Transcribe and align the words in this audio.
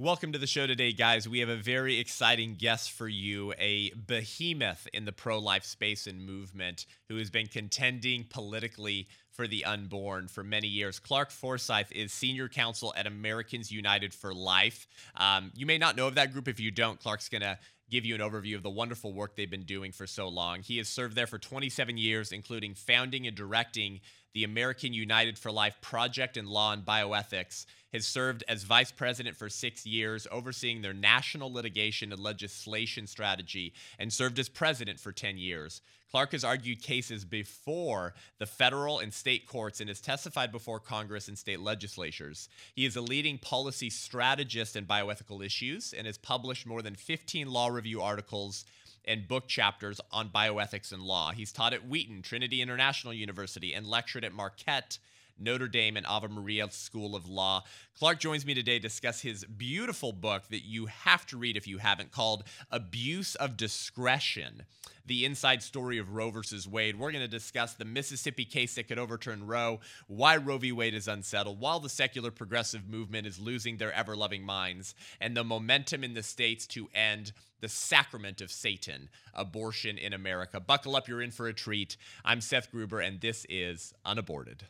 Welcome 0.00 0.30
to 0.30 0.38
the 0.38 0.46
show 0.46 0.68
today, 0.68 0.92
guys. 0.92 1.28
We 1.28 1.40
have 1.40 1.48
a 1.48 1.56
very 1.56 1.98
exciting 1.98 2.54
guest 2.54 2.92
for 2.92 3.08
you, 3.08 3.52
a 3.58 3.90
behemoth 3.90 4.86
in 4.92 5.04
the 5.04 5.10
pro 5.10 5.40
life 5.40 5.64
space 5.64 6.06
and 6.06 6.24
movement 6.24 6.86
who 7.08 7.16
has 7.16 7.30
been 7.30 7.48
contending 7.48 8.22
politically 8.22 9.08
for 9.32 9.48
the 9.48 9.64
unborn 9.64 10.28
for 10.28 10.44
many 10.44 10.68
years. 10.68 11.00
Clark 11.00 11.32
Forsyth 11.32 11.90
is 11.90 12.12
senior 12.12 12.48
counsel 12.48 12.94
at 12.96 13.08
Americans 13.08 13.72
United 13.72 14.14
for 14.14 14.32
Life. 14.32 14.86
Um, 15.16 15.50
you 15.56 15.66
may 15.66 15.78
not 15.78 15.96
know 15.96 16.06
of 16.06 16.14
that 16.14 16.32
group. 16.32 16.46
If 16.46 16.60
you 16.60 16.70
don't, 16.70 17.00
Clark's 17.00 17.28
going 17.28 17.42
to 17.42 17.58
give 17.90 18.04
you 18.04 18.14
an 18.14 18.20
overview 18.20 18.54
of 18.54 18.62
the 18.62 18.70
wonderful 18.70 19.12
work 19.12 19.34
they've 19.34 19.50
been 19.50 19.64
doing 19.64 19.90
for 19.90 20.06
so 20.06 20.28
long. 20.28 20.62
He 20.62 20.76
has 20.76 20.88
served 20.88 21.16
there 21.16 21.26
for 21.26 21.38
27 21.38 21.98
years, 21.98 22.30
including 22.30 22.74
founding 22.74 23.26
and 23.26 23.36
directing 23.36 23.98
the 24.32 24.44
American 24.44 24.92
United 24.92 25.38
for 25.38 25.50
Life 25.50 25.80
Project 25.80 26.36
in 26.36 26.46
Law 26.46 26.72
and 26.72 26.84
Bioethics, 26.84 27.66
has 27.92 28.06
served 28.06 28.44
as 28.48 28.64
vice 28.64 28.92
president 28.92 29.36
for 29.36 29.48
six 29.48 29.86
years, 29.86 30.26
overseeing 30.30 30.82
their 30.82 30.92
national 30.92 31.52
litigation 31.52 32.12
and 32.12 32.20
legislation 32.20 33.06
strategy, 33.06 33.72
and 33.98 34.12
served 34.12 34.38
as 34.38 34.48
president 34.48 35.00
for 35.00 35.12
10 35.12 35.38
years. 35.38 35.80
Clark 36.10 36.32
has 36.32 36.44
argued 36.44 36.80
cases 36.80 37.24
before 37.24 38.14
the 38.38 38.46
federal 38.46 38.98
and 38.98 39.12
state 39.12 39.46
courts 39.46 39.80
and 39.80 39.90
has 39.90 40.00
testified 40.00 40.50
before 40.50 40.80
Congress 40.80 41.28
and 41.28 41.36
state 41.36 41.60
legislatures. 41.60 42.48
He 42.74 42.86
is 42.86 42.96
a 42.96 43.02
leading 43.02 43.36
policy 43.36 43.90
strategist 43.90 44.74
in 44.74 44.86
bioethical 44.86 45.44
issues 45.44 45.92
and 45.92 46.06
has 46.06 46.16
published 46.16 46.66
more 46.66 46.80
than 46.80 46.94
15 46.94 47.50
law 47.50 47.68
review 47.68 48.00
articles 48.00 48.64
and 49.04 49.28
book 49.28 49.48
chapters 49.48 50.00
on 50.10 50.28
bioethics 50.28 50.92
and 50.92 51.02
law. 51.02 51.32
He's 51.32 51.52
taught 51.52 51.72
at 51.72 51.86
Wheaton, 51.86 52.22
Trinity 52.22 52.62
International 52.62 53.12
University, 53.12 53.74
and 53.74 53.86
lectured 53.86 54.24
at 54.24 54.32
Marquette. 54.32 54.98
Notre 55.38 55.68
Dame 55.68 55.96
and 55.96 56.06
Ave 56.06 56.28
Maria 56.28 56.70
School 56.70 57.14
of 57.14 57.28
Law. 57.28 57.62
Clark 57.98 58.20
joins 58.20 58.46
me 58.46 58.54
today 58.54 58.78
to 58.78 58.80
discuss 58.80 59.20
his 59.20 59.44
beautiful 59.44 60.12
book 60.12 60.44
that 60.50 60.64
you 60.64 60.86
have 60.86 61.26
to 61.26 61.36
read 61.36 61.56
if 61.56 61.66
you 61.66 61.78
haven't, 61.78 62.12
called 62.12 62.44
Abuse 62.70 63.34
of 63.34 63.56
Discretion 63.56 64.62
The 65.04 65.24
Inside 65.24 65.62
Story 65.62 65.98
of 65.98 66.12
Roe 66.12 66.30
versus 66.30 66.68
Wade. 66.68 66.98
We're 66.98 67.12
going 67.12 67.24
to 67.24 67.28
discuss 67.28 67.74
the 67.74 67.84
Mississippi 67.84 68.44
case 68.44 68.76
that 68.76 68.88
could 68.88 68.98
overturn 68.98 69.46
Roe, 69.46 69.80
why 70.06 70.36
Roe 70.36 70.58
v. 70.58 70.70
Wade 70.70 70.94
is 70.94 71.08
unsettled, 71.08 71.60
while 71.60 71.80
the 71.80 71.88
secular 71.88 72.30
progressive 72.30 72.88
movement 72.88 73.26
is 73.26 73.40
losing 73.40 73.76
their 73.76 73.92
ever 73.92 74.14
loving 74.14 74.44
minds, 74.44 74.94
and 75.20 75.36
the 75.36 75.44
momentum 75.44 76.04
in 76.04 76.14
the 76.14 76.22
states 76.22 76.66
to 76.68 76.88
end 76.94 77.32
the 77.60 77.68
sacrament 77.68 78.40
of 78.40 78.52
Satan, 78.52 79.08
abortion 79.34 79.98
in 79.98 80.12
America. 80.12 80.60
Buckle 80.60 80.94
up, 80.94 81.08
you're 81.08 81.22
in 81.22 81.32
for 81.32 81.48
a 81.48 81.52
treat. 81.52 81.96
I'm 82.24 82.40
Seth 82.40 82.70
Gruber, 82.70 83.00
and 83.00 83.20
this 83.20 83.44
is 83.48 83.92
Unaborted. 84.04 84.64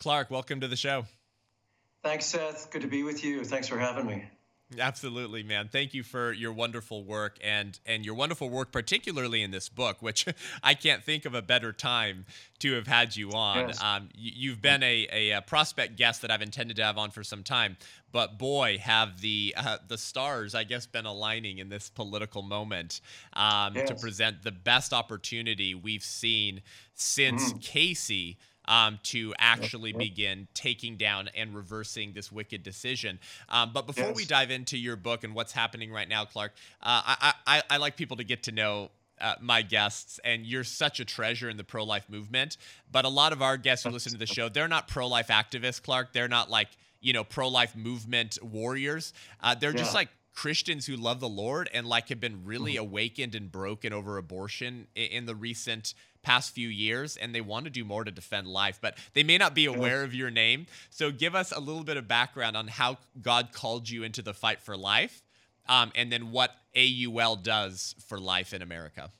Clark, 0.00 0.30
welcome 0.30 0.60
to 0.60 0.68
the 0.68 0.76
show. 0.76 1.04
Thanks, 2.02 2.24
Seth. 2.24 2.70
Good 2.70 2.82
to 2.82 2.88
be 2.88 3.02
with 3.02 3.22
you. 3.22 3.44
Thanks 3.44 3.68
for 3.68 3.78
having 3.78 4.06
me. 4.06 4.24
Absolutely, 4.78 5.42
man. 5.42 5.68
Thank 5.68 5.94
you 5.94 6.02
for 6.02 6.32
your 6.32 6.52
wonderful 6.52 7.02
work 7.02 7.38
and 7.42 7.78
and 7.86 8.04
your 8.04 8.14
wonderful 8.14 8.48
work, 8.48 8.70
particularly 8.70 9.42
in 9.42 9.50
this 9.50 9.68
book, 9.68 9.96
which 10.00 10.26
I 10.62 10.74
can't 10.74 11.02
think 11.02 11.24
of 11.24 11.34
a 11.34 11.42
better 11.42 11.72
time 11.72 12.24
to 12.60 12.74
have 12.74 12.86
had 12.86 13.16
you 13.16 13.32
on. 13.32 13.68
Yes. 13.68 13.82
Um, 13.82 14.10
you, 14.14 14.50
have 14.50 14.62
been 14.62 14.82
a, 14.82 15.08
a, 15.10 15.30
a, 15.30 15.42
prospect 15.42 15.96
guest 15.96 16.22
that 16.22 16.30
I've 16.30 16.42
intended 16.42 16.76
to 16.76 16.84
have 16.84 16.98
on 16.98 17.10
for 17.10 17.24
some 17.24 17.42
time, 17.42 17.78
but 18.12 18.38
boy, 18.38 18.78
have 18.78 19.20
the 19.20 19.54
uh, 19.56 19.78
the 19.88 19.98
stars, 19.98 20.54
I 20.54 20.64
guess, 20.64 20.86
been 20.86 21.06
aligning 21.06 21.58
in 21.58 21.68
this 21.68 21.88
political 21.88 22.42
moment 22.42 23.00
um, 23.32 23.74
yes. 23.74 23.88
to 23.88 23.94
present 23.94 24.42
the 24.42 24.52
best 24.52 24.92
opportunity 24.92 25.74
we've 25.74 26.04
seen 26.04 26.62
since 26.94 27.52
mm. 27.52 27.62
Casey 27.62 28.38
um, 28.66 28.98
to 29.04 29.34
actually 29.38 29.92
begin 29.92 30.48
taking 30.54 30.96
down 30.96 31.28
and 31.36 31.54
reversing 31.54 32.12
this 32.12 32.30
wicked 32.30 32.62
decision. 32.62 33.18
Um, 33.48 33.70
but 33.72 33.86
before 33.86 34.08
yes. 34.08 34.16
we 34.16 34.24
dive 34.24 34.50
into 34.50 34.78
your 34.78 34.96
book 34.96 35.24
and 35.24 35.34
what's 35.34 35.52
happening 35.52 35.92
right 35.92 36.08
now, 36.08 36.24
Clark, 36.24 36.52
uh, 36.82 37.02
I, 37.04 37.34
I, 37.46 37.62
I 37.70 37.76
like 37.78 37.96
people 37.96 38.16
to 38.18 38.24
get 38.24 38.44
to 38.44 38.52
know 38.52 38.90
uh, 39.20 39.34
my 39.40 39.62
guests, 39.62 40.18
and 40.24 40.46
you're 40.46 40.64
such 40.64 40.98
a 41.00 41.04
treasure 41.04 41.50
in 41.50 41.56
the 41.56 41.64
pro 41.64 41.84
life 41.84 42.08
movement. 42.08 42.56
But 42.90 43.04
a 43.04 43.08
lot 43.08 43.32
of 43.32 43.42
our 43.42 43.56
guests 43.56 43.84
who 43.84 43.90
listen 43.90 44.12
to 44.12 44.18
the 44.18 44.26
show, 44.26 44.48
they're 44.48 44.68
not 44.68 44.88
pro 44.88 45.06
life 45.06 45.28
activists, 45.28 45.82
Clark. 45.82 46.12
They're 46.12 46.28
not 46.28 46.50
like, 46.50 46.68
you 47.00 47.12
know, 47.12 47.24
pro 47.24 47.48
life 47.48 47.76
movement 47.76 48.38
warriors. 48.42 49.12
Uh, 49.42 49.54
they're 49.54 49.72
yeah. 49.72 49.78
just 49.78 49.94
like 49.94 50.08
Christians 50.32 50.86
who 50.86 50.96
love 50.96 51.20
the 51.20 51.28
Lord 51.28 51.68
and 51.74 51.86
like 51.86 52.08
have 52.08 52.20
been 52.20 52.44
really 52.44 52.74
mm-hmm. 52.74 52.84
awakened 52.84 53.34
and 53.34 53.50
broken 53.50 53.92
over 53.92 54.16
abortion 54.16 54.86
in, 54.94 55.04
in 55.04 55.26
the 55.26 55.34
recent 55.34 55.94
past 56.22 56.54
few 56.54 56.68
years 56.68 57.16
and 57.16 57.34
they 57.34 57.40
want 57.40 57.64
to 57.64 57.70
do 57.70 57.84
more 57.84 58.04
to 58.04 58.10
defend 58.10 58.46
life, 58.46 58.78
but 58.80 58.96
they 59.14 59.22
may 59.22 59.38
not 59.38 59.54
be 59.54 59.66
aware 59.66 60.02
of 60.02 60.14
your 60.14 60.30
name. 60.30 60.66
So 60.90 61.10
give 61.10 61.34
us 61.34 61.52
a 61.52 61.60
little 61.60 61.84
bit 61.84 61.96
of 61.96 62.06
background 62.06 62.56
on 62.56 62.68
how 62.68 62.98
God 63.20 63.52
called 63.52 63.88
you 63.88 64.02
into 64.02 64.22
the 64.22 64.34
fight 64.34 64.60
for 64.60 64.76
life 64.76 65.22
um, 65.68 65.92
and 65.94 66.10
then 66.10 66.32
what 66.32 66.54
AUL 66.76 67.36
does 67.36 67.94
for 68.06 68.18
life 68.18 68.52
in 68.52 68.62
America. 68.62 69.10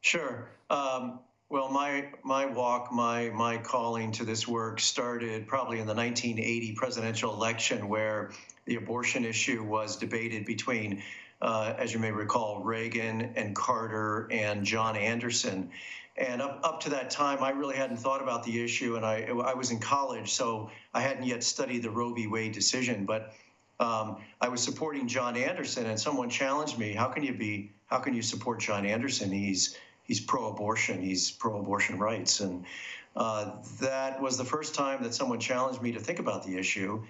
Sure. 0.00 0.48
Um, 0.68 1.20
well, 1.50 1.68
my 1.68 2.06
my 2.22 2.46
walk, 2.46 2.92
my 2.92 3.30
my 3.30 3.58
calling 3.58 4.12
to 4.12 4.24
this 4.24 4.46
work 4.46 4.78
started 4.80 5.48
probably 5.48 5.80
in 5.80 5.86
the 5.86 5.94
1980 5.94 6.74
presidential 6.74 7.34
election, 7.34 7.88
where 7.88 8.30
the 8.66 8.76
abortion 8.76 9.24
issue 9.24 9.64
was 9.64 9.96
debated 9.96 10.46
between, 10.46 11.02
uh, 11.42 11.74
as 11.76 11.92
you 11.92 11.98
may 11.98 12.12
recall, 12.12 12.62
Reagan 12.62 13.32
and 13.34 13.54
Carter 13.56 14.28
and 14.30 14.64
John 14.64 14.96
Anderson. 14.96 15.70
And 16.20 16.42
up, 16.42 16.60
up 16.62 16.80
to 16.80 16.90
that 16.90 17.10
time, 17.10 17.42
I 17.42 17.48
really 17.48 17.76
hadn't 17.76 17.96
thought 17.96 18.20
about 18.20 18.44
the 18.44 18.62
issue, 18.62 18.96
and 18.96 19.06
I, 19.06 19.22
I 19.42 19.54
was 19.54 19.70
in 19.70 19.78
college, 19.78 20.32
so 20.32 20.70
I 20.92 21.00
hadn't 21.00 21.24
yet 21.24 21.42
studied 21.42 21.82
the 21.82 21.88
Roe 21.88 22.12
v. 22.12 22.26
Wade 22.26 22.52
decision. 22.52 23.06
But 23.06 23.32
um, 23.80 24.18
I 24.38 24.48
was 24.48 24.62
supporting 24.62 25.08
John 25.08 25.34
Anderson, 25.34 25.86
and 25.86 25.98
someone 25.98 26.28
challenged 26.28 26.78
me, 26.78 26.92
"How 26.92 27.08
can 27.08 27.22
you 27.22 27.32
be? 27.32 27.72
How 27.86 27.98
can 28.00 28.12
you 28.12 28.20
support 28.20 28.60
John 28.60 28.84
Anderson? 28.84 29.32
He's 29.32 29.78
he's 30.02 30.20
pro-abortion. 30.20 31.00
He's 31.00 31.30
pro-abortion 31.30 31.98
rights." 31.98 32.40
And 32.40 32.66
uh, 33.16 33.52
that 33.80 34.20
was 34.20 34.36
the 34.36 34.44
first 34.44 34.74
time 34.74 35.02
that 35.04 35.14
someone 35.14 35.40
challenged 35.40 35.80
me 35.80 35.92
to 35.92 36.00
think 36.00 36.18
about 36.18 36.44
the 36.44 36.58
issue. 36.58 37.02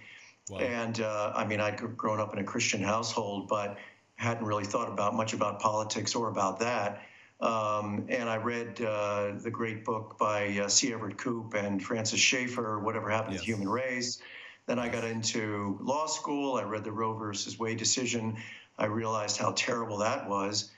Wow. 0.49 0.59
And 0.61 1.01
uh, 1.01 1.33
I 1.35 1.45
mean, 1.47 1.61
I'd 1.61 1.97
grown 1.97 2.21
up 2.21 2.33
in 2.33 2.39
a 2.39 2.45
Christian 2.45 2.81
household, 2.81 3.49
but 3.49 3.77
hadn't 4.15 4.47
really 4.47 4.65
thought 4.65 4.89
about 4.89 5.17
much 5.17 5.33
about 5.33 5.59
politics 5.59 6.15
or 6.15 6.29
about 6.29 6.61
that. 6.61 7.03
Um, 7.41 8.07
and 8.09 8.29
I 8.29 8.37
read 8.37 8.81
uh, 8.83 9.33
the 9.43 9.51
great 9.51 9.85
book 9.85 10.19
by 10.19 10.59
uh, 10.59 10.69
C. 10.69 10.93
Everett 10.93 11.17
Koop 11.17 11.55
and 11.55 11.83
Francis 11.83 12.21
Schaeffer, 12.21 12.79
Whatever 12.81 13.09
Happened 13.09 13.35
yes. 13.35 13.43
to 13.43 13.47
the 13.47 13.53
Human 13.53 13.69
Race. 13.69 14.21
Then 14.67 14.79
I 14.79 14.89
got 14.89 15.05
into 15.05 15.79
law 15.81 16.07
school. 16.07 16.57
I 16.57 16.63
read 16.65 16.85
the 16.85 16.93
Roe 16.93 17.15
versus 17.15 17.59
Wade 17.59 17.79
decision. 17.79 18.37
I 18.79 18.87
realized 18.87 19.39
how 19.39 19.53
terrible 19.53 19.99
that 19.99 20.29
was. 20.29 20.71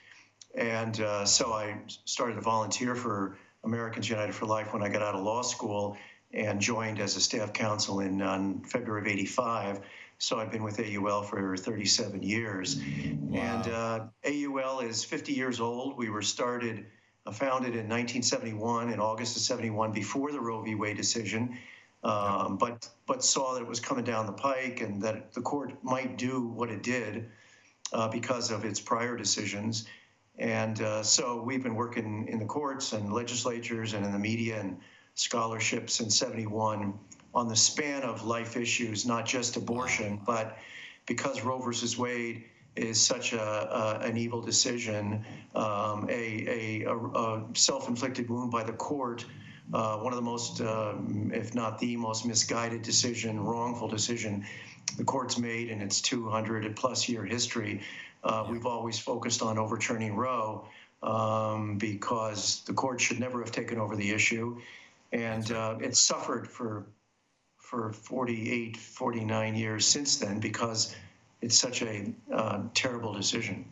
And 0.55 0.99
uh, 1.01 1.25
so 1.25 1.51
I 1.51 1.77
started 2.05 2.35
to 2.35 2.41
volunteer 2.41 2.95
for 2.95 3.37
Americans 3.63 4.09
United 4.09 4.33
for 4.33 4.45
Life 4.45 4.73
when 4.73 4.83
I 4.83 4.89
got 4.89 5.01
out 5.01 5.15
of 5.15 5.23
law 5.23 5.41
school 5.41 5.97
and 6.33 6.59
joined 6.59 6.99
as 6.99 7.15
a 7.15 7.21
staff 7.21 7.53
counsel 7.53 7.99
in 7.99 8.63
February 8.65 9.01
of 9.01 9.07
85. 9.07 9.81
So 10.17 10.39
I've 10.39 10.51
been 10.51 10.63
with 10.63 10.79
AUL 10.79 11.23
for 11.23 11.57
37 11.57 12.23
years. 12.23 12.77
Wow. 12.77 13.39
And 13.39 13.67
uh, 13.67 14.05
AUL 14.25 14.79
is 14.81 15.03
50 15.03 15.33
years 15.33 15.59
old. 15.59 15.97
We 15.97 16.09
were 16.09 16.21
started, 16.21 16.85
uh, 17.25 17.31
founded 17.31 17.71
in 17.71 17.89
1971, 17.89 18.91
in 18.91 18.99
August 18.99 19.35
of 19.35 19.41
71, 19.41 19.91
before 19.91 20.31
the 20.31 20.39
Roe 20.39 20.61
v. 20.61 20.75
Wade 20.75 20.97
decision. 20.97 21.57
Um, 22.03 22.57
but 22.57 22.89
but 23.07 23.23
saw 23.23 23.53
that 23.53 23.61
it 23.61 23.67
was 23.67 23.79
coming 23.79 24.03
down 24.03 24.25
the 24.25 24.33
pike 24.33 24.81
and 24.81 25.01
that 25.03 25.33
the 25.33 25.41
court 25.41 25.83
might 25.83 26.17
do 26.17 26.41
what 26.47 26.69
it 26.69 26.83
did 26.83 27.29
uh, 27.93 28.09
because 28.09 28.51
of 28.51 28.65
its 28.65 28.79
prior 28.79 29.15
decisions. 29.15 29.85
And 30.37 30.81
uh, 30.81 31.03
so 31.03 31.41
we've 31.41 31.63
been 31.63 31.75
working 31.75 32.27
in 32.27 32.39
the 32.39 32.45
courts 32.45 32.93
and 32.93 33.13
legislatures 33.13 33.93
and 33.93 34.05
in 34.05 34.11
the 34.11 34.19
media 34.19 34.59
and 34.59 34.77
scholarship 35.15 35.89
since 35.89 36.17
71 36.17 36.99
on 37.33 37.47
the 37.47 37.55
span 37.55 38.03
of 38.03 38.25
life 38.25 38.57
issues, 38.57 39.05
not 39.05 39.25
just 39.25 39.57
abortion, 39.57 40.19
but 40.25 40.57
because 41.05 41.41
Roe 41.43 41.59
versus 41.59 41.97
Wade 41.97 42.43
is 42.75 42.99
such 43.03 43.33
a, 43.33 43.41
a 43.41 43.99
an 43.99 44.17
evil 44.17 44.41
decision, 44.41 45.25
um, 45.55 46.07
a, 46.09 46.83
a, 46.83 46.89
a, 46.89 47.43
self-inflicted 47.53 48.29
wound 48.29 48.51
by 48.51 48.63
the 48.63 48.73
court, 48.73 49.25
uh, 49.73 49.97
one 49.97 50.11
of 50.11 50.17
the 50.17 50.23
most, 50.23 50.61
um, 50.61 51.31
if 51.33 51.53
not 51.53 51.79
the 51.79 51.95
most 51.95 52.25
misguided 52.25 52.81
decision, 52.81 53.39
wrongful 53.39 53.87
decision 53.87 54.45
the 54.97 55.03
court's 55.03 55.37
made 55.37 55.69
in 55.69 55.81
its 55.81 56.01
200 56.01 56.75
plus 56.75 57.09
year 57.09 57.23
history. 57.25 57.81
Uh, 58.23 58.47
we've 58.49 58.65
always 58.65 58.99
focused 58.99 59.41
on 59.41 59.57
overturning 59.57 60.15
Roe 60.15 60.67
um, 61.01 61.77
because 61.77 62.63
the 62.65 62.73
court 62.73 63.01
should 63.01 63.19
never 63.19 63.39
have 63.39 63.51
taken 63.51 63.79
over 63.79 63.95
the 63.95 64.11
issue. 64.11 64.59
And 65.11 65.51
uh, 65.51 65.77
it 65.81 65.95
suffered 65.95 66.47
for 66.47 66.85
for 67.73 67.91
48, 67.91 68.77
49 68.77 69.55
years 69.55 69.87
since 69.87 70.17
then 70.17 70.39
because 70.39 70.95
it's 71.41 71.57
such 71.57 71.81
a 71.81 72.05
uh, 72.31 72.59
terrible 72.75 73.11
decision. 73.13 73.65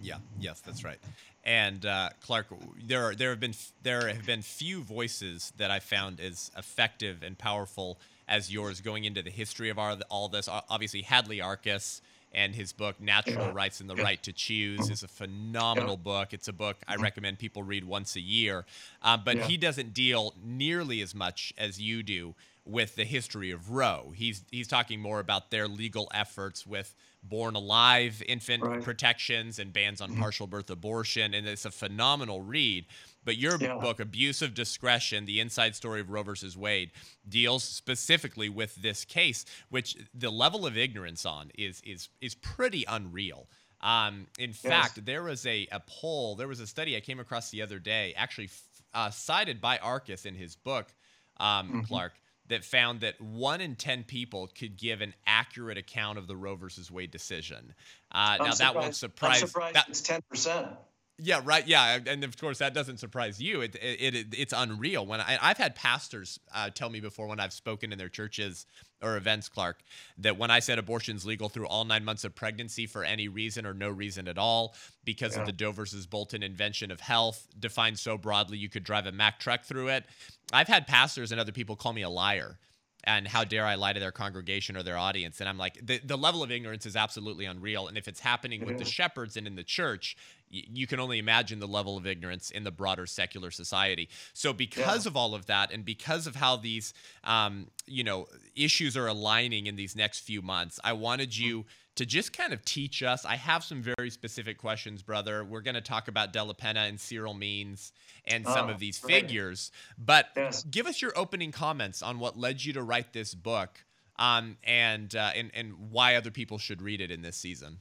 Yeah. 0.00 0.18
Yes, 0.38 0.60
that's 0.60 0.84
right. 0.84 1.00
And 1.42 1.84
uh, 1.84 2.10
Clark, 2.20 2.46
there 2.86 3.02
are 3.06 3.14
there 3.16 3.30
have 3.30 3.40
been 3.40 3.54
there 3.82 4.06
have 4.06 4.24
been 4.24 4.42
few 4.42 4.82
voices 4.82 5.52
that 5.56 5.70
I 5.70 5.80
found 5.80 6.20
as 6.20 6.52
effective 6.56 7.24
and 7.24 7.36
powerful 7.36 7.98
as 8.28 8.52
yours 8.52 8.80
going 8.80 9.02
into 9.02 9.20
the 9.20 9.30
history 9.30 9.68
of 9.68 9.80
all, 9.80 9.98
all 10.10 10.28
this. 10.28 10.48
Obviously, 10.48 11.02
Hadley 11.02 11.38
Arkes 11.38 12.02
and 12.32 12.54
his 12.54 12.72
book 12.72 13.00
Natural 13.00 13.46
yeah. 13.46 13.52
Rights 13.52 13.80
and 13.80 13.90
the 13.90 13.96
yeah. 13.96 14.04
Right 14.04 14.22
to 14.22 14.32
Choose 14.32 14.90
is 14.90 15.02
a 15.02 15.08
phenomenal 15.08 15.96
yeah. 15.96 16.04
book. 16.04 16.32
It's 16.32 16.46
a 16.46 16.52
book 16.52 16.76
I 16.86 16.94
mm-hmm. 16.94 17.02
recommend 17.02 17.38
people 17.40 17.64
read 17.64 17.84
once 17.84 18.14
a 18.14 18.20
year. 18.20 18.64
Uh, 19.02 19.16
but 19.16 19.38
he 19.38 19.56
doesn't 19.56 19.92
deal 19.92 20.34
nearly 20.44 21.00
as 21.00 21.16
much 21.16 21.52
as 21.58 21.80
you 21.80 22.04
do 22.04 22.36
with 22.70 22.94
the 22.96 23.04
history 23.04 23.50
of 23.50 23.70
Roe. 23.70 24.12
He's 24.14 24.42
he's 24.50 24.68
talking 24.68 25.00
more 25.00 25.20
about 25.20 25.50
their 25.50 25.68
legal 25.68 26.08
efforts 26.14 26.66
with 26.66 26.94
born 27.22 27.54
alive 27.54 28.22
infant 28.26 28.62
right. 28.62 28.82
protections 28.82 29.58
and 29.58 29.72
bans 29.72 30.00
on 30.00 30.10
mm-hmm. 30.10 30.20
partial 30.20 30.46
birth 30.46 30.70
abortion 30.70 31.34
and 31.34 31.46
it's 31.46 31.64
a 31.64 31.70
phenomenal 31.70 32.40
read. 32.40 32.86
But 33.24 33.36
your 33.36 33.58
yeah. 33.58 33.76
book, 33.78 34.00
Abuse 34.00 34.40
of 34.40 34.54
Discretion: 34.54 35.26
The 35.26 35.40
Inside 35.40 35.76
Story 35.76 36.00
of 36.00 36.10
Roe 36.10 36.22
versus 36.22 36.56
Wade, 36.56 36.90
deals 37.28 37.64
specifically 37.64 38.48
with 38.48 38.74
this 38.76 39.04
case, 39.04 39.44
which 39.68 39.96
the 40.14 40.30
level 40.30 40.66
of 40.66 40.78
ignorance 40.78 41.26
on 41.26 41.50
is 41.58 41.82
is 41.84 42.08
is 42.20 42.34
pretty 42.34 42.84
unreal. 42.88 43.46
Um, 43.82 44.26
in 44.38 44.50
yes. 44.50 44.58
fact, 44.60 45.04
there 45.04 45.22
was 45.22 45.46
a, 45.46 45.66
a 45.72 45.80
poll, 45.80 46.34
there 46.34 46.48
was 46.48 46.60
a 46.60 46.66
study 46.66 46.96
I 46.96 47.00
came 47.00 47.18
across 47.18 47.50
the 47.50 47.62
other 47.62 47.78
day, 47.78 48.12
actually 48.16 48.50
uh, 48.92 49.10
cited 49.10 49.60
by 49.60 49.78
Arkes 49.78 50.26
in 50.26 50.34
his 50.34 50.56
book, 50.56 50.92
um, 51.38 51.68
mm-hmm. 51.68 51.80
Clark, 51.82 52.12
that 52.50 52.64
found 52.64 53.00
that 53.00 53.20
one 53.20 53.60
in 53.60 53.76
10 53.76 54.04
people 54.04 54.48
could 54.58 54.76
give 54.76 55.00
an 55.00 55.14
accurate 55.26 55.78
account 55.78 56.18
of 56.18 56.26
the 56.26 56.36
Roe 56.36 56.56
versus 56.56 56.90
Wade 56.90 57.10
decision. 57.10 57.74
Uh, 58.12 58.36
now, 58.40 58.54
that 58.54 58.74
won't 58.74 58.94
surprise. 58.94 59.42
I'm 59.42 59.48
surprised 59.48 59.76
that, 59.76 59.88
it's 59.88 60.02
10%. 60.02 60.76
Yeah, 61.22 61.40
right. 61.44 61.66
Yeah, 61.66 61.98
and 62.06 62.24
of 62.24 62.36
course 62.38 62.58
that 62.58 62.72
doesn't 62.72 62.98
surprise 62.98 63.40
you. 63.40 63.60
It, 63.60 63.76
it, 63.76 64.14
it 64.14 64.26
it's 64.36 64.54
unreal. 64.56 65.04
When 65.04 65.20
I, 65.20 65.38
have 65.40 65.58
had 65.58 65.74
pastors 65.74 66.40
uh, 66.54 66.70
tell 66.70 66.88
me 66.88 67.00
before 67.00 67.26
when 67.26 67.38
I've 67.38 67.52
spoken 67.52 67.92
in 67.92 67.98
their 67.98 68.08
churches 68.08 68.66
or 69.02 69.16
events, 69.16 69.48
Clark, 69.48 69.82
that 70.18 70.36
when 70.38 70.50
I 70.50 70.58
said 70.58 70.78
abortion's 70.78 71.24
legal 71.24 71.48
through 71.48 71.66
all 71.66 71.84
nine 71.84 72.04
months 72.04 72.24
of 72.24 72.34
pregnancy 72.34 72.86
for 72.86 73.04
any 73.04 73.28
reason 73.28 73.66
or 73.66 73.74
no 73.74 73.88
reason 73.88 74.28
at 74.28 74.38
all, 74.38 74.74
because 75.04 75.34
yeah. 75.34 75.40
of 75.40 75.46
the 75.46 75.52
Doe 75.52 75.72
versus 75.72 76.06
Bolton 76.06 76.42
invention 76.42 76.90
of 76.90 77.00
health, 77.00 77.46
defined 77.58 77.98
so 77.98 78.18
broadly 78.18 78.58
you 78.58 78.68
could 78.68 78.84
drive 78.84 79.06
a 79.06 79.12
Mack 79.12 79.38
truck 79.38 79.64
through 79.64 79.88
it. 79.88 80.04
I've 80.52 80.68
had 80.68 80.86
pastors 80.86 81.32
and 81.32 81.40
other 81.40 81.52
people 81.52 81.76
call 81.76 81.92
me 81.92 82.02
a 82.02 82.10
liar 82.10 82.58
and 83.04 83.26
how 83.26 83.44
dare 83.44 83.66
I 83.66 83.74
lie 83.76 83.92
to 83.92 84.00
their 84.00 84.12
congregation 84.12 84.76
or 84.76 84.82
their 84.82 84.98
audience? 84.98 85.40
And 85.40 85.48
I'm 85.48 85.58
like, 85.58 85.78
the, 85.84 85.98
the 86.04 86.16
level 86.16 86.42
of 86.42 86.50
ignorance 86.50 86.86
is 86.86 86.96
absolutely 86.96 87.44
unreal. 87.44 87.88
And 87.88 87.96
if 87.96 88.08
it's 88.08 88.20
happening 88.20 88.64
with 88.64 88.78
the 88.78 88.84
shepherds 88.84 89.36
and 89.36 89.46
in 89.46 89.56
the 89.56 89.62
church, 89.62 90.16
y- 90.52 90.62
you 90.72 90.86
can 90.86 91.00
only 91.00 91.18
imagine 91.18 91.60
the 91.60 91.68
level 91.68 91.96
of 91.96 92.06
ignorance 92.06 92.50
in 92.50 92.64
the 92.64 92.70
broader 92.70 93.06
secular 93.06 93.50
society. 93.50 94.08
So, 94.32 94.52
because 94.52 95.06
yeah. 95.06 95.10
of 95.10 95.16
all 95.16 95.34
of 95.34 95.46
that, 95.46 95.72
and 95.72 95.84
because 95.84 96.26
of 96.26 96.36
how 96.36 96.56
these, 96.56 96.92
um, 97.24 97.68
you 97.86 98.04
know, 98.04 98.26
issues 98.54 98.96
are 98.96 99.06
aligning 99.06 99.66
in 99.66 99.76
these 99.76 99.96
next 99.96 100.20
few 100.20 100.42
months, 100.42 100.78
I 100.84 100.92
wanted 100.92 101.36
you 101.36 101.66
to 102.00 102.06
just 102.06 102.32
kind 102.34 102.54
of 102.54 102.64
teach 102.64 103.02
us. 103.02 103.26
I 103.26 103.36
have 103.36 103.62
some 103.62 103.82
very 103.82 104.08
specific 104.08 104.56
questions, 104.56 105.02
brother. 105.02 105.44
We're 105.44 105.60
going 105.60 105.74
to 105.74 105.82
talk 105.82 106.08
about 106.08 106.32
Dellapenna 106.32 106.88
and 106.88 106.98
Cyril 106.98 107.34
Means 107.34 107.92
and 108.24 108.46
some 108.46 108.70
oh, 108.70 108.72
of 108.72 108.78
these 108.78 108.98
great. 108.98 109.26
figures, 109.26 109.70
but 109.98 110.28
yes. 110.34 110.62
give 110.62 110.86
us 110.86 111.02
your 111.02 111.12
opening 111.14 111.52
comments 111.52 112.00
on 112.00 112.18
what 112.18 112.38
led 112.38 112.64
you 112.64 112.72
to 112.72 112.82
write 112.82 113.12
this 113.12 113.34
book, 113.34 113.84
um, 114.16 114.56
and 114.64 115.14
uh, 115.14 115.32
and 115.34 115.50
and 115.52 115.90
why 115.90 116.14
other 116.14 116.30
people 116.30 116.56
should 116.56 116.80
read 116.80 117.02
it 117.02 117.10
in 117.10 117.20
this 117.20 117.36
season. 117.36 117.80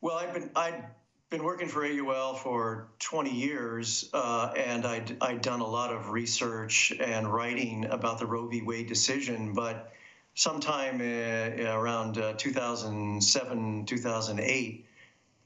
Well, 0.00 0.16
I've 0.16 0.34
been 0.34 0.50
I've 0.56 0.82
been 1.30 1.44
working 1.44 1.68
for 1.68 1.86
AUL 1.86 2.34
for 2.34 2.88
20 2.98 3.30
years, 3.30 4.10
uh, 4.12 4.52
and 4.56 4.84
I'd, 4.84 5.16
I'd 5.20 5.40
done 5.40 5.60
a 5.60 5.66
lot 5.68 5.92
of 5.92 6.10
research 6.10 6.92
and 6.98 7.32
writing 7.32 7.84
about 7.84 8.18
the 8.18 8.26
Roe 8.26 8.48
v. 8.48 8.60
Wade 8.60 8.88
decision, 8.88 9.52
but 9.52 9.92
sometime 10.34 11.00
uh, 11.00 11.70
around 11.72 12.18
uh, 12.18 12.34
2007, 12.34 13.86
2008, 13.86 14.86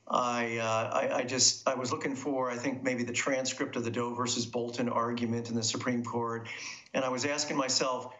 I, 0.08 0.58
uh, 0.58 0.64
I, 0.64 1.16
I 1.16 1.24
just 1.24 1.68
I 1.68 1.74
was 1.74 1.90
looking 1.90 2.14
for 2.14 2.48
I 2.48 2.56
think 2.56 2.84
maybe 2.84 3.02
the 3.02 3.12
transcript 3.12 3.74
of 3.74 3.84
the 3.84 3.90
Doe 3.90 4.14
versus 4.14 4.46
Bolton 4.46 4.88
argument 4.88 5.48
in 5.48 5.56
the 5.56 5.64
Supreme 5.64 6.04
Court, 6.04 6.48
and 6.94 7.04
I 7.04 7.08
was 7.08 7.24
asking 7.24 7.56
myself, 7.56 8.14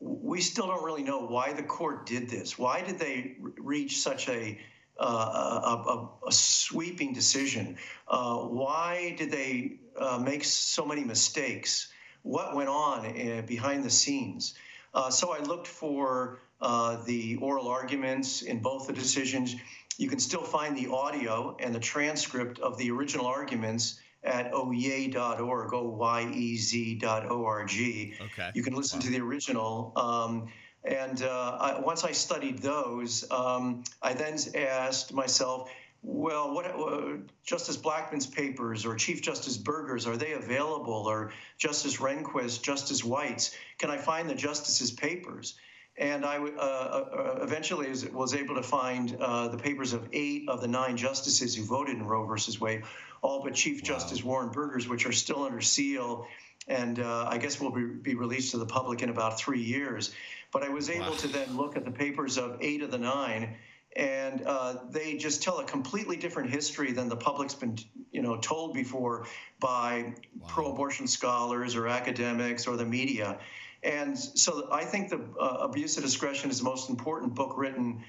we 0.00 0.40
still 0.40 0.66
don't 0.66 0.82
really 0.82 1.02
know 1.02 1.26
why 1.26 1.52
the 1.52 1.62
court 1.62 2.06
did 2.06 2.30
this. 2.30 2.58
Why 2.58 2.80
did 2.80 2.98
they 2.98 3.36
reach 3.58 4.00
such 4.00 4.28
a 4.28 4.58
uh, 4.98 5.04
a, 5.04 5.90
a, 5.90 6.08
a, 6.26 6.32
sweeping 6.32 7.12
decision? 7.12 7.76
Uh, 8.08 8.38
why 8.38 9.14
did 9.16 9.30
they 9.30 9.78
uh, 9.96 10.18
make 10.18 10.42
so 10.42 10.84
many 10.84 11.04
mistakes? 11.04 11.92
What 12.22 12.56
went 12.56 12.68
on 12.68 13.06
uh, 13.06 13.42
behind 13.46 13.84
the 13.84 13.90
scenes? 13.90 14.54
Uh, 14.98 15.10
so 15.10 15.32
I 15.32 15.38
looked 15.38 15.68
for 15.68 16.40
uh, 16.60 17.04
the 17.04 17.36
oral 17.36 17.68
arguments 17.68 18.42
in 18.42 18.58
both 18.58 18.88
the 18.88 18.92
decisions. 18.92 19.54
You 19.96 20.08
can 20.08 20.18
still 20.18 20.42
find 20.42 20.76
the 20.76 20.88
audio 20.90 21.56
and 21.60 21.72
the 21.72 21.78
transcript 21.78 22.58
of 22.58 22.76
the 22.78 22.90
original 22.90 23.26
arguments 23.26 24.00
at 24.24 24.52
oyez.org, 24.52 25.72
O-Y-E-Z.org. 25.72 27.70
Okay. 27.70 28.50
You 28.54 28.62
can 28.64 28.74
listen 28.74 28.98
wow. 28.98 29.04
to 29.04 29.10
the 29.12 29.20
original. 29.20 29.92
Um, 29.94 30.48
and 30.82 31.22
uh, 31.22 31.56
I, 31.60 31.78
once 31.78 32.02
I 32.02 32.10
studied 32.10 32.58
those, 32.58 33.24
um, 33.30 33.84
I 34.02 34.14
then 34.14 34.36
asked 34.56 35.14
myself, 35.14 35.70
well, 36.02 36.54
what 36.54 36.66
uh, 36.66 37.16
Justice 37.44 37.76
Blackmun's 37.76 38.26
papers 38.26 38.86
or 38.86 38.94
Chief 38.94 39.20
Justice 39.20 39.56
Burger's 39.56 40.06
are 40.06 40.16
they 40.16 40.32
available? 40.32 41.08
Or 41.08 41.32
Justice 41.58 41.96
Rehnquist, 41.96 42.62
Justice 42.62 43.02
White's? 43.02 43.54
Can 43.78 43.90
I 43.90 43.98
find 43.98 44.30
the 44.30 44.34
justices' 44.34 44.92
papers? 44.92 45.58
And 45.96 46.24
I 46.24 46.38
uh, 46.38 46.60
uh, 46.60 47.38
eventually 47.42 47.88
was, 47.88 48.08
was, 48.10 48.34
able 48.34 48.54
to 48.54 48.62
find 48.62 49.16
uh, 49.20 49.48
the 49.48 49.58
papers 49.58 49.92
of 49.92 50.08
eight 50.12 50.48
of 50.48 50.60
the 50.60 50.68
nine 50.68 50.96
justices 50.96 51.56
who 51.56 51.64
voted 51.64 51.96
in 51.96 52.06
Roe 52.06 52.24
versus 52.24 52.60
Wade, 52.60 52.84
all 53.20 53.42
but 53.42 53.54
Chief 53.54 53.82
wow. 53.82 53.94
Justice 53.94 54.22
Warren 54.22 54.50
Burger's, 54.50 54.86
which 54.86 55.06
are 55.06 55.12
still 55.12 55.42
under 55.42 55.60
seal, 55.60 56.28
and 56.68 57.00
uh, 57.00 57.26
I 57.28 57.38
guess 57.38 57.60
will 57.60 57.72
be, 57.72 57.84
be, 57.84 58.14
released 58.14 58.52
to 58.52 58.58
the 58.58 58.66
public 58.66 59.02
in 59.02 59.08
about 59.08 59.40
three 59.40 59.62
years. 59.62 60.14
But 60.52 60.62
I 60.62 60.68
was 60.68 60.88
able 60.88 61.10
wow. 61.10 61.16
to 61.16 61.28
then 61.28 61.56
look 61.56 61.76
at 61.76 61.84
the 61.84 61.90
papers 61.90 62.38
of 62.38 62.58
eight 62.60 62.82
of 62.82 62.92
the 62.92 62.98
nine 62.98 63.56
and 63.96 64.42
uh, 64.46 64.76
they 64.90 65.16
just 65.16 65.42
tell 65.42 65.58
a 65.58 65.64
completely 65.64 66.16
different 66.16 66.50
history 66.50 66.92
than 66.92 67.08
the 67.08 67.16
public's 67.16 67.54
been 67.54 67.76
you 68.12 68.22
know 68.22 68.36
told 68.36 68.74
before 68.74 69.26
by 69.60 70.14
wow. 70.38 70.46
pro-abortion 70.48 71.06
scholars 71.06 71.74
or 71.74 71.88
academics 71.88 72.66
or 72.66 72.76
the 72.76 72.84
media 72.84 73.38
and 73.82 74.18
so 74.18 74.68
i 74.72 74.84
think 74.84 75.08
the 75.08 75.20
uh, 75.40 75.58
abuse 75.60 75.96
of 75.96 76.02
discretion 76.02 76.50
is 76.50 76.58
the 76.58 76.64
most 76.64 76.90
important 76.90 77.34
book 77.34 77.54
written 77.56 78.04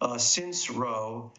uh, 0.00 0.16
since 0.16 0.70
roe 0.70 1.32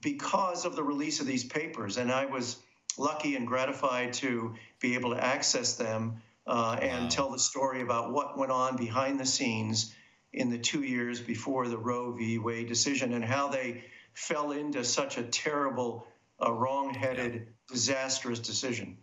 because 0.00 0.64
of 0.64 0.76
the 0.76 0.82
release 0.82 1.20
of 1.20 1.26
these 1.26 1.44
papers 1.44 1.96
and 1.96 2.10
i 2.10 2.26
was 2.26 2.56
lucky 2.98 3.36
and 3.36 3.46
gratified 3.46 4.12
to 4.12 4.54
be 4.80 4.94
able 4.94 5.14
to 5.14 5.24
access 5.24 5.74
them 5.74 6.20
uh, 6.46 6.78
and 6.80 7.04
wow. 7.04 7.08
tell 7.08 7.30
the 7.30 7.38
story 7.38 7.82
about 7.82 8.12
what 8.12 8.36
went 8.36 8.50
on 8.50 8.76
behind 8.76 9.20
the 9.20 9.26
scenes 9.26 9.94
in 10.32 10.50
the 10.50 10.58
two 10.58 10.82
years 10.82 11.20
before 11.20 11.68
the 11.68 11.78
Roe 11.78 12.12
v. 12.12 12.38
Wade 12.38 12.68
decision 12.68 13.12
and 13.12 13.24
how 13.24 13.48
they 13.48 13.84
fell 14.14 14.52
into 14.52 14.84
such 14.84 15.18
a 15.18 15.22
terrible, 15.22 16.06
uh, 16.44 16.52
wrong-headed, 16.52 17.34
yeah. 17.34 17.40
disastrous 17.68 18.38
decision. 18.38 18.98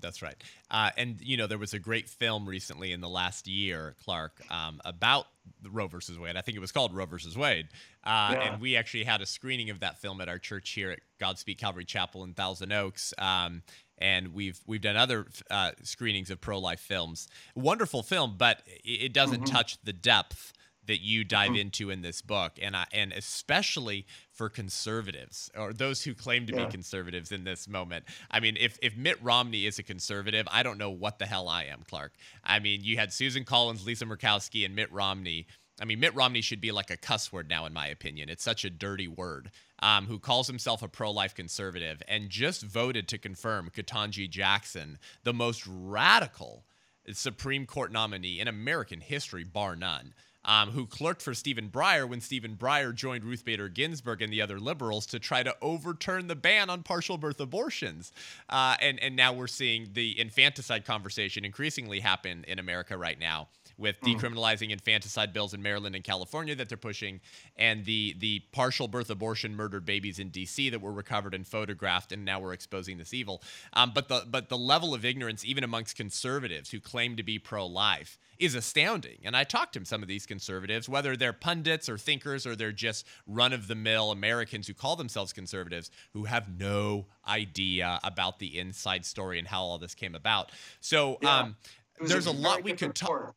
That's 0.00 0.22
right. 0.22 0.36
Uh, 0.70 0.90
and, 0.96 1.20
you 1.20 1.36
know, 1.36 1.46
there 1.46 1.58
was 1.58 1.74
a 1.74 1.78
great 1.78 2.08
film 2.08 2.48
recently 2.48 2.92
in 2.92 3.02
the 3.02 3.08
last 3.08 3.46
year, 3.46 3.94
Clark, 4.02 4.40
um, 4.50 4.80
about 4.84 5.26
Roe 5.70 5.88
versus 5.88 6.18
Wade. 6.18 6.36
I 6.36 6.40
think 6.40 6.56
it 6.56 6.60
was 6.60 6.72
called 6.72 6.94
Roe 6.94 7.04
versus 7.04 7.36
Wade. 7.36 7.68
Uh, 8.02 8.30
yeah. 8.32 8.52
And 8.52 8.62
we 8.62 8.76
actually 8.76 9.04
had 9.04 9.20
a 9.20 9.26
screening 9.26 9.68
of 9.68 9.80
that 9.80 10.00
film 10.00 10.22
at 10.22 10.28
our 10.28 10.38
church 10.38 10.70
here 10.70 10.90
at 10.90 11.00
Godspeak 11.20 11.58
Calvary 11.58 11.84
Chapel 11.84 12.24
in 12.24 12.32
Thousand 12.32 12.72
Oaks. 12.72 13.12
Um, 13.18 13.62
and 13.98 14.32
we've 14.32 14.58
we've 14.66 14.80
done 14.80 14.96
other 14.96 15.26
uh, 15.50 15.72
screenings 15.82 16.30
of 16.30 16.40
pro-life 16.40 16.80
films. 16.80 17.28
Wonderful 17.54 18.02
film, 18.02 18.36
but 18.38 18.62
it, 18.66 19.12
doesn't 19.12 19.42
mm-hmm. 19.42 19.54
touch 19.54 19.76
the 19.84 19.92
depth 19.92 20.54
that 20.86 21.00
you 21.00 21.24
dive 21.24 21.50
mm-hmm. 21.50 21.60
into 21.60 21.90
in 21.90 22.02
this 22.02 22.22
book, 22.22 22.52
and 22.60 22.76
I, 22.76 22.86
and 22.92 23.12
especially 23.12 24.06
for 24.32 24.48
conservatives 24.48 25.50
or 25.56 25.72
those 25.72 26.02
who 26.02 26.14
claim 26.14 26.46
to 26.46 26.54
yeah. 26.54 26.64
be 26.64 26.70
conservatives 26.70 27.32
in 27.32 27.44
this 27.44 27.68
moment. 27.68 28.04
I 28.30 28.40
mean, 28.40 28.56
if 28.58 28.78
if 28.82 28.96
Mitt 28.96 29.22
Romney 29.22 29.66
is 29.66 29.78
a 29.78 29.82
conservative, 29.82 30.46
I 30.50 30.62
don't 30.62 30.78
know 30.78 30.90
what 30.90 31.18
the 31.18 31.26
hell 31.26 31.48
I 31.48 31.64
am, 31.64 31.82
Clark. 31.88 32.14
I 32.42 32.58
mean, 32.58 32.82
you 32.82 32.96
had 32.96 33.12
Susan 33.12 33.44
Collins, 33.44 33.84
Lisa 33.84 34.06
Murkowski, 34.06 34.64
and 34.64 34.74
Mitt 34.74 34.90
Romney. 34.92 35.46
I 35.80 35.86
mean, 35.86 36.00
Mitt 36.00 36.14
Romney 36.14 36.42
should 36.42 36.60
be 36.60 36.72
like 36.72 36.90
a 36.90 36.96
cuss 36.96 37.32
word 37.32 37.48
now, 37.48 37.64
in 37.66 37.72
my 37.72 37.86
opinion. 37.86 38.28
It's 38.28 38.42
such 38.44 38.64
a 38.64 38.70
dirty 38.70 39.08
word. 39.08 39.50
Um, 39.82 40.04
who 40.04 40.18
calls 40.18 40.46
himself 40.46 40.82
a 40.82 40.88
pro 40.88 41.10
life 41.10 41.34
conservative 41.34 42.02
and 42.06 42.28
just 42.28 42.62
voted 42.62 43.08
to 43.08 43.16
confirm 43.16 43.70
Ketanji 43.74 44.28
Jackson, 44.28 44.98
the 45.24 45.32
most 45.32 45.66
radical 45.66 46.66
Supreme 47.12 47.66
Court 47.66 47.92
nominee 47.92 48.40
in 48.40 48.48
American 48.48 49.00
history, 49.00 49.44
bar 49.44 49.76
none. 49.76 50.12
Um, 50.44 50.70
who 50.70 50.86
clerked 50.86 51.22
for 51.22 51.34
Stephen 51.34 51.68
Breyer 51.68 52.08
when 52.08 52.20
Stephen 52.20 52.56
Breyer 52.56 52.94
joined 52.94 53.24
Ruth 53.24 53.44
Bader 53.44 53.68
Ginsburg 53.68 54.22
and 54.22 54.32
the 54.32 54.42
other 54.42 54.58
liberals 54.58 55.06
to 55.06 55.18
try 55.18 55.42
to 55.42 55.54
overturn 55.60 56.28
the 56.28 56.36
ban 56.36 56.70
on 56.70 56.82
partial 56.82 57.18
birth 57.18 57.40
abortions. 57.40 58.12
Uh, 58.48 58.76
and, 58.80 58.98
and 59.00 59.16
now 59.16 59.32
we're 59.32 59.46
seeing 59.46 59.90
the 59.92 60.18
infanticide 60.18 60.84
conversation 60.84 61.44
increasingly 61.44 62.00
happen 62.00 62.44
in 62.48 62.58
America 62.58 62.96
right 62.96 63.18
now 63.18 63.48
with 63.80 64.00
mm. 64.00 64.14
decriminalizing 64.14 64.70
infanticide 64.70 65.32
bills 65.32 65.54
in 65.54 65.62
Maryland 65.62 65.96
and 65.96 66.04
California 66.04 66.54
that 66.54 66.68
they're 66.68 66.78
pushing, 66.78 67.20
and 67.56 67.84
the 67.84 68.14
the 68.18 68.40
partial 68.52 68.86
birth 68.86 69.10
abortion 69.10 69.56
murdered 69.56 69.84
babies 69.84 70.18
in 70.18 70.28
D.C. 70.28 70.70
that 70.70 70.80
were 70.80 70.92
recovered 70.92 71.34
and 71.34 71.46
photographed, 71.46 72.12
and 72.12 72.24
now 72.24 72.38
we're 72.38 72.52
exposing 72.52 72.98
this 72.98 73.14
evil. 73.14 73.42
Um, 73.72 73.92
but 73.94 74.08
the 74.08 74.24
but 74.30 74.50
the 74.50 74.58
level 74.58 74.94
of 74.94 75.04
ignorance, 75.04 75.44
even 75.44 75.64
amongst 75.64 75.96
conservatives 75.96 76.70
who 76.70 76.78
claim 76.78 77.16
to 77.16 77.22
be 77.22 77.38
pro-life, 77.38 78.18
is 78.38 78.54
astounding. 78.54 79.18
And 79.24 79.36
I 79.36 79.44
talked 79.44 79.72
to 79.74 79.84
some 79.84 80.02
of 80.02 80.08
these 80.08 80.26
conservatives, 80.30 80.88
whether 80.88 81.16
they're 81.16 81.32
pundits 81.32 81.88
or 81.88 81.98
thinkers 81.98 82.46
or 82.46 82.54
they're 82.54 82.72
just 82.72 83.06
run-of-the-mill 83.26 84.12
Americans 84.12 84.66
who 84.66 84.74
call 84.74 84.96
themselves 84.96 85.32
conservatives, 85.32 85.90
who 86.12 86.24
have 86.24 86.58
no 86.58 87.06
idea 87.28 87.98
about 88.04 88.38
the 88.38 88.58
inside 88.58 89.04
story 89.04 89.38
and 89.38 89.48
how 89.48 89.62
all 89.62 89.78
this 89.78 89.94
came 89.94 90.14
about. 90.14 90.52
So. 90.80 91.18
Yeah. 91.20 91.38
Um, 91.38 91.56
there's 92.02 92.26
a, 92.26 92.30
a 92.30 92.32
lot 92.32 92.64
we 92.64 92.72
could 92.72 92.94
talk 92.94 93.34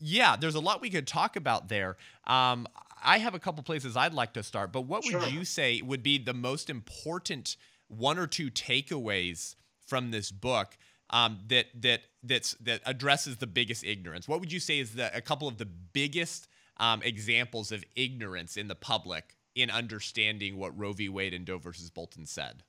yeah, 0.00 0.36
there's 0.36 0.54
a 0.54 0.60
lot 0.60 0.80
we 0.80 0.90
could 0.90 1.06
talk 1.06 1.36
about 1.36 1.68
there. 1.68 1.96
Um, 2.26 2.66
I 3.02 3.18
have 3.18 3.34
a 3.34 3.38
couple 3.38 3.62
places 3.62 3.96
I'd 3.96 4.14
like 4.14 4.32
to 4.32 4.42
start, 4.42 4.72
but 4.72 4.82
what 4.82 5.04
would 5.04 5.30
you 5.30 5.44
say 5.44 5.80
would 5.82 6.02
be 6.02 6.18
the 6.18 6.34
most 6.34 6.70
important 6.70 7.56
one 7.88 8.18
or 8.18 8.26
two 8.26 8.50
takeaways 8.50 9.56
from 9.86 10.10
this 10.10 10.30
book 10.30 10.76
um, 11.10 11.40
that 11.48 11.66
that 11.82 12.00
that's 12.22 12.54
that 12.62 12.80
addresses 12.86 13.36
the 13.36 13.46
biggest 13.46 13.84
ignorance? 13.84 14.26
What 14.26 14.40
would 14.40 14.52
you 14.52 14.60
say 14.60 14.78
is 14.78 14.94
the, 14.94 15.14
a 15.16 15.20
couple 15.20 15.48
of 15.48 15.58
the 15.58 15.66
biggest 15.66 16.48
um, 16.78 17.02
examples 17.02 17.72
of 17.72 17.84
ignorance 17.94 18.56
in 18.56 18.68
the 18.68 18.74
public 18.74 19.36
in 19.54 19.70
understanding 19.70 20.56
what 20.56 20.78
Roe 20.78 20.92
v. 20.92 21.08
Wade 21.08 21.34
and 21.34 21.44
Doe 21.44 21.58
versus 21.58 21.90
Bolton 21.90 22.26
said? 22.26 22.62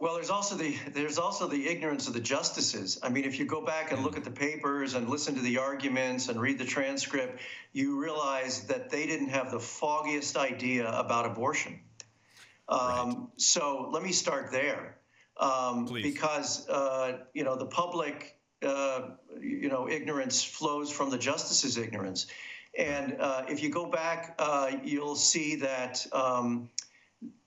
Well, 0.00 0.14
there's 0.14 0.30
also 0.30 0.56
the 0.56 0.76
there's 0.92 1.18
also 1.18 1.46
the 1.46 1.68
ignorance 1.68 2.08
of 2.08 2.14
the 2.14 2.20
justices. 2.20 2.98
I 3.02 3.08
mean, 3.08 3.24
if 3.24 3.38
you 3.38 3.46
go 3.46 3.64
back 3.64 3.92
and 3.92 4.02
look 4.02 4.16
at 4.16 4.24
the 4.24 4.30
papers 4.30 4.94
and 4.94 5.08
listen 5.08 5.36
to 5.36 5.40
the 5.40 5.58
arguments 5.58 6.28
and 6.28 6.40
read 6.40 6.58
the 6.58 6.64
transcript, 6.64 7.40
you 7.72 8.00
realize 8.00 8.64
that 8.64 8.90
they 8.90 9.06
didn't 9.06 9.28
have 9.28 9.50
the 9.50 9.60
foggiest 9.60 10.36
idea 10.36 10.88
about 10.90 11.26
abortion. 11.26 11.80
Um, 12.68 12.80
right. 12.80 13.16
So 13.36 13.88
let 13.92 14.02
me 14.02 14.12
start 14.12 14.50
there, 14.50 14.98
um, 15.36 15.86
because 15.86 16.68
uh, 16.68 17.18
you 17.32 17.44
know 17.44 17.56
the 17.56 17.66
public, 17.66 18.36
uh, 18.62 19.02
you 19.40 19.68
know, 19.68 19.88
ignorance 19.88 20.42
flows 20.42 20.90
from 20.90 21.10
the 21.10 21.18
justices' 21.18 21.76
ignorance, 21.76 22.26
and 22.78 23.16
uh, 23.20 23.44
if 23.48 23.62
you 23.62 23.70
go 23.70 23.86
back, 23.86 24.34
uh, 24.38 24.72
you'll 24.84 25.16
see 25.16 25.56
that. 25.56 26.06
Um, 26.12 26.70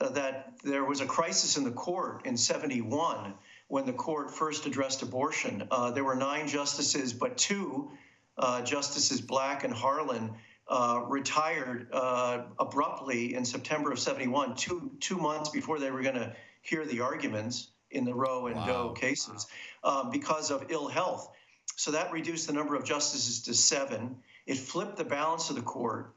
uh, 0.02 0.10
that 0.10 0.54
there 0.64 0.84
was 0.84 1.02
a 1.02 1.06
crisis 1.06 1.56
in 1.56 1.64
the 1.64 1.70
court 1.72 2.26
in 2.26 2.36
71 2.36 3.36
when 3.68 3.86
the 3.86 3.94
court 3.94 4.34
first 4.34 4.66
addressed 4.66 5.04
abortion. 5.04 5.68
Uh, 5.70 5.92
there 5.92 6.04
were 6.04 6.16
nine 6.16 6.48
justices, 6.48 7.14
but 7.14 7.38
two, 7.38 7.92
uh, 8.38 8.62
Justices 8.62 9.22
Black 9.22 9.64
and 9.64 9.74
Harlan, 9.74 10.34
uh, 10.68 11.04
retired 11.08 11.88
uh, 11.94 12.44
abruptly 12.60 13.36
in 13.36 13.46
September 13.46 13.92
of 13.92 14.00
71, 14.00 14.56
two, 14.56 14.92
two 15.00 15.18
months 15.18 15.50
before 15.50 15.80
they 15.80 15.92
were 15.92 16.02
going 16.02 16.16
to 16.16 16.36
hear 16.62 16.86
the 16.86 17.02
arguments 17.02 17.70
in 17.92 18.06
the 18.06 18.14
Roe 18.14 18.48
and 18.48 18.56
wow. 18.56 18.66
Doe 18.66 18.90
cases 18.92 19.48
um, 19.84 20.10
because 20.12 20.52
of 20.52 20.66
ill 20.70 20.88
health. 20.88 21.30
So 21.76 21.92
that 21.92 22.12
reduced 22.12 22.48
the 22.48 22.54
number 22.54 22.76
of 22.76 22.84
justices 22.84 23.44
to 23.44 23.54
seven. 23.54 24.18
It 24.46 24.58
flipped 24.58 24.98
the 24.98 25.04
balance 25.04 25.50
of 25.50 25.56
the 25.56 25.62
court 25.62 26.14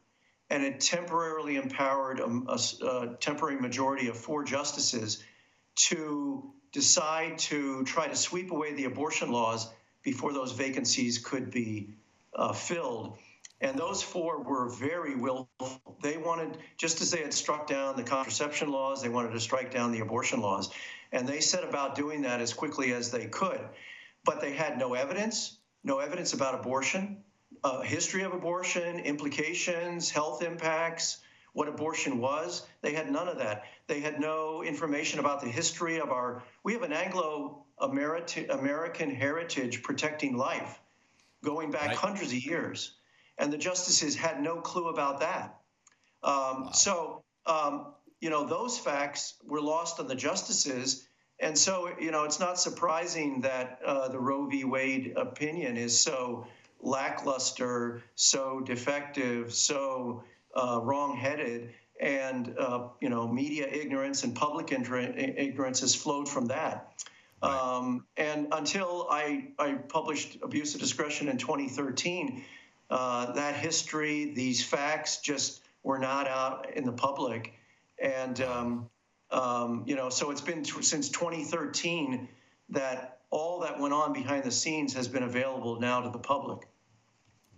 and 0.49 0.65
it 0.65 0.81
temporarily 0.81 1.57
empowered 1.57 2.19
a, 2.19 2.25
a, 2.25 2.87
a, 2.87 3.17
temporary 3.21 3.61
majority 3.61 4.09
of 4.09 4.17
four 4.17 4.43
justices 4.43 5.23
to 5.77 6.53
decide 6.73 7.39
to 7.39 7.85
try 7.85 8.09
to 8.09 8.17
sweep 8.17 8.51
away 8.51 8.75
the 8.75 8.85
abortion 8.85 9.31
laws 9.31 9.69
before 10.03 10.33
those 10.33 10.53
vacancies 10.53 11.19
could 11.19 11.51
be 11.51 11.91
uh, 12.35 12.53
filled. 12.53 13.17
And 13.61 13.79
those 13.79 14.03
four 14.03 14.43
were 14.43 14.71
very 14.71 15.15
willful. 15.15 15.97
They 16.03 16.17
wanted, 16.17 16.57
just 16.79 17.01
as 17.03 17.11
they 17.11 17.19
had 17.19 17.35
struck 17.35 17.67
down 17.67 17.97
the 17.97 18.03
contraception 18.03 18.71
laws, 18.71 19.03
they 19.03 19.11
wanted 19.11 19.33
to 19.33 19.41
strike 19.41 19.71
down 19.71 19.93
the 19.93 20.01
abortion 20.01 20.41
laws. 20.41 20.71
And 21.13 21.27
they 21.27 21.41
set 21.41 21.65
about 21.65 21.95
doing 21.95 22.23
that 22.23 22.41
as 22.41 22.53
quickly 22.53 22.93
as 22.93 23.11
they 23.11 23.27
could. 23.27 23.61
But 24.25 24.41
they 24.41 24.53
had 24.53 24.79
no 24.79 24.95
evidence, 24.95 25.59
no 25.83 25.99
evidence 25.99 26.33
about 26.33 26.55
abortion, 26.55 27.25
a 27.65 27.85
history 27.85 28.23
of 28.23 28.33
abortion, 28.33 29.01
implications, 29.01 30.11
health 30.11 30.43
impacts, 30.43 31.19
what 31.53 31.69
abortion 31.69 32.19
was. 32.19 32.67
They 32.81 32.93
had 32.93 33.11
none 33.11 33.29
of 33.29 33.39
that. 33.39 33.65
They 33.87 34.01
had 34.01 34.21
no 34.21 34.63
information 34.63 35.19
about 35.19 35.41
the 35.41 35.49
history 35.49 36.01
of 36.01 36.11
our. 36.11 36.43
We 36.63 36.75
have 36.75 36.83
an 36.83 36.93
Anglo 36.93 37.65
American 37.81 39.15
heritage 39.15 39.83
protecting 39.83 40.37
life 40.37 40.81
going 41.43 41.71
back 41.71 41.89
right. 41.89 41.97
hundreds 41.97 42.33
of 42.33 42.45
years. 42.45 42.93
And 43.39 43.53
the 43.53 43.59
justices 43.59 44.15
had 44.15 44.43
no 44.43 44.61
clue 44.61 44.89
about 44.89 45.21
that. 45.21 45.61
Um, 46.23 46.33
wow. 46.33 46.71
So, 46.73 47.25
um, 47.47 47.95
you 48.21 48.31
know, 48.31 48.47
those 48.47 48.79
facts 48.79 49.35
were 49.47 49.61
lost 49.61 49.99
on 49.99 50.07
the 50.07 50.15
justices. 50.15 51.07
And 51.39 51.57
so, 51.57 51.91
you 51.99 52.11
know, 52.11 52.25
it's 52.25 52.39
not 52.39 52.61
surprising 52.61 53.41
that 53.43 53.81
uh, 53.85 54.09
the 54.09 54.21
Roe 54.21 54.47
v. 54.47 54.65
Wade 54.65 55.15
opinion 55.17 55.77
is 55.77 55.99
so 55.99 56.47
lackluster, 56.83 58.03
so 58.15 58.61
defective, 58.61 59.53
so 59.53 60.25
uh, 60.55 60.81
wrong-headed, 60.83 61.73
and 62.01 62.55
uh, 62.59 62.89
you 63.01 63.11
know 63.11 63.29
media 63.29 63.69
ignorance 63.69 64.25
and 64.25 64.35
public 64.35 64.73
ignorance 64.73 65.81
has 65.81 65.95
flowed 65.95 66.29
from 66.29 66.47
that. 66.47 66.93
Right. 67.43 67.53
Um, 67.53 68.05
and 68.17 68.49
until 68.53 69.07
I, 69.11 69.49
I 69.59 69.75
published 69.75 70.39
Abuse 70.43 70.75
of 70.75 70.81
Discretion 70.81 71.29
in 71.29 71.39
2013, 71.39 72.45
uh, 72.91 73.33
that 73.33 73.55
history, 73.55 74.33
these 74.35 74.65
facts 74.65 75.21
just 75.21 75.63
were 75.83 75.99
not 75.99 76.27
out 76.27 76.71
in 76.75 76.85
the 76.85 76.93
public. 76.93 77.55
And, 78.01 78.41
um, 78.41 78.91
um, 79.31 79.85
you 79.87 79.97
know, 79.97 80.09
so 80.11 80.31
it's 80.31 80.41
been 80.41 80.63
t- 80.63 80.83
since 80.83 81.09
2013 81.11 82.29
that 82.71 83.19
all 83.31 83.61
that 83.61 83.79
went 83.79 83.95
on 83.95 84.13
behind 84.13 84.45
the 84.45 84.51
scenes 84.51 84.95
has 84.95 85.09
been 85.09 85.23
available 85.23 85.81
now 85.81 86.01
to 86.01 86.11
the 86.11 86.19
public. 86.19 86.67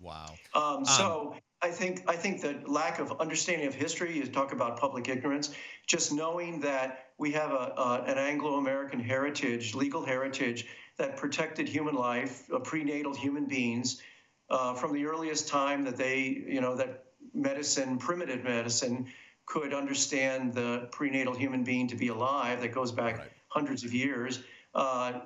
Wow. 0.00 0.34
Um, 0.54 0.84
so 0.84 1.32
um, 1.34 1.40
I 1.62 1.70
think 1.70 2.02
I 2.08 2.16
think 2.16 2.42
the 2.42 2.60
lack 2.66 2.98
of 2.98 3.20
understanding 3.20 3.68
of 3.68 3.74
history. 3.74 4.18
is 4.20 4.28
talk 4.28 4.52
about 4.52 4.78
public 4.78 5.08
ignorance. 5.08 5.54
Just 5.86 6.12
knowing 6.12 6.60
that 6.60 7.06
we 7.18 7.32
have 7.32 7.52
a, 7.52 8.04
an 8.06 8.18
Anglo-American 8.18 8.98
heritage, 8.98 9.74
legal 9.74 10.04
heritage 10.04 10.66
that 10.98 11.16
protected 11.16 11.68
human 11.68 11.94
life, 11.94 12.50
uh, 12.52 12.58
prenatal 12.58 13.14
human 13.14 13.46
beings, 13.46 14.02
uh, 14.50 14.74
from 14.74 14.92
the 14.92 15.06
earliest 15.06 15.48
time 15.48 15.84
that 15.84 15.96
they, 15.96 16.44
you 16.48 16.60
know, 16.60 16.76
that 16.76 17.04
medicine, 17.32 17.96
primitive 17.96 18.42
medicine, 18.42 19.06
could 19.46 19.74
understand 19.74 20.54
the 20.54 20.88
prenatal 20.92 21.34
human 21.34 21.64
being 21.64 21.88
to 21.88 21.96
be 21.96 22.08
alive. 22.08 22.60
That 22.60 22.72
goes 22.72 22.92
back 22.92 23.18
right. 23.18 23.30
hundreds 23.48 23.84
of 23.84 23.92
years. 23.92 24.42
Uh, 24.74 25.20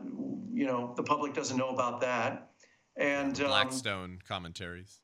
you 0.52 0.66
know, 0.66 0.94
the 0.96 1.02
public 1.02 1.34
doesn't 1.34 1.56
know 1.56 1.68
about 1.68 2.00
that 2.00 2.50
and 2.96 3.38
um, 3.40 3.46
Blackstone 3.46 4.18
commentaries. 4.26 5.00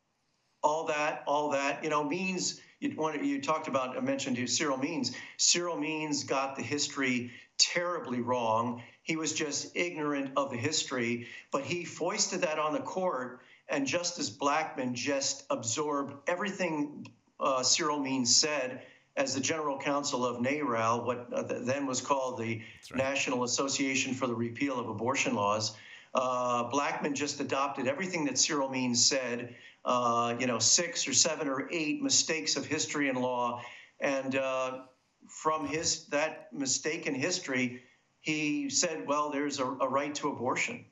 All 0.63 0.87
that, 0.87 1.25
all 1.27 1.51
that, 1.51 1.85
you 1.85 1.91
know, 1.91 2.05
Means. 2.05 2.61
You, 2.81 3.13
you 3.23 3.41
talked 3.41 3.69
about, 3.69 3.97
I 3.97 4.01
mentioned 4.01 4.39
you, 4.39 4.47
Cyril 4.47 4.77
Means. 4.77 5.15
Cyril 5.37 5.77
Means 5.77 6.25
got 6.25 6.57
the 6.57 6.63
history 6.63 7.33
terribly 7.59 8.21
wrong. 8.21 8.83
He 9.03 9.17
was 9.17 9.33
just 9.33 9.77
ignorant 9.77 10.33
of 10.37 10.51
the 10.51 10.57
history, 10.57 11.29
but 11.51 11.63
he 11.63 11.85
foisted 11.85 12.43
that 12.43 12.59
on 12.59 12.73
the 12.73 12.81
court, 12.81 13.41
and 13.69 13.87
Justice 13.87 14.31
Blackmun 14.31 14.95
just 14.95 15.45
absorbed 15.51 16.15
everything 16.29 17.07
uh, 17.39 17.63
Cyril 17.63 17.99
Means 17.99 18.35
said 18.35 18.83
as 19.17 19.35
the 19.35 19.41
general 19.41 19.79
counsel 19.79 20.25
of 20.25 20.39
NARAL, 20.39 21.05
what 21.05 21.33
uh, 21.33 21.43
then 21.43 21.87
was 21.87 22.01
called 22.01 22.39
the 22.39 22.63
right. 22.91 22.99
National 22.99 23.45
Association 23.45 24.15
for 24.15 24.27
the 24.27 24.35
Repeal 24.35 24.79
of 24.79 24.89
Abortion 24.89 25.35
Laws. 25.35 25.77
Uh, 26.15 26.71
Blackmun 26.71 27.15
just 27.15 27.41
adopted 27.41 27.87
everything 27.87 28.27
that 28.27 28.39
Cyril 28.39 28.69
Means 28.69 29.05
said, 29.05 29.55
uh, 29.85 30.35
you 30.39 30.47
know, 30.47 30.59
six 30.59 31.09
or 31.09 31.15
seven 31.15 31.49
or 31.49 31.69
eight 31.71 32.03
mistakes 32.03 32.57
of 32.57 32.67
history 32.67 33.09
and 33.09 33.19
law. 33.19 33.63
And 34.01 34.37
uh, 34.37 34.81
from 35.29 35.67
his 35.67 36.07
that 36.07 36.53
mistaken 36.53 37.15
history, 37.15 37.83
he 38.21 38.71
said, 38.71 39.07
well, 39.07 39.31
there's 39.31 39.59
a, 39.59 39.65
a 39.65 39.89
right 39.89 40.15
to 40.17 40.29
abortion. 40.29 40.85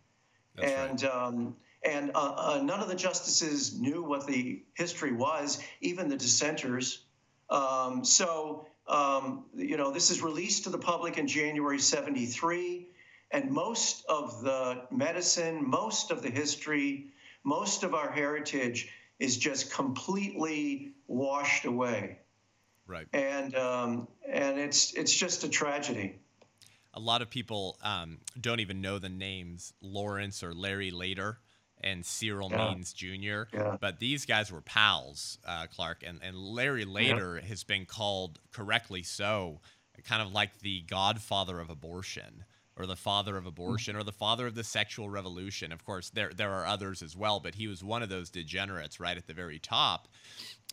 That's 0.56 0.72
and 0.72 1.02
right. 1.02 1.12
um, 1.12 1.56
and 1.84 2.10
uh, 2.14 2.34
uh, 2.36 2.60
none 2.62 2.80
of 2.80 2.88
the 2.88 2.94
justices 2.94 3.78
knew 3.78 4.02
what 4.02 4.26
the 4.26 4.62
history 4.74 5.12
was, 5.12 5.62
even 5.80 6.08
the 6.08 6.16
dissenters. 6.16 7.04
Um, 7.50 8.04
so, 8.04 8.66
um, 8.86 9.44
you 9.54 9.76
know, 9.76 9.90
this 9.90 10.10
is 10.10 10.22
released 10.22 10.64
to 10.64 10.70
the 10.70 10.78
public 10.78 11.18
in 11.18 11.26
January 11.26 11.78
73. 11.78 12.86
And 13.30 13.50
most 13.50 14.04
of 14.08 14.42
the 14.42 14.82
medicine, 14.90 15.68
most 15.68 16.10
of 16.10 16.22
the 16.22 16.30
history, 16.30 17.06
most 17.44 17.82
of 17.82 17.94
our 17.94 18.10
heritage 18.10 18.88
is 19.18 19.36
just 19.36 19.72
completely 19.72 20.92
washed 21.06 21.64
away. 21.64 22.18
Right. 22.86 23.06
And 23.12 23.54
um, 23.54 24.08
and 24.28 24.58
it's 24.58 24.94
it's 24.94 25.14
just 25.14 25.44
a 25.44 25.48
tragedy. 25.48 26.18
A 26.94 26.98
lot 26.98 27.22
of 27.22 27.30
people 27.30 27.78
um, 27.84 28.18
don't 28.40 28.58
even 28.58 28.80
know 28.80 28.98
the 28.98 29.08
names 29.08 29.72
Lawrence 29.80 30.42
or 30.42 30.52
Larry 30.52 30.90
Lader 30.90 31.38
and 31.82 32.04
Cyril 32.04 32.50
yeah. 32.50 32.68
Means 32.68 32.92
Jr. 32.92 33.42
Yeah. 33.52 33.76
But 33.80 33.98
these 33.98 34.26
guys 34.26 34.52
were 34.52 34.60
pals, 34.60 35.38
uh, 35.46 35.66
Clark, 35.74 36.02
and 36.06 36.20
and 36.22 36.36
Larry 36.36 36.84
Lader 36.84 37.38
yeah. 37.40 37.48
has 37.48 37.64
been 37.64 37.86
called 37.86 38.38
correctly 38.52 39.02
so, 39.02 39.60
kind 40.04 40.22
of 40.22 40.32
like 40.32 40.60
the 40.60 40.82
godfather 40.82 41.60
of 41.60 41.70
abortion 41.70 42.44
or 42.76 42.86
the 42.86 42.96
father 42.96 43.36
of 43.36 43.46
abortion 43.46 43.94
or 43.94 44.02
the 44.02 44.12
father 44.12 44.46
of 44.46 44.54
the 44.54 44.64
sexual 44.64 45.10
revolution. 45.10 45.72
Of 45.72 45.84
course, 45.84 46.10
there 46.10 46.30
there 46.34 46.52
are 46.52 46.66
others 46.66 47.02
as 47.02 47.16
well, 47.16 47.40
but 47.40 47.54
he 47.54 47.66
was 47.66 47.84
one 47.84 48.02
of 48.02 48.08
those 48.08 48.30
degenerates 48.30 48.98
right 48.98 49.16
at 49.16 49.26
the 49.26 49.34
very 49.34 49.58
top. 49.58 50.08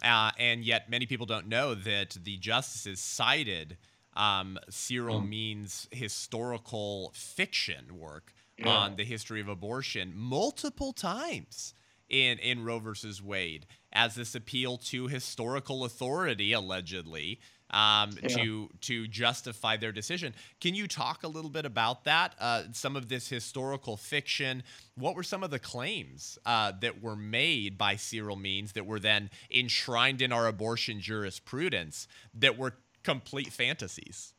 Uh, 0.03 0.31
and 0.37 0.63
yet, 0.63 0.89
many 0.89 1.05
people 1.05 1.25
don't 1.25 1.47
know 1.47 1.73
that 1.73 2.17
the 2.23 2.37
justices 2.37 2.99
cited 2.99 3.77
um, 4.15 4.57
Cyril 4.69 5.21
mm. 5.21 5.29
Means' 5.29 5.87
historical 5.91 7.11
fiction 7.15 7.97
work 7.99 8.33
yeah. 8.57 8.69
on 8.69 8.95
the 8.95 9.03
history 9.03 9.41
of 9.41 9.47
abortion 9.47 10.13
multiple 10.15 10.93
times 10.93 11.73
in 12.09 12.39
in 12.39 12.63
Roe 12.63 12.79
versus 12.79 13.21
Wade 13.21 13.65
as 13.93 14.15
this 14.15 14.35
appeal 14.35 14.77
to 14.77 15.07
historical 15.07 15.85
authority, 15.85 16.53
allegedly, 16.53 17.39
um, 17.71 18.11
yeah. 18.21 18.29
to 18.29 18.69
to 18.81 19.07
justify 19.07 19.77
their 19.77 19.91
decision. 19.91 20.33
Can 20.61 20.75
you 20.75 20.87
talk 20.87 21.23
a 21.23 21.27
little 21.27 21.49
bit 21.49 21.65
about 21.65 22.05
that? 22.05 22.35
Uh, 22.39 22.63
some 22.71 22.95
of 22.95 23.09
this 23.09 23.27
historical 23.27 23.97
fiction. 23.97 24.63
What 24.95 25.15
were 25.15 25.23
some 25.23 25.43
of 25.43 25.51
the 25.51 25.59
claims 25.59 26.37
uh, 26.45 26.73
that 26.81 27.01
were 27.01 27.15
made 27.15 27.77
by 27.77 27.95
Cyril 27.95 28.37
Means 28.37 28.73
that 28.73 28.85
were 28.85 28.99
then 28.99 29.29
enshrined 29.53 30.21
in 30.21 30.31
our 30.31 30.47
abortion 30.47 31.01
jurisprudence 31.01 32.07
that 32.33 32.57
were 32.57 32.73
complete 33.03 33.51
fantasies? 33.51 34.33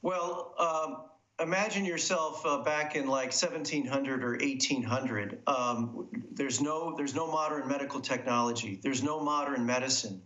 Well. 0.00 0.54
Um, 0.58 1.08
imagine 1.42 1.84
yourself 1.84 2.44
uh, 2.46 2.58
back 2.62 2.96
in 2.96 3.06
like 3.06 3.32
1700 3.32 4.24
or 4.24 4.30
1800 4.30 5.38
um, 5.46 6.08
there's 6.32 6.60
no 6.60 6.96
there's 6.96 7.14
no 7.14 7.26
modern 7.26 7.68
medical 7.68 8.00
technology 8.00 8.78
there's 8.82 9.02
no 9.02 9.20
modern 9.20 9.66
medicine 9.66 10.22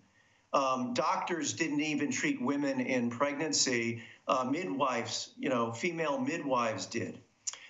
um, 0.56 0.94
doctors 0.94 1.52
didn't 1.52 1.82
even 1.82 2.11
treat 2.11 2.40
women 2.40 2.80
in 2.80 3.11
pregnancy. 3.11 4.02
Uh, 4.26 4.49
midwives, 4.50 5.30
you 5.38 5.50
know, 5.50 5.73
female 5.73 6.18
midwives 6.18 6.87
did. 6.87 7.18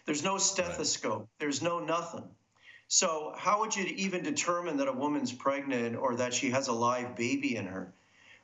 There's 0.05 0.23
no 0.23 0.39
stethoscope. 0.39 1.29
There's 1.41 1.63
no 1.63 1.81
nothing. 1.81 2.25
So 2.89 3.35
how 3.37 3.61
would 3.61 3.75
you 3.75 3.85
even 3.85 4.23
determine 4.23 4.77
that 4.77 4.87
a 4.87 4.93
woman's 4.93 5.33
pregnant 5.33 5.97
or 5.97 6.17
that 6.17 6.33
she 6.33 6.51
has 6.51 6.69
a 6.69 6.73
live 6.73 7.17
baby 7.17 7.57
in 7.57 7.67
her? 7.67 7.93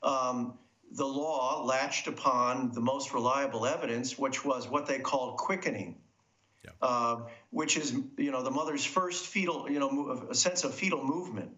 Um, 0.02 0.58
the 0.94 1.06
law 1.06 1.64
latched 1.64 2.06
upon 2.06 2.72
the 2.72 2.80
most 2.80 3.14
reliable 3.14 3.66
evidence, 3.66 4.18
which 4.18 4.44
was 4.44 4.68
what 4.68 4.86
they 4.86 4.98
called 4.98 5.38
quickening, 5.38 5.96
yeah. 6.64 6.70
uh, 6.80 7.20
which 7.50 7.76
is 7.76 7.92
you 8.16 8.30
know 8.30 8.42
the 8.42 8.50
mother's 8.50 8.84
first 8.84 9.26
fetal 9.26 9.70
you 9.70 9.78
know 9.78 10.26
a 10.30 10.34
sense 10.34 10.64
of 10.64 10.74
fetal 10.74 11.02
movement 11.02 11.52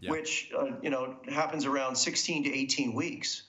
yeah. 0.00 0.10
which 0.10 0.50
uh, 0.56 0.66
you 0.82 0.90
know 0.90 1.16
happens 1.28 1.66
around 1.66 1.96
16 1.96 2.44
to 2.44 2.54
18 2.54 2.94
weeks. 2.94 3.42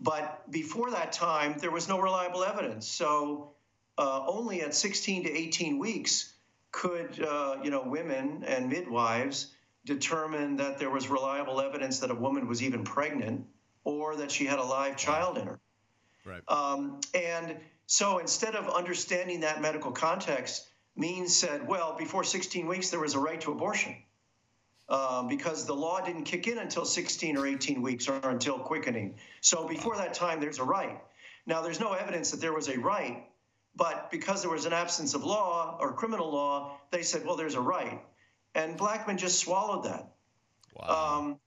But 0.00 0.50
before 0.50 0.92
that 0.92 1.12
time, 1.12 1.56
there 1.58 1.72
was 1.72 1.88
no 1.88 1.98
reliable 2.00 2.44
evidence. 2.44 2.86
So 2.86 3.52
uh, 3.96 4.24
only 4.26 4.60
at 4.62 4.74
16 4.74 5.24
to 5.24 5.30
18 5.36 5.78
weeks 5.78 6.32
could 6.70 7.20
uh, 7.20 7.56
you 7.62 7.70
know 7.70 7.82
women 7.84 8.44
and 8.46 8.68
midwives 8.68 9.52
determine 9.84 10.56
that 10.56 10.78
there 10.78 10.90
was 10.90 11.08
reliable 11.08 11.60
evidence 11.60 12.00
that 12.00 12.10
a 12.10 12.14
woman 12.14 12.46
was 12.46 12.62
even 12.62 12.84
pregnant 12.84 13.46
or 13.88 14.16
that 14.16 14.30
she 14.30 14.44
had 14.44 14.58
a 14.58 14.64
live 14.64 14.98
child 14.98 15.38
in 15.38 15.46
her. 15.46 15.58
Right. 16.26 16.42
Um, 16.46 17.00
and 17.14 17.56
so 17.86 18.18
instead 18.18 18.54
of 18.54 18.68
understanding 18.68 19.40
that 19.40 19.62
medical 19.62 19.92
context, 19.92 20.68
Means 20.94 21.34
said, 21.34 21.68
well, 21.68 21.96
before 21.96 22.24
16 22.24 22.66
weeks, 22.66 22.90
there 22.90 22.98
was 22.98 23.14
a 23.14 23.20
right 23.20 23.40
to 23.42 23.52
abortion 23.52 23.94
um, 24.88 25.28
because 25.28 25.64
the 25.64 25.72
law 25.72 26.04
didn't 26.04 26.24
kick 26.24 26.48
in 26.48 26.58
until 26.58 26.84
16 26.84 27.36
or 27.36 27.46
18 27.46 27.82
weeks 27.82 28.08
or 28.08 28.18
until 28.28 28.58
quickening. 28.58 29.14
So 29.40 29.68
before 29.68 29.96
that 29.98 30.14
time, 30.14 30.40
there's 30.40 30.58
a 30.58 30.64
right. 30.64 31.00
Now, 31.46 31.62
there's 31.62 31.78
no 31.78 31.92
evidence 31.92 32.32
that 32.32 32.40
there 32.40 32.52
was 32.52 32.68
a 32.68 32.80
right, 32.80 33.24
but 33.76 34.10
because 34.10 34.42
there 34.42 34.50
was 34.50 34.66
an 34.66 34.72
absence 34.72 35.14
of 35.14 35.24
law 35.24 35.78
or 35.80 35.92
criminal 35.92 36.32
law, 36.32 36.78
they 36.90 37.02
said, 37.02 37.24
well, 37.24 37.36
there's 37.36 37.54
a 37.54 37.60
right. 37.60 38.02
And 38.56 38.76
Blackmun 38.76 39.18
just 39.18 39.38
swallowed 39.38 39.84
that. 39.84 40.10
Wow. 40.74 41.18
Um, 41.18 41.38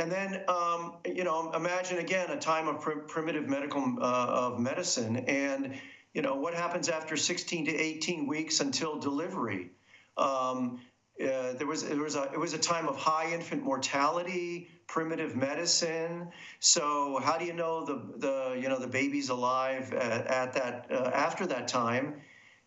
and 0.00 0.10
then, 0.10 0.42
um, 0.48 0.94
you 1.04 1.24
know, 1.24 1.52
imagine 1.52 1.98
again 1.98 2.30
a 2.30 2.40
time 2.40 2.68
of 2.68 2.80
pr- 2.80 3.00
primitive 3.06 3.46
medical 3.46 3.98
uh, 4.00 4.46
of 4.46 4.58
medicine, 4.58 5.18
and 5.28 5.74
you 6.14 6.22
know 6.22 6.36
what 6.36 6.54
happens 6.54 6.88
after 6.88 7.18
16 7.18 7.66
to 7.66 7.76
18 7.76 8.26
weeks 8.26 8.60
until 8.60 8.98
delivery. 8.98 9.72
Um, 10.16 10.80
uh, 11.22 11.52
there 11.52 11.66
was 11.66 11.84
there 11.84 12.02
was 12.02 12.16
a 12.16 12.32
it 12.32 12.40
was 12.40 12.54
a 12.54 12.58
time 12.58 12.88
of 12.88 12.96
high 12.96 13.34
infant 13.34 13.62
mortality, 13.62 14.70
primitive 14.86 15.36
medicine. 15.36 16.28
So 16.60 17.20
how 17.22 17.36
do 17.36 17.44
you 17.44 17.52
know 17.52 17.84
the 17.84 18.02
the 18.16 18.58
you 18.58 18.70
know 18.70 18.78
the 18.78 18.88
baby's 18.88 19.28
alive 19.28 19.92
at, 19.92 20.26
at 20.26 20.54
that 20.54 20.86
uh, 20.90 21.10
after 21.12 21.46
that 21.48 21.68
time? 21.68 22.22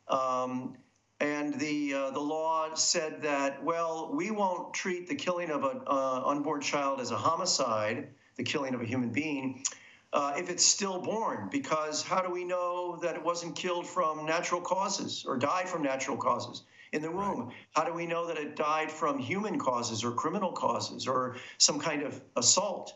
Um, 0.07 0.77
and 1.23 1.57
the 1.57 1.93
uh, 1.93 2.11
the 2.11 2.19
law 2.19 2.75
said 2.75 3.21
that 3.21 3.63
well 3.63 4.11
we 4.13 4.29
won't 4.29 4.73
treat 4.73 5.07
the 5.07 5.15
killing 5.15 5.49
of 5.49 5.63
an 5.63 5.81
uh, 5.87 6.21
unborn 6.25 6.61
child 6.61 6.99
as 6.99 7.11
a 7.11 7.15
homicide, 7.15 8.09
the 8.35 8.43
killing 8.43 8.73
of 8.73 8.81
a 8.81 8.85
human 8.85 9.09
being. 9.09 9.63
Uh, 10.11 10.33
if 10.37 10.49
it's 10.49 10.63
stillborn, 10.63 11.49
because 11.49 12.03
how 12.03 12.21
do 12.21 12.29
we 12.29 12.43
know 12.43 12.99
that 13.01 13.15
it 13.15 13.23
wasn't 13.23 13.55
killed 13.55 13.87
from 13.87 14.25
natural 14.27 14.61
causes 14.61 15.25
or 15.25 15.37
died 15.37 15.67
from 15.67 15.81
natural 15.81 16.17
causes? 16.17 16.63
in 16.91 17.01
the 17.01 17.09
womb. 17.09 17.51
How 17.71 17.85
do 17.85 17.91
we 17.91 18.05
know 18.05 18.27
that 18.27 18.37
it 18.37 18.55
died 18.55 18.91
from 18.91 19.17
human 19.17 19.57
causes 19.57 20.03
or 20.03 20.11
criminal 20.11 20.51
causes 20.51 21.07
or 21.07 21.37
some 21.57 21.79
kind 21.79 22.03
of 22.03 22.21
assault? 22.35 22.93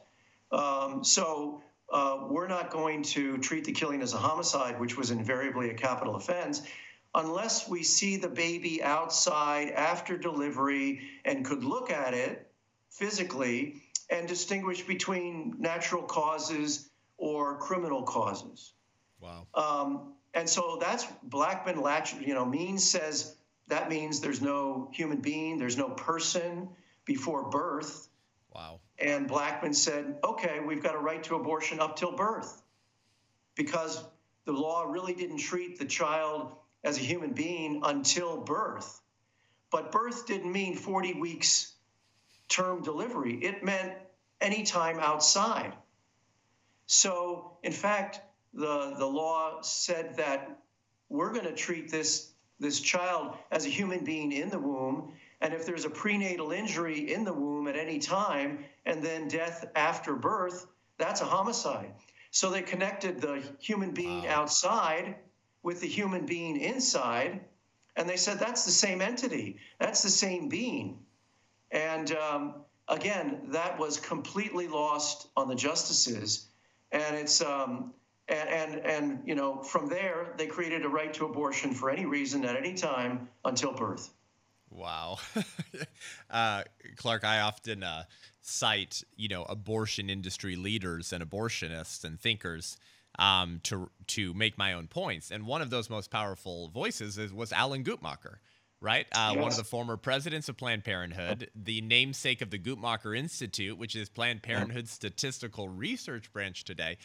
Um, 0.51 1.03
so 1.03 1.63
uh, 1.91 2.27
we're 2.29 2.47
not 2.47 2.69
going 2.69 3.01
to 3.01 3.39
treat 3.39 3.65
the 3.65 3.71
killing 3.71 4.03
as 4.03 4.13
a 4.13 4.17
homicide, 4.17 4.79
which 4.79 4.95
was 4.95 5.09
invariably 5.09 5.71
a 5.71 5.73
capital 5.73 6.15
offense, 6.15 6.61
unless 7.17 7.67
we 7.67 7.81
see 7.83 8.15
the 8.15 8.29
baby 8.29 8.81
outside 8.81 9.71
after 9.71 10.17
delivery 10.17 11.01
and 11.25 11.43
could 11.43 11.63
look 11.63 11.91
at 11.91 12.13
it 12.13 12.49
physically 12.89 13.81
and 14.09 14.27
distinguish 14.27 14.83
between 14.83 15.55
natural 15.57 16.03
causes 16.03 16.89
or 17.17 17.57
criminal 17.57 18.03
causes. 18.03 18.73
Wow. 19.19 19.47
Um, 19.55 20.13
and 20.35 20.47
so 20.47 20.77
that's 20.79 21.07
Blackmun 21.27 21.81
Latch, 21.81 22.13
you 22.13 22.35
know, 22.35 22.45
Means 22.45 22.87
says 22.87 23.35
that 23.67 23.89
means 23.89 24.21
there's 24.21 24.41
no 24.41 24.89
human 24.93 25.19
being, 25.19 25.57
there's 25.57 25.75
no 25.75 25.89
person 25.89 26.69
before 27.03 27.49
birth. 27.49 28.09
Wow. 28.53 28.79
And 28.99 29.27
Blackmun 29.27 29.73
said, 29.73 30.17
okay, 30.23 30.59
we've 30.59 30.83
got 30.83 30.93
a 30.93 30.99
right 30.99 31.23
to 31.23 31.35
abortion 31.35 31.79
up 31.79 31.95
till 31.95 32.15
birth 32.15 32.61
because 33.55 34.03
the 34.45 34.51
law 34.53 34.83
really 34.83 35.13
didn't 35.13 35.39
treat 35.39 35.79
the 35.79 35.85
child 35.85 36.55
as 36.87 36.97
a 36.97 37.01
human 37.01 37.31
being 37.31 37.81
until 37.83 38.37
birth. 38.37 39.01
But 39.69 39.91
birth 39.91 40.25
didn't 40.25 40.51
mean 40.51 40.75
40 40.75 41.15
weeks 41.15 41.73
term 42.47 42.81
delivery, 42.81 43.35
it 43.43 43.61
meant 43.61 43.91
any 44.39 44.63
time 44.63 44.97
outside. 44.99 45.73
So, 46.85 47.57
in 47.61 47.73
fact, 47.73 48.21
the, 48.53 48.95
the 48.97 49.05
law 49.05 49.61
said 49.61 50.15
that 50.15 50.57
we're 51.09 51.33
going 51.33 51.45
to 51.45 51.53
treat 51.53 51.91
this 51.91 52.31
this 52.59 52.79
child 52.79 53.35
as 53.51 53.67
a 53.67 53.69
human 53.69 54.03
being 54.03 54.31
in 54.31 54.49
the 54.49 54.57
womb. 54.57 55.11
And 55.41 55.53
if 55.53 55.63
there's 55.67 55.85
a 55.85 55.91
prenatal 55.91 56.51
injury 56.51 57.13
in 57.13 57.23
the 57.23 57.33
womb 57.33 57.67
at 57.67 57.75
any 57.75 57.99
time 57.99 58.65
and 58.83 59.03
then 59.03 59.27
death 59.27 59.65
after 59.75 60.15
birth, 60.15 60.65
that's 60.97 61.21
a 61.21 61.25
homicide. 61.25 61.93
So 62.31 62.49
they 62.49 62.63
connected 62.63 63.21
the 63.21 63.43
human 63.59 63.91
being 63.91 64.23
wow. 64.23 64.41
outside 64.41 65.17
with 65.67 65.81
the 65.81 65.87
human 65.87 66.25
being 66.25 66.55
inside. 66.55 67.41
And 67.97 68.07
they 68.07 68.15
said 68.15 68.39
that's 68.39 68.63
the 68.63 68.71
same 68.71 69.01
entity, 69.01 69.57
that's 69.79 70.01
the 70.01 70.09
same 70.09 70.47
being. 70.47 70.99
And 71.71 72.09
um, 72.13 72.53
again, 72.87 73.41
that 73.49 73.77
was 73.77 73.99
completely 73.99 74.69
lost 74.69 75.27
on 75.35 75.49
the 75.49 75.55
justices. 75.55 76.47
And 76.93 77.17
it's, 77.17 77.41
um, 77.41 77.93
and, 78.29 78.47
and, 78.47 78.85
and, 78.85 79.19
you 79.25 79.35
know, 79.35 79.61
from 79.61 79.89
there, 79.89 80.33
they 80.37 80.47
created 80.47 80.85
a 80.85 80.89
right 80.89 81.13
to 81.15 81.25
abortion 81.25 81.73
for 81.73 81.89
any 81.89 82.05
reason 82.05 82.45
at 82.45 82.55
any 82.55 82.73
time 82.73 83.27
until 83.43 83.73
birth. 83.73 84.09
Wow. 84.69 85.17
uh, 86.29 86.63
Clark, 86.95 87.25
I 87.25 87.41
often 87.41 87.83
uh, 87.83 88.03
cite, 88.41 89.03
you 89.17 89.27
know, 89.27 89.43
abortion 89.43 90.09
industry 90.09 90.55
leaders 90.55 91.11
and 91.11 91.21
abortionists 91.21 92.05
and 92.05 92.17
thinkers 92.17 92.77
um, 93.17 93.59
to, 93.63 93.89
to 94.07 94.33
make 94.33 94.57
my 94.57 94.73
own 94.73 94.87
points. 94.87 95.31
And 95.31 95.45
one 95.45 95.61
of 95.61 95.69
those 95.69 95.89
most 95.89 96.11
powerful 96.11 96.69
voices 96.69 97.17
is, 97.17 97.33
was 97.33 97.51
Alan 97.51 97.83
Guttmacher, 97.83 98.35
right? 98.79 99.07
Uh, 99.11 99.31
yes. 99.33 99.41
One 99.41 99.51
of 99.51 99.57
the 99.57 99.63
former 99.63 99.97
presidents 99.97 100.49
of 100.49 100.57
Planned 100.57 100.83
Parenthood, 100.83 101.49
the 101.55 101.81
namesake 101.81 102.41
of 102.41 102.49
the 102.51 102.59
Guttmacher 102.59 103.17
Institute, 103.17 103.77
which 103.77 103.95
is 103.95 104.09
Planned 104.09 104.43
Parenthood's 104.43 104.91
statistical 104.91 105.67
research 105.69 106.31
branch 106.31 106.63
today. 106.63 106.97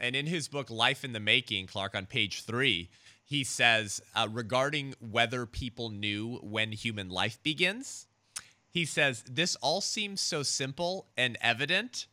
And 0.00 0.16
in 0.16 0.26
his 0.26 0.48
book, 0.48 0.70
Life 0.70 1.04
in 1.04 1.12
the 1.12 1.20
Making, 1.20 1.66
Clark, 1.66 1.94
on 1.94 2.06
page 2.06 2.44
three, 2.44 2.90
he 3.24 3.44
says 3.44 4.00
uh, 4.14 4.26
regarding 4.30 4.94
whether 5.00 5.44
people 5.44 5.90
knew 5.90 6.36
when 6.36 6.72
human 6.72 7.10
life 7.10 7.38
begins, 7.42 8.06
he 8.70 8.86
says, 8.86 9.22
This 9.30 9.54
all 9.56 9.82
seems 9.82 10.22
so 10.22 10.42
simple 10.42 11.08
and 11.16 11.36
evident 11.42 12.06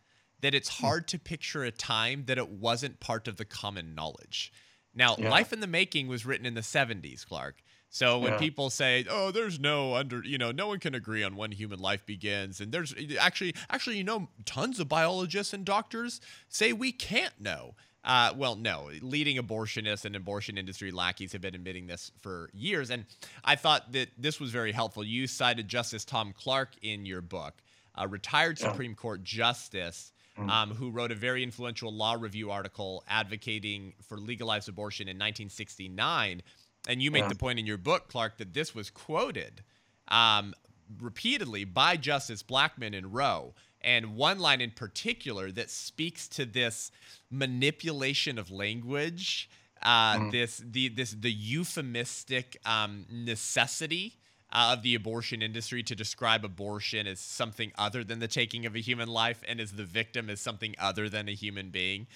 that 0.46 0.54
it's 0.54 0.78
hmm. 0.78 0.86
hard 0.86 1.08
to 1.08 1.18
picture 1.18 1.64
a 1.64 1.72
time 1.72 2.26
that 2.28 2.38
it 2.38 2.50
wasn't 2.50 3.00
part 3.00 3.28
of 3.28 3.38
the 3.38 3.46
common 3.46 3.96
knowledge. 3.96 4.54
Now, 4.94 5.16
yeah. 5.18 5.32
Life 5.32 5.52
in 5.52 5.60
the 5.60 5.68
Making 5.68 6.08
was 6.08 6.24
written 6.24 6.46
in 6.46 6.54
the 6.54 6.62
70s, 6.62 7.26
Clark. 7.26 7.64
So 7.90 8.20
when 8.20 8.34
yeah. 8.34 8.38
people 8.40 8.70
say, 8.70 9.06
"Oh, 9.10 9.32
there's 9.32 9.60
no 9.60 9.96
under," 9.96 10.22
you 10.24 10.38
know, 10.38 10.52
no 10.52 10.68
one 10.68 10.80
can 10.80 10.94
agree 10.94 11.24
on 11.24 11.36
when 11.36 11.52
human 11.52 11.80
life 11.80 12.06
begins, 12.06 12.60
and 12.62 12.72
there's 12.72 12.94
actually, 13.20 13.56
actually, 13.70 13.98
you 13.98 14.04
know, 14.04 14.28
tons 14.46 14.80
of 14.80 14.88
biologists 14.88 15.54
and 15.54 15.66
doctors 15.66 16.20
say 16.50 16.74
we 16.74 16.92
can't 16.92 17.40
know. 17.40 17.74
Uh, 18.04 18.34
well, 18.36 18.56
no, 18.56 18.90
leading 19.02 19.38
abortionists 19.38 20.06
and 20.06 20.16
abortion 20.16 20.58
industry 20.58 20.92
lackeys 20.92 21.32
have 21.32 21.42
been 21.42 21.56
admitting 21.56 21.88
this 21.88 22.12
for 22.22 22.50
years, 22.54 22.92
and 22.92 23.06
I 23.44 23.56
thought 23.56 23.94
that 23.94 24.10
this 24.18 24.40
was 24.40 24.52
very 24.52 24.74
helpful. 24.74 25.04
You 25.04 25.26
cited 25.26 25.68
Justice 25.68 26.06
Tom 26.06 26.34
Clark 26.38 26.74
in 26.84 27.06
your 27.06 27.22
book, 27.22 27.64
a 27.96 28.08
retired 28.08 28.60
yeah. 28.60 28.70
Supreme 28.72 28.94
Court 28.94 29.24
justice 29.24 30.12
Mm. 30.38 30.50
Um, 30.50 30.70
who 30.72 30.90
wrote 30.92 31.14
a 31.14 31.16
very 31.16 31.44
influential 31.44 31.94
law 31.94 32.18
review 32.20 32.52
article 32.52 33.06
advocating 33.08 33.94
for 34.02 34.18
legalized 34.18 34.68
abortion 34.68 35.08
in 35.08 35.16
1969. 35.16 36.42
And 36.90 37.02
you 37.02 37.10
make 37.10 37.22
yeah. 37.22 37.30
the 37.30 37.36
point 37.36 37.58
in 37.58 37.66
your 37.66 37.78
book, 37.78 38.10
Clark, 38.10 38.38
that 38.40 38.54
this 38.54 38.76
was 38.76 38.90
quoted 38.90 39.64
um, 40.10 40.54
repeatedly 41.00 41.64
by 41.64 41.96
Justice 41.96 42.44
Blackmun 42.44 42.94
in 42.94 43.12
Roe. 43.12 43.54
And 43.82 44.16
one 44.16 44.40
line 44.40 44.62
in 44.62 44.72
particular 44.72 45.52
that 45.52 45.70
speaks 45.70 46.28
to 46.30 46.46
this 46.46 46.92
manipulation 47.30 48.38
of 48.38 48.52
language, 48.52 49.50
uh, 49.84 50.18
mm. 50.18 50.32
this 50.32 50.58
the 50.58 50.90
this 50.90 51.12
the 51.12 51.32
euphemistic 51.32 52.58
um, 52.66 53.06
necessity 53.12 54.18
uh, 54.56 54.72
of 54.72 54.84
the 54.84 54.96
abortion 54.96 55.42
industry 55.42 55.84
to 55.84 55.96
describe 55.96 56.46
abortion 56.46 57.08
as 57.08 57.20
something 57.20 57.74
other 57.78 58.04
than 58.06 58.20
the 58.20 58.28
taking 58.28 58.66
of 58.66 58.74
a 58.74 58.80
human 58.80 59.10
life 59.10 59.42
and 59.48 59.60
as 59.60 59.74
the 59.74 59.84
victim 59.84 60.30
as 60.30 60.40
something 60.40 60.74
other 60.80 61.10
than 61.10 61.28
a 61.28 61.34
human 61.34 61.70
being. 61.70 62.08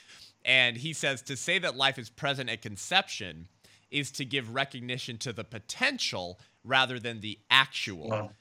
And 0.45 0.77
he 0.77 0.93
says 0.93 1.21
to 1.23 1.35
say 1.35 1.59
that 1.59 1.75
life 1.75 1.99
is 1.99 2.09
present 2.09 2.49
at 2.49 2.61
conception 2.61 3.49
is 3.91 4.09
to 4.11 4.23
give 4.23 4.55
recognition 4.55 5.17
to 5.17 5.33
the 5.33 5.43
potential 5.43 6.39
rather 6.63 6.97
than 6.97 7.19
the 7.19 7.39
actual 7.51 8.31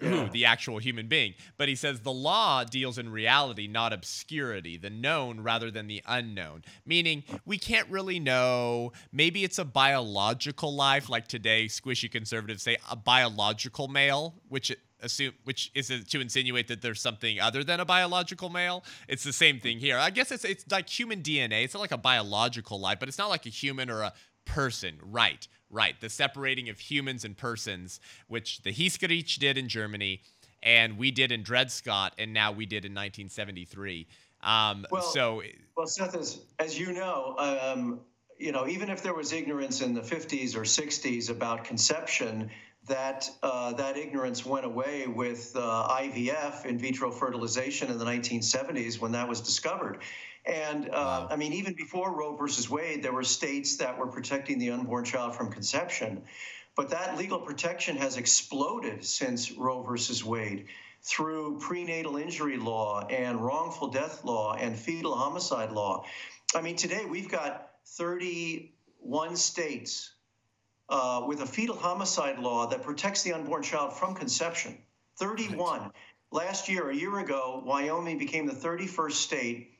who 0.00 0.28
the 0.28 0.44
actual 0.44 0.78
human 0.78 1.08
being. 1.08 1.34
But 1.56 1.68
he 1.68 1.74
says 1.74 2.00
the 2.00 2.12
law 2.12 2.64
deals 2.64 2.98
in 2.98 3.10
reality, 3.10 3.66
not 3.66 3.92
obscurity, 3.92 4.76
the 4.76 4.90
known 4.90 5.40
rather 5.40 5.70
than 5.70 5.86
the 5.86 6.02
unknown. 6.06 6.64
Meaning 6.84 7.24
we 7.44 7.58
can't 7.58 7.88
really 7.88 8.20
know. 8.20 8.92
Maybe 9.12 9.44
it's 9.44 9.58
a 9.58 9.64
biological 9.64 10.74
life, 10.74 11.08
like 11.08 11.28
today, 11.28 11.66
squishy 11.66 12.10
conservatives 12.10 12.62
say 12.62 12.76
a 12.90 12.96
biological 12.96 13.88
male, 13.88 14.34
which 14.48 14.74
assume 15.00 15.32
which 15.44 15.70
is 15.74 15.92
to 16.08 16.20
insinuate 16.20 16.68
that 16.68 16.82
there's 16.82 17.00
something 17.00 17.40
other 17.40 17.62
than 17.62 17.80
a 17.80 17.84
biological 17.84 18.48
male. 18.48 18.84
It's 19.06 19.24
the 19.24 19.32
same 19.32 19.60
thing 19.60 19.78
here. 19.78 19.96
I 19.98 20.10
guess 20.10 20.30
it's 20.30 20.44
it's 20.44 20.64
like 20.70 20.88
human 20.88 21.22
DNA. 21.22 21.64
It's 21.64 21.74
not 21.74 21.80
like 21.80 21.92
a 21.92 21.98
biological 21.98 22.80
life, 22.80 22.98
but 23.00 23.08
it's 23.08 23.18
not 23.18 23.28
like 23.28 23.46
a 23.46 23.50
human 23.50 23.90
or 23.90 24.02
a 24.02 24.12
person. 24.48 24.98
Right. 25.02 25.46
Right, 25.70 26.00
the 26.00 26.08
separating 26.08 26.70
of 26.70 26.78
humans 26.78 27.26
and 27.26 27.36
persons, 27.36 28.00
which 28.26 28.62
the 28.62 28.72
Reichsgericht 28.72 29.38
did 29.38 29.58
in 29.58 29.68
Germany, 29.68 30.22
and 30.62 30.96
we 30.96 31.10
did 31.10 31.30
in 31.30 31.42
Dred 31.42 31.70
Scott, 31.70 32.14
and 32.16 32.32
now 32.32 32.52
we 32.52 32.64
did 32.64 32.86
in 32.86 32.92
1973. 32.92 34.06
Um, 34.42 34.86
well, 34.90 35.02
so, 35.02 35.42
well, 35.76 35.86
Seth, 35.86 36.14
as, 36.14 36.40
as 36.58 36.78
you 36.78 36.92
know, 36.92 37.36
um, 37.38 38.00
you 38.38 38.52
know, 38.52 38.66
even 38.66 38.88
if 38.88 39.02
there 39.02 39.14
was 39.14 39.32
ignorance 39.32 39.80
in 39.80 39.94
the 39.94 40.00
50s 40.00 40.56
or 40.56 40.62
60s 40.62 41.28
about 41.28 41.64
conception, 41.64 42.50
that 42.86 43.28
uh, 43.42 43.72
that 43.74 43.96
ignorance 43.96 44.46
went 44.46 44.64
away 44.64 45.06
with 45.06 45.52
uh, 45.54 45.88
IVF, 45.90 46.64
in 46.64 46.78
vitro 46.78 47.10
fertilization, 47.10 47.90
in 47.90 47.98
the 47.98 48.04
1970s 48.04 48.98
when 49.00 49.12
that 49.12 49.28
was 49.28 49.40
discovered. 49.40 49.98
And 50.46 50.88
uh, 50.88 50.92
wow. 50.92 51.28
I 51.30 51.36
mean, 51.36 51.52
even 51.54 51.74
before 51.74 52.14
Roe 52.14 52.36
versus 52.36 52.70
Wade, 52.70 53.02
there 53.02 53.12
were 53.12 53.24
states 53.24 53.76
that 53.76 53.98
were 53.98 54.06
protecting 54.06 54.58
the 54.58 54.70
unborn 54.70 55.04
child 55.04 55.34
from 55.34 55.50
conception. 55.50 56.22
But 56.76 56.90
that 56.90 57.18
legal 57.18 57.40
protection 57.40 57.96
has 57.96 58.16
exploded 58.16 59.04
since 59.04 59.50
Roe 59.52 59.82
versus 59.82 60.24
Wade 60.24 60.66
through 61.02 61.58
prenatal 61.58 62.16
injury 62.16 62.56
law 62.56 63.06
and 63.06 63.40
wrongful 63.40 63.88
death 63.88 64.24
law 64.24 64.54
and 64.54 64.76
fetal 64.76 65.14
homicide 65.14 65.72
law. 65.72 66.04
I 66.54 66.60
mean, 66.60 66.76
today 66.76 67.04
we've 67.04 67.28
got 67.28 67.70
31 67.86 69.36
states 69.36 70.12
uh, 70.88 71.24
with 71.26 71.40
a 71.40 71.46
fetal 71.46 71.76
homicide 71.76 72.38
law 72.38 72.66
that 72.68 72.82
protects 72.82 73.22
the 73.22 73.32
unborn 73.32 73.62
child 73.62 73.92
from 73.94 74.14
conception. 74.14 74.78
31. 75.18 75.80
Right. 75.80 75.90
Last 76.30 76.68
year, 76.68 76.90
a 76.90 76.94
year 76.94 77.18
ago, 77.18 77.62
Wyoming 77.64 78.18
became 78.18 78.46
the 78.46 78.52
31st 78.52 79.12
state 79.12 79.77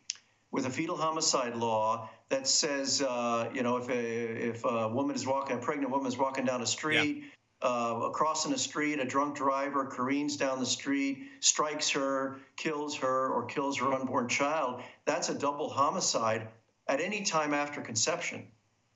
with 0.50 0.66
a 0.66 0.70
fetal 0.70 0.96
homicide 0.96 1.56
law 1.56 2.08
that 2.28 2.46
says, 2.46 3.02
uh, 3.02 3.50
you 3.52 3.62
know, 3.62 3.76
if 3.76 3.88
a, 3.88 4.48
if 4.48 4.64
a 4.64 4.88
woman 4.88 5.14
is 5.14 5.26
walking, 5.26 5.56
a 5.56 5.60
pregnant 5.60 5.90
woman 5.90 6.06
is 6.06 6.18
walking 6.18 6.44
down 6.44 6.62
a 6.62 6.66
street, 6.66 7.24
yeah. 7.62 7.68
uh, 7.68 8.10
crossing 8.10 8.52
a 8.52 8.58
street, 8.58 8.98
a 8.98 9.04
drunk 9.04 9.36
driver 9.36 9.86
careens 9.86 10.36
down 10.36 10.58
the 10.58 10.66
street, 10.66 11.28
strikes 11.40 11.90
her, 11.90 12.40
kills 12.56 12.96
her, 12.96 13.28
or 13.28 13.46
kills 13.46 13.78
her 13.78 13.92
unborn 13.92 14.28
child, 14.28 14.82
that's 15.04 15.28
a 15.28 15.34
double 15.34 15.68
homicide 15.68 16.48
at 16.86 17.00
any 17.00 17.22
time 17.22 17.52
after 17.52 17.80
conception. 17.80 18.46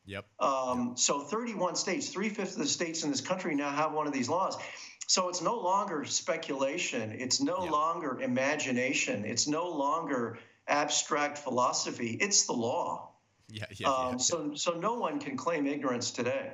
Yep. 0.06 0.24
Um, 0.40 0.88
yep. 0.88 0.98
So 0.98 1.20
31 1.20 1.76
states, 1.76 2.08
three 2.08 2.28
fifths 2.28 2.52
of 2.52 2.58
the 2.58 2.66
states 2.66 3.04
in 3.04 3.10
this 3.10 3.20
country 3.20 3.54
now 3.54 3.70
have 3.70 3.92
one 3.92 4.06
of 4.06 4.12
these 4.12 4.28
laws. 4.28 4.56
So 5.06 5.28
it's 5.28 5.42
no 5.42 5.58
longer 5.58 6.04
speculation. 6.04 7.12
It's 7.12 7.40
no 7.40 7.64
yep. 7.64 7.72
longer 7.72 8.20
imagination. 8.20 9.24
It's 9.24 9.46
no 9.46 9.68
longer 9.68 10.38
abstract 10.72 11.38
philosophy. 11.38 12.16
It's 12.20 12.46
the 12.46 12.52
law. 12.54 13.10
Yeah, 13.48 13.66
yeah, 13.76 13.88
um, 13.88 14.12
yeah, 14.12 14.16
So, 14.16 14.54
so 14.54 14.72
no 14.72 14.94
one 14.94 15.20
can 15.20 15.36
claim 15.36 15.66
ignorance 15.66 16.10
today. 16.10 16.52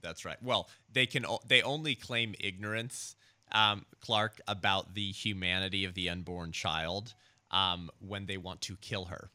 That's 0.00 0.24
right. 0.24 0.40
Well, 0.42 0.68
they 0.92 1.06
can. 1.06 1.26
They 1.46 1.60
only 1.60 1.94
claim 1.94 2.34
ignorance, 2.40 3.16
um, 3.52 3.84
Clark, 4.00 4.40
about 4.48 4.94
the 4.94 5.10
humanity 5.10 5.84
of 5.84 5.94
the 5.94 6.08
unborn 6.08 6.52
child 6.52 7.12
um, 7.50 7.90
when 7.98 8.26
they 8.26 8.38
want 8.38 8.62
to 8.62 8.76
kill 8.76 9.06
her. 9.06 9.30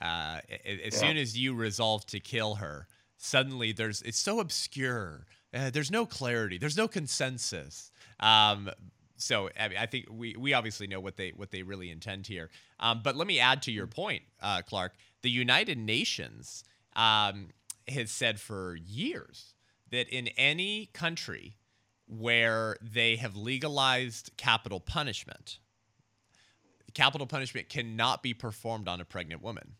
Uh, 0.00 0.40
as 0.64 0.78
yeah. 0.78 0.90
soon 0.90 1.16
as 1.16 1.36
you 1.36 1.54
resolve 1.54 2.06
to 2.06 2.20
kill 2.20 2.56
her, 2.56 2.86
suddenly 3.16 3.72
there's 3.72 4.02
it's 4.02 4.18
so 4.18 4.38
obscure. 4.38 5.26
Uh, 5.52 5.70
there's 5.70 5.90
no 5.90 6.06
clarity. 6.06 6.58
There's 6.58 6.76
no 6.76 6.86
consensus. 6.86 7.90
Um, 8.20 8.70
so 9.18 9.50
I, 9.58 9.68
mean, 9.68 9.78
I, 9.78 9.86
think 9.86 10.06
we, 10.10 10.34
we 10.36 10.54
obviously 10.54 10.86
know 10.86 11.00
what 11.00 11.16
they 11.16 11.30
what 11.30 11.50
they 11.50 11.62
really 11.62 11.90
intend 11.90 12.26
here. 12.26 12.50
Um, 12.80 13.00
but 13.02 13.16
let 13.16 13.26
me 13.26 13.40
add 13.40 13.62
to 13.62 13.72
your 13.72 13.86
point, 13.86 14.22
uh, 14.40 14.62
Clark. 14.62 14.94
The 15.22 15.30
United 15.30 15.76
Nations 15.76 16.64
um, 16.96 17.48
has 17.88 18.10
said 18.10 18.40
for 18.40 18.76
years 18.76 19.54
that 19.90 20.08
in 20.08 20.28
any 20.28 20.86
country 20.92 21.56
where 22.06 22.76
they 22.80 23.16
have 23.16 23.36
legalized 23.36 24.30
capital 24.36 24.80
punishment, 24.80 25.58
capital 26.94 27.26
punishment 27.26 27.68
cannot 27.68 28.22
be 28.22 28.32
performed 28.32 28.88
on 28.88 29.00
a 29.00 29.04
pregnant 29.04 29.42
woman. 29.42 29.74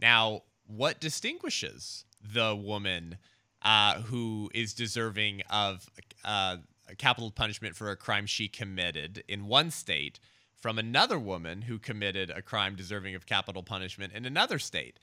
Now, 0.00 0.42
what 0.66 1.00
distinguishes 1.00 2.04
the 2.20 2.54
woman 2.54 3.18
uh, 3.62 4.00
who 4.02 4.50
is 4.54 4.74
deserving 4.74 5.42
of 5.50 5.88
uh, 6.24 6.58
capital 6.94 7.30
punishment 7.30 7.74
for 7.76 7.90
a 7.90 7.96
crime 7.96 8.26
she 8.26 8.48
committed 8.48 9.24
in 9.28 9.46
one 9.46 9.70
state 9.70 10.20
from 10.54 10.78
another 10.78 11.18
woman 11.18 11.62
who 11.62 11.78
committed 11.78 12.30
a 12.30 12.42
crime 12.42 12.74
deserving 12.74 13.14
of 13.14 13.26
capital 13.26 13.62
punishment 13.62 14.12
in 14.12 14.24
another 14.24 14.58
state. 14.58 14.98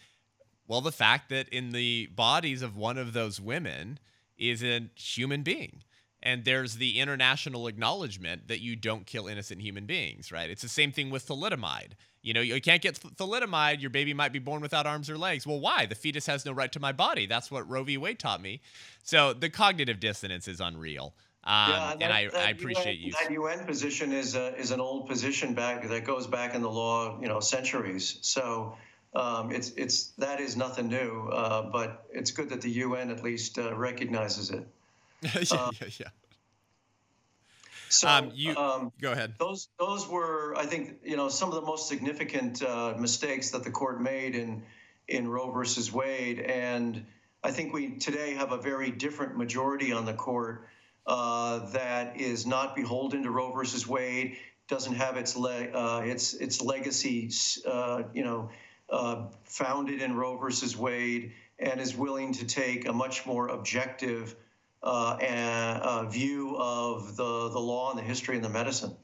Well, 0.67 0.81
the 0.81 0.91
fact 0.91 1.29
that 1.29 1.49
in 1.49 1.71
the 1.71 2.07
bodies 2.07 2.61
of 2.61 2.77
one 2.77 2.97
of 2.97 3.13
those 3.13 3.39
women 3.39 3.99
is 4.37 4.63
a 4.63 4.89
human 4.95 5.43
being. 5.43 5.83
And 6.25 6.45
there's 6.45 6.75
the 6.75 6.99
international 6.99 7.67
acknowledgement 7.67 8.47
that 8.47 8.61
you 8.61 8.77
don't 8.77 9.05
kill 9.05 9.27
innocent 9.27 9.61
human 9.61 9.85
beings, 9.85 10.31
right? 10.31 10.49
It's 10.49 10.61
the 10.61 10.69
same 10.69 10.93
thing 10.93 11.09
with 11.09 11.27
thalidomide. 11.27 11.91
You 12.21 12.33
know, 12.33 12.39
you 12.39 12.61
can't 12.61 12.81
get 12.81 12.97
thalidomide, 12.97 13.81
your 13.81 13.89
baby 13.89 14.13
might 14.13 14.31
be 14.31 14.39
born 14.39 14.61
without 14.61 14.87
arms 14.87 15.09
or 15.09 15.17
legs. 15.17 15.45
Well, 15.45 15.59
why? 15.59 15.85
The 15.85 15.95
fetus 15.95 16.25
has 16.27 16.45
no 16.45 16.53
right 16.53 16.71
to 16.71 16.79
my 16.79 16.93
body. 16.93 17.25
That's 17.25 17.51
what 17.51 17.69
Roe 17.69 17.83
v. 17.83 17.97
Wade 17.97 18.19
taught 18.19 18.41
me. 18.41 18.61
So 19.03 19.33
the 19.33 19.49
cognitive 19.49 19.99
dissonance 19.99 20.47
is 20.47 20.61
unreal. 20.61 21.13
Um, 21.45 21.69
yeah, 21.69 21.77
that, 21.77 22.01
and 22.01 22.13
I, 22.13 22.29
I 22.33 22.49
appreciate 22.51 22.99
UN, 22.99 23.05
you. 23.05 23.11
That 23.11 23.31
UN 23.31 23.65
position 23.65 24.13
is 24.13 24.35
a, 24.35 24.57
is 24.57 24.71
an 24.71 24.79
old 24.79 25.09
position 25.09 25.53
back 25.53 25.87
that 25.89 26.05
goes 26.05 26.25
back 26.25 26.55
in 26.55 26.61
the 26.61 26.69
law, 26.69 27.19
you 27.19 27.27
know, 27.27 27.41
centuries. 27.41 28.17
So 28.21 28.77
um, 29.13 29.51
it's 29.51 29.71
it's 29.71 30.07
that 30.19 30.39
is 30.39 30.55
nothing 30.55 30.87
new, 30.87 31.27
uh, 31.27 31.63
but 31.63 32.05
it's 32.13 32.31
good 32.31 32.49
that 32.49 32.61
the 32.61 32.69
UN 32.71 33.09
at 33.09 33.23
least 33.23 33.59
uh, 33.59 33.75
recognizes 33.75 34.51
it. 34.51 34.65
yeah, 35.21 35.57
uh, 35.57 35.71
yeah, 35.81 35.87
yeah. 35.99 36.07
So 37.89 38.07
um, 38.07 38.31
you 38.33 38.55
um, 38.55 38.93
go 39.01 39.11
ahead. 39.11 39.35
Those 39.37 39.67
those 39.77 40.07
were, 40.07 40.55
I 40.57 40.65
think, 40.65 40.95
you 41.03 41.17
know, 41.17 41.27
some 41.27 41.49
of 41.49 41.55
the 41.55 41.61
most 41.61 41.89
significant 41.89 42.63
uh, 42.63 42.95
mistakes 42.97 43.51
that 43.51 43.65
the 43.65 43.71
court 43.71 44.01
made 44.01 44.35
in 44.35 44.63
in 45.09 45.27
Roe 45.27 45.51
versus 45.51 45.91
Wade, 45.91 46.39
and 46.39 47.05
I 47.43 47.51
think 47.51 47.73
we 47.73 47.97
today 47.97 48.33
have 48.35 48.53
a 48.53 48.57
very 48.57 48.91
different 48.91 49.37
majority 49.37 49.91
on 49.91 50.05
the 50.05 50.13
court 50.13 50.69
uh, 51.05 51.59
that 51.71 52.19
is 52.19 52.45
not 52.45 52.75
beholden 52.75 53.23
to 53.23 53.31
Roe 53.31 53.51
versus 53.51 53.87
Wade, 53.87 54.37
doesn't 54.67 54.95
have 54.95 55.17
its 55.17 55.35
le- 55.35 55.71
uh, 55.71 56.01
its 56.05 56.33
its 56.33 56.61
legacy, 56.61 57.29
uh, 57.65 58.03
you 58.13 58.23
know, 58.23 58.49
uh, 58.89 59.25
founded 59.43 60.01
in 60.01 60.15
Roe 60.15 60.37
versus 60.37 60.77
Wade, 60.77 61.33
and 61.59 61.81
is 61.81 61.95
willing 61.95 62.33
to 62.33 62.45
take 62.45 62.87
a 62.87 62.93
much 62.93 63.25
more 63.25 63.49
objective 63.49 64.35
uh, 64.81 65.17
uh, 65.21 66.05
view 66.09 66.55
of 66.57 67.15
the, 67.15 67.49
the 67.49 67.59
law 67.59 67.89
and 67.91 67.99
the 67.99 68.03
history 68.03 68.35
and 68.35 68.43
the 68.43 68.49
medicine. 68.49 68.95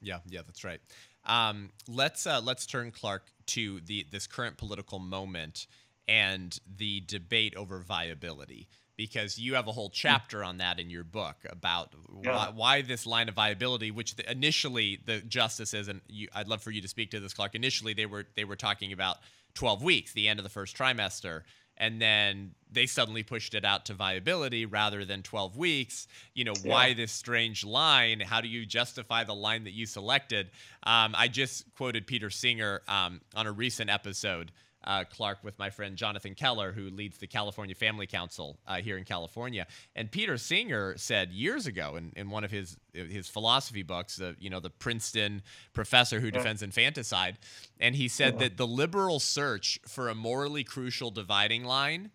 Yeah, 0.00 0.18
yeah, 0.28 0.42
that's 0.46 0.64
right. 0.64 0.80
Um, 1.24 1.70
let's 1.88 2.26
let's 2.26 2.66
turn 2.66 2.90
Clark 2.90 3.26
to 3.46 3.80
the 3.80 4.06
this 4.10 4.26
current 4.26 4.56
political 4.56 4.98
moment 4.98 5.66
and 6.08 6.58
the 6.76 7.00
debate 7.06 7.54
over 7.54 7.80
viability 7.80 8.68
because 8.98 9.38
you 9.38 9.54
have 9.54 9.68
a 9.68 9.72
whole 9.72 9.88
chapter 9.88 10.44
on 10.44 10.58
that 10.58 10.78
in 10.78 10.90
your 10.90 11.04
book 11.04 11.36
about 11.48 11.94
yeah. 12.22 12.36
why, 12.36 12.52
why, 12.54 12.82
this 12.82 13.06
line 13.06 13.28
of 13.28 13.34
viability, 13.34 13.90
which 13.92 14.16
the, 14.16 14.30
initially 14.30 14.98
the 15.06 15.20
justices 15.20 15.88
and 15.88 16.02
you, 16.08 16.28
I'd 16.34 16.48
love 16.48 16.60
for 16.60 16.72
you 16.72 16.82
to 16.82 16.88
speak 16.88 17.12
to 17.12 17.20
this, 17.20 17.32
Clark. 17.32 17.54
Initially, 17.54 17.94
they 17.94 18.06
were 18.06 18.26
they 18.34 18.44
were 18.44 18.56
talking 18.56 18.92
about 18.92 19.18
12 19.54 19.82
weeks, 19.82 20.12
the 20.12 20.28
end 20.28 20.40
of 20.40 20.44
the 20.44 20.50
first 20.50 20.76
trimester, 20.76 21.42
and 21.76 22.02
then 22.02 22.50
they 22.70 22.86
suddenly 22.86 23.22
pushed 23.22 23.54
it 23.54 23.64
out 23.64 23.86
to 23.86 23.94
viability 23.94 24.66
rather 24.66 25.04
than 25.04 25.22
12 25.22 25.56
weeks 25.56 26.08
you 26.34 26.44
know 26.44 26.52
yeah. 26.62 26.72
why 26.72 26.92
this 26.92 27.12
strange 27.12 27.64
line 27.64 28.20
how 28.20 28.40
do 28.40 28.48
you 28.48 28.66
justify 28.66 29.22
the 29.24 29.34
line 29.34 29.64
that 29.64 29.72
you 29.72 29.86
selected 29.86 30.50
um, 30.82 31.14
i 31.16 31.28
just 31.28 31.64
quoted 31.76 32.06
peter 32.06 32.30
singer 32.30 32.82
um, 32.88 33.20
on 33.34 33.46
a 33.46 33.52
recent 33.52 33.88
episode 33.88 34.50
uh, 34.88 35.04
Clark 35.04 35.44
with 35.44 35.58
my 35.58 35.68
friend 35.68 35.96
Jonathan 35.96 36.34
Keller, 36.34 36.72
who 36.72 36.88
leads 36.88 37.18
the 37.18 37.26
California 37.26 37.74
Family 37.74 38.06
Council 38.06 38.58
uh, 38.66 38.76
here 38.76 38.96
in 38.96 39.04
California. 39.04 39.66
And 39.94 40.10
Peter 40.10 40.38
Singer 40.38 40.96
said 40.96 41.30
years 41.30 41.66
ago 41.66 41.96
in, 41.96 42.10
in 42.16 42.30
one 42.30 42.42
of 42.42 42.50
his 42.50 42.76
his 42.94 43.28
philosophy 43.28 43.82
books, 43.82 44.16
the 44.16 44.34
you 44.40 44.48
know 44.48 44.60
the 44.60 44.70
Princeton 44.70 45.42
professor 45.74 46.20
who 46.20 46.30
defends 46.30 46.62
infanticide, 46.62 47.36
and 47.78 47.94
he 47.94 48.08
said 48.08 48.38
that 48.38 48.56
the 48.56 48.66
liberal 48.66 49.20
search 49.20 49.78
for 49.86 50.08
a 50.08 50.14
morally 50.14 50.64
crucial 50.64 51.10
dividing 51.10 51.64
line 51.64 52.10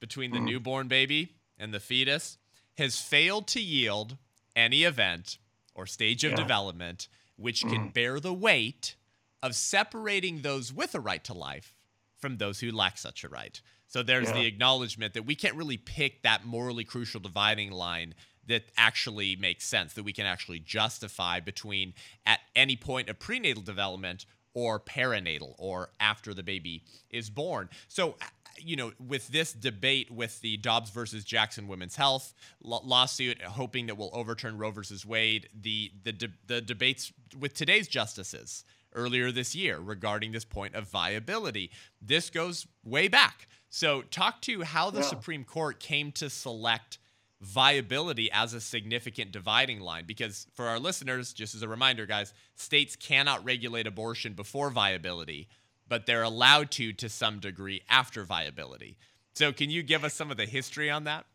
between 0.00 0.32
the 0.32 0.38
mm-hmm. 0.38 0.46
newborn 0.46 0.88
baby 0.88 1.36
and 1.58 1.72
the 1.72 1.80
fetus 1.80 2.38
has 2.76 3.00
failed 3.00 3.46
to 3.46 3.60
yield 3.60 4.16
any 4.56 4.82
event 4.82 5.38
or 5.74 5.86
stage 5.86 6.24
of 6.24 6.32
yeah. 6.32 6.36
development 6.36 7.08
which 7.36 7.62
mm-hmm. 7.62 7.74
can 7.74 7.88
bear 7.88 8.18
the 8.18 8.32
weight 8.32 8.96
of 9.42 9.54
separating 9.54 10.40
those 10.40 10.72
with 10.72 10.94
a 10.94 11.00
right 11.00 11.22
to 11.24 11.32
life 11.32 11.75
from 12.18 12.38
those 12.38 12.60
who 12.60 12.70
lack 12.72 12.98
such 12.98 13.24
a 13.24 13.28
right. 13.28 13.60
So 13.88 14.02
there's 14.02 14.28
yeah. 14.28 14.34
the 14.34 14.46
acknowledgement 14.46 15.14
that 15.14 15.24
we 15.24 15.34
can't 15.34 15.54
really 15.54 15.76
pick 15.76 16.22
that 16.22 16.44
morally 16.44 16.84
crucial 16.84 17.20
dividing 17.20 17.70
line 17.70 18.14
that 18.48 18.64
actually 18.76 19.36
makes 19.36 19.66
sense, 19.66 19.94
that 19.94 20.04
we 20.04 20.12
can 20.12 20.26
actually 20.26 20.60
justify 20.60 21.40
between 21.40 21.94
at 22.24 22.40
any 22.54 22.76
point 22.76 23.08
of 23.08 23.18
prenatal 23.18 23.62
development 23.62 24.26
or 24.54 24.80
perinatal 24.80 25.54
or 25.58 25.90
after 26.00 26.32
the 26.32 26.42
baby 26.42 26.82
is 27.10 27.28
born. 27.28 27.68
So 27.88 28.10
uh, 28.20 28.26
you 28.58 28.74
know, 28.74 28.92
with 28.98 29.28
this 29.28 29.52
debate 29.52 30.10
with 30.10 30.40
the 30.40 30.56
Dobbs 30.56 30.90
versus 30.90 31.24
Jackson 31.24 31.68
Women's 31.68 31.96
Health 31.96 32.32
lawsuit, 32.62 33.42
hoping 33.42 33.86
that 33.86 33.98
we'll 33.98 34.10
overturn 34.14 34.56
Roe 34.56 34.70
versus 34.70 35.04
Wade, 35.04 35.48
the 35.54 35.92
the 36.04 36.12
de- 36.12 36.32
the 36.46 36.60
debates 36.62 37.12
with 37.38 37.52
today's 37.52 37.86
justices 37.86 38.64
earlier 38.96 39.30
this 39.30 39.54
year 39.54 39.78
regarding 39.78 40.32
this 40.32 40.44
point 40.44 40.74
of 40.74 40.88
viability. 40.88 41.70
This 42.02 42.30
goes 42.30 42.66
way 42.84 43.06
back. 43.06 43.46
So, 43.68 44.02
talk 44.02 44.40
to 44.42 44.62
how 44.62 44.90
the 44.90 45.00
yeah. 45.00 45.06
Supreme 45.06 45.44
Court 45.44 45.78
came 45.78 46.10
to 46.12 46.30
select 46.30 46.98
viability 47.40 48.30
as 48.32 48.54
a 48.54 48.60
significant 48.60 49.32
dividing 49.32 49.80
line. 49.80 50.04
Because 50.06 50.46
for 50.54 50.66
our 50.66 50.78
listeners, 50.78 51.32
just 51.32 51.54
as 51.54 51.62
a 51.62 51.68
reminder, 51.68 52.06
guys, 52.06 52.32
states 52.54 52.96
cannot 52.96 53.44
regulate 53.44 53.86
abortion 53.86 54.32
before 54.32 54.70
viability, 54.70 55.48
but 55.88 56.06
they're 56.06 56.22
allowed 56.22 56.70
to 56.72 56.92
to 56.94 57.08
some 57.08 57.38
degree 57.38 57.82
after 57.88 58.24
viability. 58.24 58.96
So, 59.34 59.52
can 59.52 59.68
you 59.70 59.82
give 59.82 60.04
us 60.04 60.14
some 60.14 60.30
of 60.30 60.36
the 60.36 60.46
history 60.46 60.90
on 60.90 61.04
that? 61.04 61.26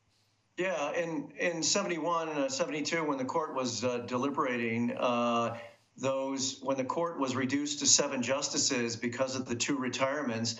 Yeah, 0.57 0.91
in 0.93 1.31
in 1.39 1.63
71 1.63 2.29
and 2.29 2.37
uh, 2.39 2.49
72, 2.49 3.03
when 3.03 3.17
the 3.17 3.25
court 3.25 3.55
was 3.55 3.83
uh, 3.83 3.99
deliberating, 3.99 4.95
uh, 4.97 5.57
those 6.01 6.59
when 6.61 6.77
the 6.77 6.83
court 6.83 7.19
was 7.19 7.35
reduced 7.35 7.79
to 7.79 7.85
seven 7.85 8.23
justices 8.23 8.95
because 8.95 9.35
of 9.35 9.45
the 9.45 9.55
two 9.55 9.77
retirements, 9.77 10.55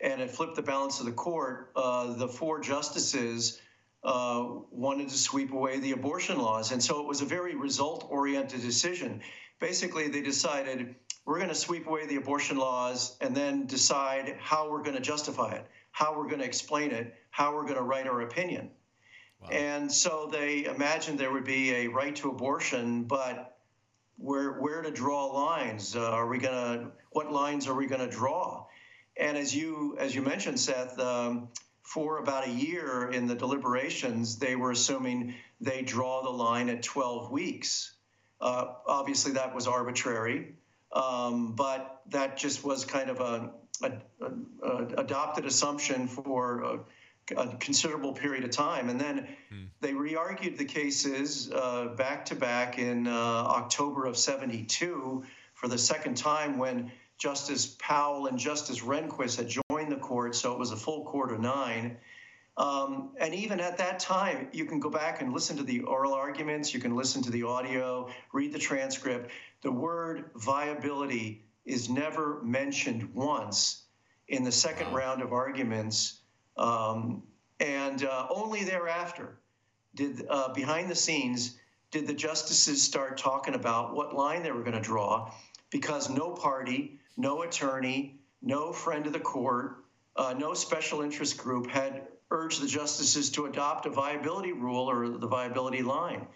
and 0.00 0.20
it 0.20 0.30
flipped 0.30 0.56
the 0.56 0.62
balance 0.62 1.00
of 1.00 1.06
the 1.06 1.12
court. 1.12 1.70
Uh, 1.76 2.14
the 2.14 2.28
four 2.28 2.60
justices 2.60 3.60
uh, 4.02 4.44
wanted 4.70 5.08
to 5.08 5.16
sweep 5.16 5.52
away 5.52 5.78
the 5.78 5.92
abortion 5.92 6.38
laws, 6.38 6.72
and 6.72 6.82
so 6.82 7.00
it 7.00 7.06
was 7.06 7.22
a 7.22 7.24
very 7.24 7.54
result-oriented 7.54 8.60
decision. 8.60 9.20
Basically, 9.60 10.08
they 10.08 10.22
decided 10.22 10.96
we're 11.24 11.38
going 11.38 11.48
to 11.48 11.54
sweep 11.54 11.86
away 11.86 12.06
the 12.06 12.16
abortion 12.16 12.56
laws 12.56 13.16
and 13.20 13.36
then 13.36 13.66
decide 13.66 14.36
how 14.40 14.68
we're 14.68 14.82
going 14.82 14.96
to 14.96 15.00
justify 15.00 15.52
it, 15.52 15.64
how 15.92 16.18
we're 16.18 16.26
going 16.26 16.40
to 16.40 16.44
explain 16.44 16.90
it, 16.90 17.14
how 17.30 17.54
we're 17.54 17.62
going 17.62 17.76
to 17.76 17.82
write 17.82 18.08
our 18.08 18.22
opinion. 18.22 18.70
Wow. 19.40 19.48
And 19.50 19.92
so 19.92 20.28
they 20.32 20.64
imagined 20.64 21.20
there 21.20 21.32
would 21.32 21.44
be 21.44 21.72
a 21.72 21.86
right 21.86 22.14
to 22.16 22.28
abortion, 22.28 23.04
but 23.04 23.51
where 24.22 24.52
where 24.52 24.82
to 24.82 24.90
draw 24.90 25.26
lines. 25.26 25.96
Uh, 25.96 26.10
are 26.10 26.26
we 26.26 26.38
gonna 26.38 26.90
what 27.10 27.32
lines 27.32 27.66
are 27.66 27.74
we 27.74 27.86
gonna 27.86 28.08
draw? 28.08 28.64
And 29.16 29.36
as 29.36 29.54
you 29.54 29.96
as 29.98 30.14
you 30.14 30.22
mentioned, 30.22 30.58
Seth, 30.58 30.98
um, 30.98 31.48
for 31.82 32.18
about 32.18 32.46
a 32.46 32.50
year 32.50 33.10
in 33.10 33.26
the 33.26 33.34
deliberations, 33.34 34.38
they 34.38 34.56
were 34.56 34.70
assuming 34.70 35.34
they 35.60 35.82
draw 35.82 36.22
the 36.22 36.30
line 36.30 36.68
at 36.68 36.82
12 36.82 37.30
weeks. 37.30 37.92
Uh, 38.40 38.74
obviously, 38.86 39.32
that 39.32 39.54
was 39.54 39.66
arbitrary, 39.66 40.54
um, 40.92 41.52
but 41.54 42.00
that 42.08 42.36
just 42.36 42.64
was 42.64 42.84
kind 42.84 43.10
of 43.10 43.20
a, 43.20 43.50
a, 43.82 43.92
a, 44.66 44.84
adopted 44.98 45.44
assumption 45.44 46.08
for 46.08 46.64
uh, 46.64 46.76
a 47.36 47.56
considerable 47.56 48.12
period 48.12 48.44
of 48.44 48.50
time. 48.50 48.88
And 48.88 49.00
then 49.00 49.28
hmm. 49.50 49.64
they 49.80 49.94
re 49.94 50.16
argued 50.16 50.58
the 50.58 50.64
cases 50.64 51.50
uh, 51.52 51.88
back 51.96 52.26
to 52.26 52.34
back 52.34 52.78
in 52.78 53.06
uh, 53.06 53.10
October 53.10 54.06
of 54.06 54.16
72 54.16 55.24
for 55.54 55.68
the 55.68 55.78
second 55.78 56.16
time 56.16 56.58
when 56.58 56.90
Justice 57.18 57.76
Powell 57.78 58.26
and 58.26 58.38
Justice 58.38 58.80
Rehnquist 58.80 59.36
had 59.36 59.48
joined 59.48 59.92
the 59.92 59.96
court. 59.96 60.34
So 60.34 60.52
it 60.52 60.58
was 60.58 60.72
a 60.72 60.76
full 60.76 61.04
court 61.04 61.32
of 61.32 61.40
nine. 61.40 61.98
Um, 62.56 63.10
and 63.18 63.34
even 63.34 63.60
at 63.60 63.78
that 63.78 64.00
time, 64.00 64.48
you 64.52 64.66
can 64.66 64.80
go 64.80 64.90
back 64.90 65.22
and 65.22 65.32
listen 65.32 65.56
to 65.56 65.62
the 65.62 65.82
oral 65.82 66.12
arguments, 66.12 66.74
you 66.74 66.80
can 66.80 66.94
listen 66.94 67.22
to 67.22 67.30
the 67.30 67.44
audio, 67.44 68.10
read 68.32 68.52
the 68.52 68.58
transcript. 68.58 69.30
The 69.62 69.72
word 69.72 70.30
viability 70.34 71.44
is 71.64 71.88
never 71.88 72.42
mentioned 72.42 73.14
once 73.14 73.84
in 74.28 74.44
the 74.44 74.52
second 74.52 74.92
round 74.92 75.22
of 75.22 75.32
arguments 75.32 76.21
um, 76.56 77.22
and 77.60 78.04
uh, 78.04 78.26
only 78.30 78.64
thereafter 78.64 79.38
did, 79.94 80.26
uh, 80.28 80.52
behind 80.52 80.90
the 80.90 80.94
scenes, 80.94 81.56
did 81.90 82.06
the 82.06 82.14
justices 82.14 82.82
start 82.82 83.18
talking 83.18 83.54
about 83.54 83.94
what 83.94 84.14
line 84.14 84.42
they 84.42 84.50
were 84.50 84.62
going 84.62 84.74
to 84.74 84.80
draw 84.80 85.30
because 85.70 86.08
no 86.08 86.30
party, 86.30 86.98
no 87.16 87.42
attorney, 87.42 88.18
no 88.40 88.72
friend 88.72 89.06
of 89.06 89.12
the 89.12 89.20
court, 89.20 89.84
uh, 90.16 90.34
no 90.36 90.54
special 90.54 91.02
interest 91.02 91.36
group 91.38 91.68
had 91.68 92.02
urged 92.30 92.62
the 92.62 92.66
justices 92.66 93.30
to 93.30 93.46
adopt 93.46 93.86
a 93.86 93.90
viability 93.90 94.52
rule 94.52 94.90
or 94.90 95.08
the 95.08 95.26
viability 95.26 95.82
line. 95.82 96.26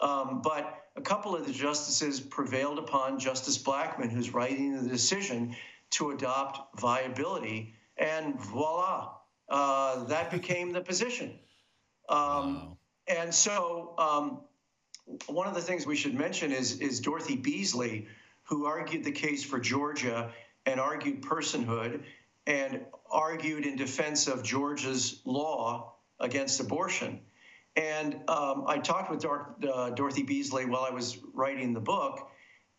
Um, 0.00 0.42
but 0.42 0.84
a 0.96 1.00
couple 1.00 1.34
of 1.34 1.46
the 1.46 1.52
justices 1.52 2.20
prevailed 2.20 2.78
upon 2.78 3.18
Justice 3.18 3.58
Blackmun, 3.58 4.10
who's 4.10 4.34
writing 4.34 4.82
the 4.82 4.88
decision, 4.88 5.56
to 5.90 6.10
adopt 6.10 6.78
viability, 6.80 7.74
and 7.96 8.38
voila, 8.38 9.12
uh, 9.48 10.04
that 10.04 10.30
became 10.30 10.72
the 10.72 10.80
position. 10.80 11.38
Um, 12.08 12.18
wow. 12.18 12.78
And 13.06 13.34
so, 13.34 13.94
um, 13.98 14.40
one 15.26 15.46
of 15.46 15.54
the 15.54 15.62
things 15.62 15.86
we 15.86 15.96
should 15.96 16.14
mention 16.14 16.52
is 16.52 16.80
is 16.80 17.00
Dorothy 17.00 17.36
Beasley, 17.36 18.06
who 18.44 18.66
argued 18.66 19.04
the 19.04 19.12
case 19.12 19.44
for 19.44 19.58
Georgia 19.58 20.30
and 20.66 20.78
argued 20.78 21.22
personhood 21.22 22.02
and 22.46 22.80
argued 23.10 23.64
in 23.64 23.76
defense 23.76 24.26
of 24.26 24.42
Georgia's 24.42 25.20
law 25.24 25.94
against 26.20 26.60
abortion. 26.60 27.20
And 27.76 28.14
um, 28.28 28.64
I 28.66 28.78
talked 28.78 29.10
with 29.10 29.20
Dor- 29.20 29.54
uh, 29.70 29.90
Dorothy 29.90 30.24
Beasley 30.24 30.64
while 30.64 30.82
I 30.82 30.90
was 30.90 31.18
writing 31.32 31.72
the 31.72 31.80
book, 31.80 32.28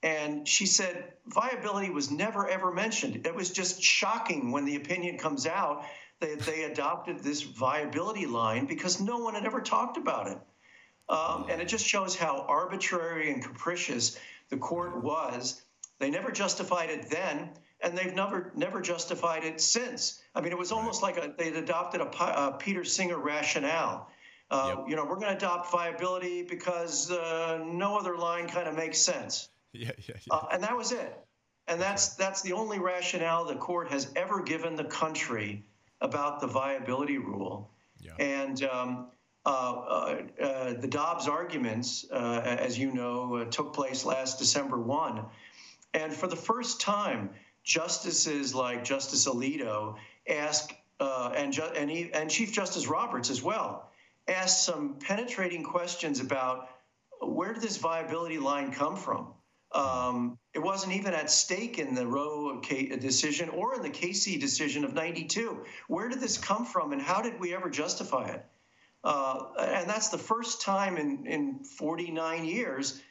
and 0.04 0.48
she 0.48 0.66
said 0.66 1.14
viability 1.26 1.90
was 1.90 2.12
never 2.12 2.48
ever 2.48 2.72
mentioned. 2.72 3.26
It 3.26 3.34
was 3.34 3.52
just 3.52 3.82
shocking 3.82 4.52
when 4.52 4.66
the 4.66 4.76
opinion 4.76 5.18
comes 5.18 5.48
out 5.48 5.86
they, 6.20 6.36
they 6.36 6.64
adopted 6.64 7.20
this 7.20 7.42
viability 7.42 8.26
line 8.26 8.66
because 8.66 9.00
no 9.00 9.20
one 9.20 9.36
had 9.36 9.46
ever 9.46 9.62
talked 9.62 9.98
about 9.98 10.28
it. 10.28 10.38
Um, 11.08 11.48
and 11.50 11.62
it 11.62 11.68
just 11.68 11.86
shows 11.86 12.16
how 12.16 12.46
arbitrary 12.48 13.32
and 13.32 13.44
capricious 13.44 14.18
the 14.50 14.58
court 14.58 15.04
was. 15.04 15.62
They 15.98 16.12
never 16.12 16.32
justified 16.32 16.90
it 16.90 17.10
then, 17.10 17.50
and 17.82 17.98
they've 17.98 18.14
never 18.14 18.52
never 18.56 18.80
justified 18.82 19.44
it 19.44 19.60
since. 19.60 20.22
I 20.36 20.42
mean, 20.42 20.52
it 20.52 20.58
was 20.58 20.72
almost 20.72 21.02
like 21.02 21.18
a, 21.18 21.34
they'd 21.36 21.56
adopted 21.56 22.02
a, 22.02 22.06
a 22.06 22.58
Peter 22.60 22.84
Singer 22.84 23.18
rationale. 23.18 24.10
Uh, 24.52 24.76
yep. 24.78 24.86
You 24.88 24.96
know, 24.96 25.06
we're 25.06 25.16
going 25.16 25.30
to 25.30 25.36
adopt 25.36 25.72
viability 25.72 26.44
because 26.44 27.12
uh, 27.12 27.64
no 27.66 27.98
other 27.98 28.18
line 28.18 28.48
kind 28.48 28.68
of 28.68 28.76
makes 28.76 29.00
sense. 29.00 29.50
Yeah, 29.72 29.92
yeah, 30.08 30.16
yeah. 30.26 30.34
Uh, 30.36 30.48
and 30.52 30.64
that 30.64 30.76
was 30.76 30.92
it. 30.92 31.16
And 31.68 31.80
that's 31.80 32.16
that's 32.16 32.42
the 32.42 32.54
only 32.54 32.80
rationale 32.80 33.46
the 33.46 33.54
court 33.54 33.90
has 33.92 34.12
ever 34.16 34.42
given 34.42 34.76
the 34.76 34.84
country 34.84 35.64
about 36.02 36.40
the 36.40 36.48
viability 36.48 37.18
rule. 37.18 37.72
Yeah. 38.02 38.14
And 38.20 38.64
um, 38.64 39.08
uh, 39.46 39.50
uh, 39.50 40.22
uh, 40.42 40.74
the 40.74 40.88
Dobbs 40.88 41.28
arguments, 41.28 42.06
uh, 42.12 42.42
as 42.46 42.78
you 42.78 42.92
know, 42.94 43.46
took 43.46 43.74
place 43.74 44.06
last 44.06 44.40
December 44.40 44.80
1. 44.80 45.26
And 45.94 46.14
for 46.14 46.28
the 46.28 46.36
first 46.36 46.82
time, 46.82 47.32
justices 47.64 48.54
like 48.54 48.84
Justice 48.84 49.28
Alito 49.28 49.96
asked, 50.28 50.74
and, 51.00 51.54
ju- 51.54 51.64
and, 51.76 51.90
he, 51.90 52.12
and 52.14 52.30
Chief 52.30 52.52
Justice 52.52 52.88
Roberts 52.88 53.30
as 53.30 53.42
well, 53.42 53.90
asked 54.28 54.66
some 54.66 54.96
penetrating 55.00 55.64
questions 55.64 56.20
about 56.20 56.70
where 57.22 57.54
did 57.54 57.64
this 57.64 57.78
viability 57.78 58.38
line 58.38 58.72
come 58.72 58.96
from? 58.96 59.34
Um, 59.72 60.40
it 60.54 60.60
wasn't 60.60 60.94
even 60.94 61.14
at 61.14 61.30
stake 61.30 61.78
in 61.78 61.94
the 61.94 62.08
Roe 62.08 62.60
decision 62.60 63.50
or 63.50 63.76
in 63.76 63.84
the 63.84 63.90
Casey 63.90 64.38
decision 64.38 64.84
of 64.84 64.94
92. 64.94 65.64
Where 65.88 66.10
did 66.10 66.20
this 66.20 66.38
come 66.38 66.66
from 66.66 66.92
and 66.92 67.02
how 67.02 67.22
did 67.22 67.40
we 67.40 67.54
ever 67.54 67.70
justify 67.70 68.30
it? 68.30 68.46
Uh, 69.04 69.44
and 69.60 69.90
that's 69.90 70.10
the 70.10 70.18
first 70.18 70.62
time 70.62 70.98
in, 70.98 71.26
in 71.26 71.60
49 71.64 72.46
years 72.46 73.02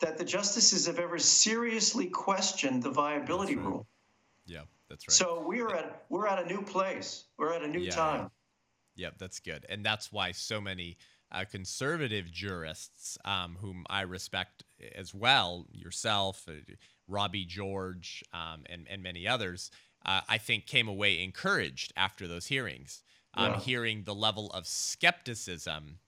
that 0.00 0.18
the 0.18 0.24
justices 0.24 0.86
have 0.86 0.98
ever 0.98 1.18
seriously 1.18 2.06
questioned 2.06 2.82
the 2.82 2.90
viability 2.90 3.56
right. 3.56 3.66
rule. 3.66 3.86
Yeah, 4.46 4.62
that's 4.88 5.06
right. 5.06 5.12
So 5.12 5.44
we're 5.46 5.74
at 5.74 6.04
we're 6.08 6.26
at 6.26 6.42
a 6.42 6.46
new 6.46 6.62
place. 6.62 7.24
We're 7.38 7.52
at 7.52 7.62
a 7.62 7.68
new 7.68 7.80
yeah, 7.80 7.90
time. 7.90 8.30
Yep, 8.96 9.14
that's 9.18 9.40
good, 9.40 9.66
and 9.68 9.84
that's 9.84 10.12
why 10.12 10.32
so 10.32 10.60
many 10.60 10.96
uh, 11.32 11.44
conservative 11.50 12.30
jurists, 12.30 13.18
um, 13.24 13.56
whom 13.60 13.84
I 13.88 14.02
respect 14.02 14.62
as 14.94 15.14
well, 15.14 15.66
yourself, 15.70 16.46
uh, 16.48 16.74
Robbie 17.08 17.44
George, 17.44 18.24
um, 18.32 18.64
and 18.68 18.86
and 18.90 19.02
many 19.02 19.26
others, 19.26 19.70
uh, 20.04 20.20
I 20.28 20.38
think 20.38 20.66
came 20.66 20.88
away 20.88 21.22
encouraged 21.22 21.92
after 21.96 22.26
those 22.26 22.46
hearings. 22.46 23.02
Um, 23.34 23.52
yeah. 23.52 23.60
Hearing 23.60 24.02
the 24.04 24.14
level 24.14 24.50
of 24.52 24.66
skepticism 24.66 25.98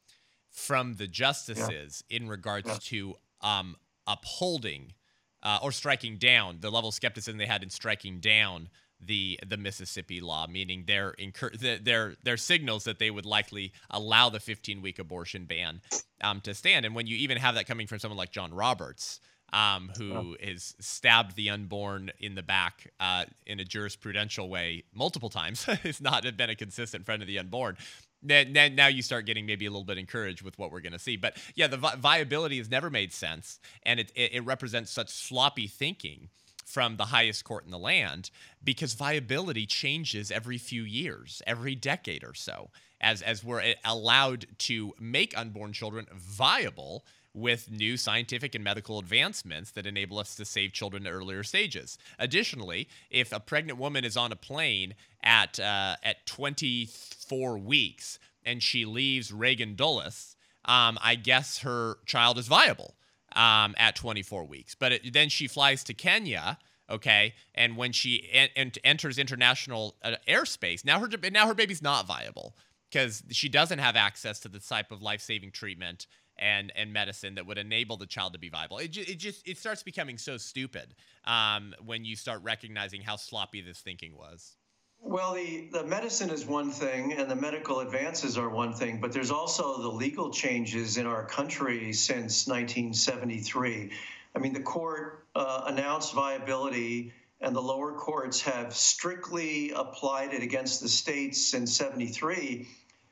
from 0.50 0.94
the 0.94 1.06
justices 1.06 2.02
yeah. 2.08 2.16
in 2.16 2.28
regards 2.28 2.68
yeah. 2.68 2.78
to 2.80 3.14
um, 3.42 3.76
upholding 4.06 4.94
uh, 5.42 5.58
or 5.62 5.70
striking 5.70 6.16
down 6.16 6.58
the 6.60 6.70
level 6.70 6.88
of 6.88 6.94
skepticism 6.94 7.38
they 7.38 7.46
had 7.46 7.62
in 7.62 7.70
striking 7.70 8.18
down 8.18 8.68
the 9.00 9.38
the 9.46 9.56
Mississippi 9.56 10.20
law, 10.20 10.46
meaning 10.46 10.84
their 10.86 11.10
incur- 11.10 11.52
their 11.56 12.14
their 12.22 12.36
signals 12.36 12.84
that 12.84 12.98
they 12.98 13.10
would 13.10 13.26
likely 13.26 13.72
allow 13.90 14.28
the 14.28 14.40
15 14.40 14.82
week 14.82 14.98
abortion 14.98 15.44
ban 15.44 15.80
um, 16.22 16.40
to 16.42 16.54
stand. 16.54 16.84
And 16.86 16.94
when 16.94 17.06
you 17.06 17.16
even 17.16 17.38
have 17.38 17.54
that 17.54 17.66
coming 17.66 17.86
from 17.86 17.98
someone 17.98 18.18
like 18.18 18.32
John 18.32 18.52
Roberts, 18.52 19.20
um, 19.52 19.90
who 19.96 20.36
has 20.42 20.74
stabbed 20.80 21.36
the 21.36 21.50
unborn 21.50 22.10
in 22.18 22.34
the 22.34 22.42
back 22.42 22.92
uh, 23.00 23.24
in 23.46 23.60
a 23.60 23.64
jurisprudential 23.64 24.48
way 24.48 24.84
multiple 24.94 25.30
times, 25.30 25.64
has 25.64 26.00
not 26.00 26.24
been 26.36 26.50
a 26.50 26.54
consistent 26.54 27.04
friend 27.04 27.22
of 27.22 27.28
the 27.28 27.38
unborn. 27.38 27.76
Then, 28.20 28.52
now 28.74 28.88
you 28.88 29.02
start 29.02 29.26
getting 29.26 29.46
maybe 29.46 29.64
a 29.66 29.70
little 29.70 29.84
bit 29.84 29.96
encouraged 29.96 30.42
with 30.42 30.58
what 30.58 30.72
we're 30.72 30.80
going 30.80 30.92
to 30.92 30.98
see. 30.98 31.16
But 31.16 31.36
yeah, 31.54 31.68
the 31.68 31.76
vi- 31.76 31.94
viability 31.94 32.58
has 32.58 32.68
never 32.68 32.90
made 32.90 33.12
sense, 33.12 33.60
and 33.84 34.00
it, 34.00 34.10
it, 34.16 34.34
it 34.34 34.40
represents 34.40 34.90
such 34.90 35.08
sloppy 35.08 35.68
thinking 35.68 36.28
from 36.68 36.96
the 36.96 37.06
highest 37.06 37.44
court 37.44 37.64
in 37.64 37.70
the 37.70 37.78
land 37.78 38.30
because 38.62 38.92
viability 38.92 39.64
changes 39.66 40.30
every 40.30 40.58
few 40.58 40.82
years, 40.82 41.42
every 41.46 41.74
decade 41.74 42.22
or 42.22 42.34
so, 42.34 42.70
as, 43.00 43.22
as 43.22 43.42
we're 43.42 43.60
eh, 43.60 43.74
allowed 43.84 44.46
to 44.58 44.92
make 45.00 45.36
unborn 45.36 45.72
children 45.72 46.06
viable 46.14 47.04
with 47.32 47.70
new 47.70 47.96
scientific 47.96 48.54
and 48.54 48.64
medical 48.64 48.98
advancements 48.98 49.70
that 49.70 49.86
enable 49.86 50.18
us 50.18 50.34
to 50.34 50.44
save 50.44 50.72
children 50.72 51.06
at 51.06 51.12
earlier 51.12 51.42
stages. 51.42 51.96
Additionally, 52.18 52.88
if 53.10 53.32
a 53.32 53.40
pregnant 53.40 53.78
woman 53.78 54.04
is 54.04 54.16
on 54.16 54.32
a 54.32 54.36
plane 54.36 54.94
at 55.22 55.58
uh, 55.60 55.96
at 56.02 56.26
24 56.26 57.58
weeks 57.58 58.18
and 58.44 58.62
she 58.62 58.84
leaves 58.84 59.32
Reagan 59.32 59.74
Dulles, 59.74 60.36
um, 60.64 60.98
I 61.02 61.14
guess 61.14 61.58
her 61.58 61.98
child 62.06 62.38
is 62.38 62.48
viable 62.48 62.94
um, 63.34 63.74
at 63.78 63.96
24 63.96 64.44
weeks. 64.44 64.74
But 64.74 64.92
it, 64.92 65.12
then 65.12 65.28
she 65.28 65.46
flies 65.48 65.84
to 65.84 65.94
Kenya, 65.94 66.58
okay, 66.90 67.34
and 67.54 67.76
when 67.76 67.92
she 67.92 68.28
en- 68.32 68.48
en- 68.56 68.72
enters 68.84 69.18
international 69.18 69.96
uh, 70.02 70.16
airspace, 70.28 70.84
now 70.84 71.00
her 71.00 71.08
now 71.30 71.46
her 71.46 71.54
baby's 71.54 71.82
not 71.82 72.06
viable 72.06 72.56
because 72.90 73.22
she 73.30 73.48
doesn't 73.48 73.78
have 73.78 73.96
access 73.96 74.40
to 74.40 74.48
the 74.48 74.60
type 74.60 74.90
of 74.90 75.02
life-saving 75.02 75.52
treatment 75.52 76.06
and 76.38 76.72
and 76.76 76.92
medicine 76.92 77.34
that 77.34 77.46
would 77.46 77.58
enable 77.58 77.96
the 77.96 78.06
child 78.06 78.32
to 78.32 78.38
be 78.38 78.48
viable. 78.48 78.78
It, 78.78 78.92
ju- 78.92 79.04
it 79.06 79.16
just 79.18 79.46
it 79.46 79.58
starts 79.58 79.82
becoming 79.82 80.18
so 80.18 80.36
stupid 80.36 80.94
um, 81.24 81.74
when 81.84 82.04
you 82.04 82.16
start 82.16 82.42
recognizing 82.42 83.02
how 83.02 83.16
sloppy 83.16 83.60
this 83.60 83.80
thinking 83.80 84.16
was. 84.16 84.57
Well, 85.00 85.34
the, 85.34 85.68
the 85.72 85.84
medicine 85.84 86.30
is 86.30 86.44
one 86.44 86.70
thing 86.70 87.12
and 87.12 87.30
the 87.30 87.36
medical 87.36 87.80
advances 87.80 88.36
are 88.36 88.48
one 88.48 88.74
thing, 88.74 89.00
but 89.00 89.12
there's 89.12 89.30
also 89.30 89.80
the 89.80 89.88
legal 89.88 90.30
changes 90.30 90.96
in 90.96 91.06
our 91.06 91.24
country 91.24 91.92
since 91.92 92.46
1973. 92.46 93.92
I 94.34 94.38
mean, 94.38 94.52
the 94.52 94.60
court 94.60 95.26
uh, 95.34 95.64
announced 95.66 96.12
viability, 96.14 97.12
and 97.40 97.54
the 97.54 97.62
lower 97.62 97.92
courts 97.92 98.42
have 98.42 98.74
strictly 98.74 99.70
applied 99.70 100.34
it 100.34 100.42
against 100.42 100.82
the 100.82 100.88
states 100.88 101.40
since 101.40 101.74
73. 101.76 102.68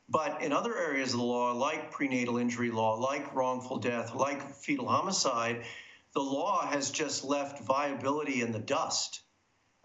But 0.08 0.42
in 0.42 0.52
other 0.52 0.76
areas 0.76 1.12
of 1.12 1.20
the 1.20 1.24
law, 1.24 1.52
like 1.52 1.92
prenatal 1.92 2.36
injury 2.36 2.70
law, 2.70 2.94
like 2.94 3.34
wrongful 3.34 3.78
death, 3.78 4.14
like 4.14 4.54
fetal 4.54 4.88
homicide, 4.88 5.64
the 6.12 6.22
law 6.22 6.66
has 6.66 6.90
just 6.90 7.24
left 7.24 7.62
viability 7.62 8.40
in 8.40 8.52
the 8.52 8.58
dust. 8.58 9.20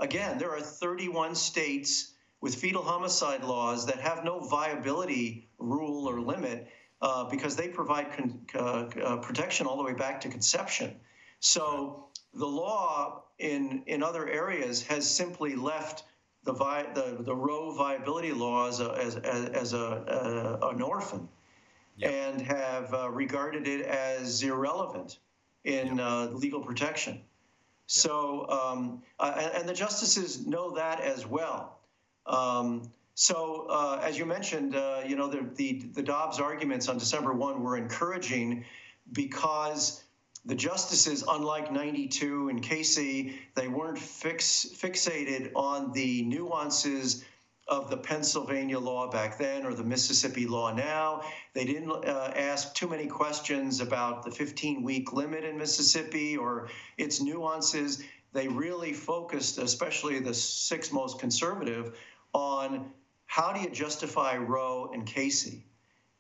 Again, 0.02 0.40
there 0.40 0.50
are 0.50 0.60
31 0.60 1.36
states 1.36 2.12
with 2.42 2.56
fetal 2.56 2.82
homicide 2.82 3.44
laws 3.44 3.86
that 3.86 4.00
have 4.00 4.26
no 4.26 4.40
viability 4.40 5.48
rule 5.60 6.10
or 6.10 6.20
limit 6.20 6.68
uh, 7.04 7.26
because 7.26 7.56
they 7.56 7.68
provide 7.68 8.12
con- 8.14 8.42
uh, 8.56 8.60
uh, 8.60 9.18
protection 9.18 9.68
all 9.68 9.78
the 9.78 9.84
way 9.84 9.94
back 9.94 10.22
to 10.22 10.30
conception. 10.30 10.96
So 11.40 12.08
the 12.34 12.48
law 12.48 13.24
in 13.38 13.84
in 13.86 14.02
other 14.02 14.28
areas 14.28 14.82
has 14.88 15.08
simply 15.08 15.56
left 15.56 16.04
the 16.46 16.54
vi- 16.54 16.92
the, 16.96 17.18
the 17.20 17.36
Roe 17.36 17.72
viability 17.72 18.32
law 18.32 18.68
as 18.68 18.80
a, 18.80 18.92
as, 18.94 19.16
as 19.18 19.74
a, 19.74 20.60
a 20.62 20.70
an 20.70 20.82
orphan, 20.82 21.30
yep. 21.98 22.12
and 22.12 22.42
have 22.42 22.92
uh, 22.94 23.10
regarded 23.12 23.68
it 23.68 23.82
as 23.82 24.42
irrelevant 24.42 25.20
in 25.64 25.98
yep. 25.98 26.00
uh, 26.00 26.26
legal 26.30 26.62
protection. 26.62 27.22
So, 27.94 28.48
um, 28.48 29.04
uh, 29.20 29.50
and 29.54 29.68
the 29.68 29.74
justices 29.74 30.48
know 30.48 30.76
that 30.76 31.02
as 31.02 31.28
well. 31.28 31.78
Um, 32.26 32.90
so, 33.16 33.68
uh, 33.70 34.00
as 34.02 34.18
you 34.18 34.26
mentioned, 34.26 34.78
uh, 34.78 35.02
you 35.06 35.18
know, 35.18 35.28
the, 35.28 35.46
the, 35.56 35.92
the 35.94 36.02
Dobbs 36.02 36.40
arguments 36.40 36.88
on 36.88 36.98
December 36.98 37.34
1 37.34 37.62
were 37.62 37.76
encouraging 37.76 38.64
because 39.12 40.02
the 40.46 40.56
justices, 40.56 41.26
unlike 41.28 41.74
92 41.74 42.48
and 42.48 42.64
Casey, 42.64 43.38
they 43.56 43.68
weren't 43.68 44.00
fix, 44.00 44.66
fixated 44.74 45.52
on 45.54 45.92
the 45.92 46.22
nuances 46.22 47.26
of 47.72 47.90
the 47.90 47.96
Pennsylvania 47.96 48.78
law 48.78 49.10
back 49.10 49.38
then 49.38 49.66
or 49.66 49.74
the 49.74 49.84
Mississippi 49.84 50.46
law 50.46 50.74
now. 50.74 51.22
They 51.54 51.64
didn't 51.64 51.90
uh, 51.90 52.34
ask 52.36 52.76
too 52.76 52.90
many 52.90 53.08
questions 53.08 53.80
about 53.80 54.24
the 54.24 54.32
15 54.32 54.84
week 54.84 55.14
limit 55.14 55.46
in 55.46 55.58
Mississippi 55.58 56.36
or 56.36 56.68
its 56.98 57.22
nuances. 57.22 58.04
They 58.34 58.50
really 58.50 58.92
focused, 58.92 59.58
especially 59.58 60.20
the 60.20 60.34
six 60.34 60.92
most 60.92 61.20
conservative, 61.20 61.98
on 62.34 62.92
how 63.26 63.54
do 63.54 63.62
you 63.62 63.70
justify 63.70 64.36
Roe 64.36 64.92
and 64.94 65.06
Casey? 65.06 65.66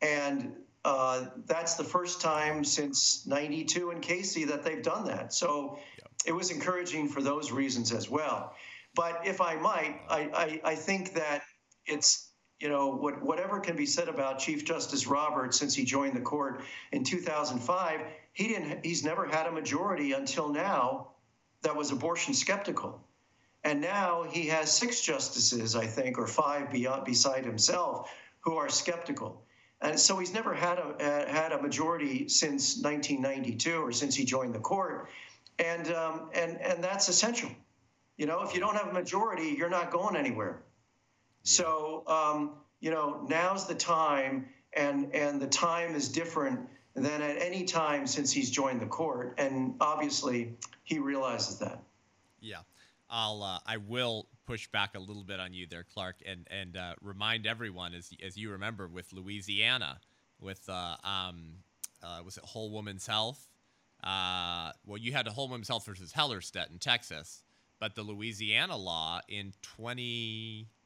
And 0.01 0.53
uh, 0.85 1.25
that's 1.47 1.75
the 1.75 1.83
first 1.83 2.21
time 2.21 2.63
since 2.63 3.27
92 3.27 3.91
and 3.91 4.01
Casey 4.01 4.45
that 4.45 4.63
they've 4.63 4.81
done 4.81 5.05
that. 5.07 5.33
So 5.33 5.79
it 6.25 6.31
was 6.31 6.49
encouraging 6.49 7.09
for 7.09 7.21
those 7.21 7.51
reasons 7.51 7.91
as 7.91 8.09
well. 8.09 8.55
But 8.95 9.21
if 9.25 9.39
I 9.39 9.55
might, 9.55 10.01
I, 10.09 10.19
I, 10.33 10.71
I 10.71 10.75
think 10.75 11.13
that 11.13 11.43
it's 11.91 12.27
you 12.59 12.69
know 12.69 12.89
what, 12.89 13.21
whatever 13.23 13.59
can 13.59 13.75
be 13.75 13.85
said 13.85 14.07
about 14.07 14.39
Chief 14.39 14.63
Justice 14.65 15.07
Roberts 15.07 15.57
since 15.57 15.73
he 15.73 15.83
joined 15.83 16.15
the 16.15 16.21
court 16.21 16.63
in 16.91 17.03
2005, 17.03 18.01
he 18.33 18.47
didn't. 18.47 18.85
He's 18.85 19.03
never 19.03 19.25
had 19.25 19.47
a 19.47 19.51
majority 19.51 20.13
until 20.13 20.49
now 20.49 21.07
that 21.63 21.75
was 21.75 21.91
abortion 21.91 22.33
skeptical, 22.33 23.01
and 23.63 23.81
now 23.81 24.23
he 24.23 24.47
has 24.47 24.71
six 24.71 25.01
justices, 25.01 25.75
I 25.75 25.87
think, 25.87 26.17
or 26.19 26.27
five 26.27 26.71
beyond 26.71 27.05
beside 27.05 27.45
himself, 27.45 28.11
who 28.41 28.55
are 28.55 28.69
skeptical. 28.69 29.43
And 29.81 29.99
so 29.99 30.19
he's 30.19 30.33
never 30.33 30.53
had 30.53 30.77
a 30.77 30.83
uh, 30.83 31.27
had 31.27 31.51
a 31.51 31.61
majority 31.61 32.29
since 32.29 32.77
1992 32.77 33.83
or 33.83 33.91
since 33.91 34.15
he 34.15 34.23
joined 34.23 34.53
the 34.53 34.59
court, 34.59 35.09
and 35.57 35.91
um, 35.91 36.29
and 36.35 36.61
and 36.61 36.83
that's 36.83 37.09
essential. 37.09 37.49
You 38.17 38.27
know, 38.27 38.43
if 38.43 38.53
you 38.53 38.59
don't 38.59 38.75
have 38.75 38.89
a 38.89 38.93
majority, 38.93 39.55
you're 39.57 39.69
not 39.69 39.89
going 39.89 40.15
anywhere. 40.15 40.61
So 41.43 42.03
um, 42.07 42.51
you 42.79 42.91
know, 42.91 43.25
now's 43.29 43.67
the 43.67 43.75
time, 43.75 44.47
and 44.73 45.13
and 45.13 45.41
the 45.41 45.47
time 45.47 45.95
is 45.95 46.09
different 46.09 46.67
than 46.93 47.21
at 47.21 47.41
any 47.41 47.63
time 47.63 48.07
since 48.07 48.31
he's 48.31 48.51
joined 48.51 48.81
the 48.81 48.87
court, 48.87 49.35
and 49.37 49.75
obviously 49.79 50.55
he 50.83 50.99
realizes 50.99 51.59
that. 51.59 51.81
Yeah. 52.41 52.57
I'll 53.11 53.43
uh, 53.43 53.59
I 53.65 53.77
will 53.77 54.27
push 54.47 54.67
back 54.67 54.95
a 54.95 54.99
little 54.99 55.23
bit 55.23 55.39
on 55.39 55.53
you 55.53 55.67
there, 55.67 55.83
Clark, 55.83 56.15
and 56.25 56.47
and 56.49 56.77
uh, 56.77 56.95
remind 57.01 57.45
everyone 57.45 57.93
as 57.93 58.11
as 58.25 58.37
you 58.37 58.51
remember 58.51 58.87
with 58.87 59.11
Louisiana, 59.11 59.99
with 60.39 60.67
uh, 60.69 60.95
um, 61.03 61.55
uh, 62.01 62.21
was 62.23 62.37
it 62.37 62.45
Whole 62.45 62.71
Woman's 62.71 63.05
Health? 63.05 63.49
Uh, 64.01 64.71
well, 64.85 64.97
you 64.97 65.11
had 65.11 65.27
a 65.27 65.31
Whole 65.31 65.49
Woman's 65.49 65.67
Health 65.67 65.85
versus 65.85 66.13
Hellerstedt 66.13 66.71
in 66.71 66.79
Texas, 66.79 67.43
but 67.79 67.95
the 67.95 68.01
Louisiana 68.01 68.77
law 68.77 69.19
in 69.27 69.53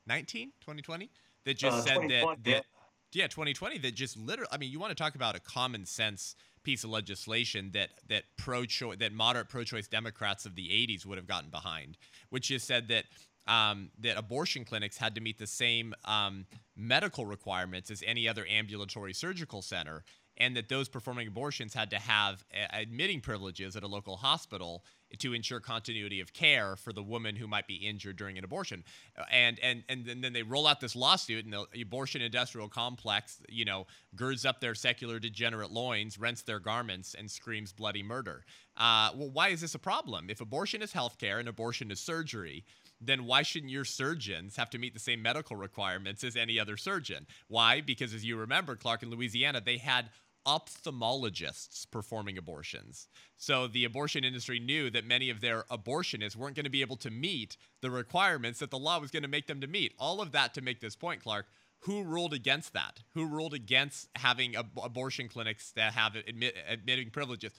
2019, 0.06 0.51
2020, 0.62 1.10
that 1.45 1.58
just 1.58 1.78
uh, 1.78 1.82
said 1.82 2.10
that, 2.10 2.38
that 2.43 2.66
yeah, 3.14 3.28
2020 3.28 3.78
that 3.80 3.95
just 3.95 4.18
literally. 4.18 4.49
I 4.51 4.58
mean, 4.58 4.72
you 4.72 4.80
want 4.80 4.91
to 4.91 4.95
talk 4.95 5.16
about 5.16 5.36
a 5.36 5.39
common 5.39 5.86
sense 5.86 6.36
piece 6.64 6.84
of 6.84 6.89
legislation 6.89 7.72
that 7.74 7.89
that 8.10 8.24
pro 8.38 8.66
choice 8.66 8.97
that 8.99 9.14
moderate 9.14 9.49
pro 9.49 9.64
choice 9.64 9.88
Democrats 9.88 10.45
of 10.45 10.56
the 10.56 10.68
80s 10.68 11.06
would 11.06 11.18
have 11.18 11.28
gotten 11.28 11.49
behind, 11.49 11.97
which 12.30 12.49
just 12.49 12.68
said 12.68 12.89
that 12.89 13.06
um, 13.47 13.89
that 13.99 14.18
abortion 14.18 14.66
clinics 14.66 14.97
had 14.97 15.16
to 15.16 15.22
meet 15.22 15.38
the 15.38 15.47
same 15.47 15.93
um, 16.03 16.45
medical 16.76 17.26
requirements 17.26 17.89
as 17.89 18.03
any 18.06 18.28
other 18.28 18.45
ambulatory 18.49 19.14
surgical 19.14 19.62
center, 19.62 20.03
and 20.38 20.58
that 20.58 20.68
those 20.68 20.89
performing 20.89 21.28
abortions 21.28 21.74
had 21.74 21.89
to 21.91 21.97
have 21.97 22.43
admitting 22.74 23.22
privileges 23.22 23.76
at 23.76 23.84
a 23.84 23.88
local 23.88 24.18
hospital 24.18 24.84
to 25.20 25.34
ensure 25.34 25.60
continuity 25.60 26.20
of 26.20 26.34
care 26.34 26.76
for 26.76 26.91
the 26.91 27.03
woman 27.03 27.36
who 27.36 27.47
might 27.47 27.68
be 27.68 27.76
injured 27.76 28.18
during 28.18 28.38
an 28.38 28.43
abortion. 28.43 28.84
And 29.32 29.60
and 29.60 29.84
and 29.88 30.06
then 30.06 30.34
they 30.34 30.43
roll 30.43 30.68
out 30.68 30.80
this 30.80 30.95
lawsuit, 30.95 31.45
and 31.45 31.53
the 31.53 31.82
abortion 31.82 32.22
industrial 32.22 32.70
complex, 32.70 33.39
you 33.49 33.66
know, 33.66 33.88
girds 34.16 34.45
up 34.45 34.60
their 34.60 34.76
secular 34.76 35.20
degenerate 35.20 35.72
loins, 35.72 36.20
rents 36.20 36.41
their 36.41 36.60
garments, 36.60 37.16
and 37.18 37.30
screams 37.30 37.72
bloody 37.72 38.03
murder. 38.03 38.45
Uh, 38.78 39.10
well, 39.16 39.30
why 39.32 39.49
is 39.49 39.62
this 39.62 39.76
a 39.76 39.80
problem? 39.80 40.30
If 40.30 40.41
abortion 40.41 40.82
is 40.82 40.91
healthcare 40.91 41.39
and 41.39 41.47
abortion 41.47 41.91
is 41.91 41.99
surgery, 41.99 42.66
then 42.99 43.26
why 43.26 43.41
shouldn't 43.41 43.72
your 43.72 43.86
surgeons 43.86 44.56
have 44.56 44.70
to 44.72 44.78
meet 44.78 44.93
the 44.93 44.99
same 44.99 45.22
medical 45.22 45.56
requirements 45.56 46.24
as 46.24 46.36
any 46.36 46.60
other 46.60 46.78
surgeon? 46.78 47.26
Why? 47.47 47.82
Because 47.82 48.14
as 48.14 48.26
you 48.26 48.38
remember, 48.38 48.76
Clark 48.76 49.03
in 49.03 49.10
Louisiana, 49.10 49.62
they 49.64 49.78
had 49.78 50.10
ophthalmologists 50.46 51.89
performing 51.89 52.38
abortions. 52.38 53.08
So 53.38 53.68
the 53.68 53.86
abortion 53.86 54.24
industry 54.24 54.60
knew 54.60 54.89
that 54.91 55.06
many 55.06 55.30
of 55.30 55.41
their 55.41 55.64
abortionists 55.72 56.36
weren't 56.36 56.56
going 56.56 56.66
to 56.66 56.70
be 56.70 56.82
able 56.82 56.98
to 56.98 57.10
meet 57.10 57.58
the 57.82 57.91
requirements 57.91 58.60
that 58.60 58.72
the 58.72 58.80
law 58.80 59.00
was 59.00 59.12
going 59.12 59.24
to 59.24 59.30
make 59.30 59.48
them 59.48 59.62
to 59.62 59.68
meet. 59.68 59.93
All 60.00 60.22
of 60.22 60.32
that 60.32 60.54
to 60.56 60.62
make 60.62 60.80
this 60.80 60.96
point, 60.96 61.22
Clark. 61.24 61.48
Who 61.82 62.04
ruled 62.04 62.34
against 62.34 62.74
that? 62.74 63.02
Who 63.14 63.26
ruled 63.28 63.54
against 63.54 64.10
having 64.16 64.56
ab- 64.56 64.72
abortion 64.82 65.28
clinics 65.28 65.72
that 65.72 65.93
have 65.93 66.16
admit- 66.16 66.56
admitting 66.68 67.10
privileges? 67.12 67.54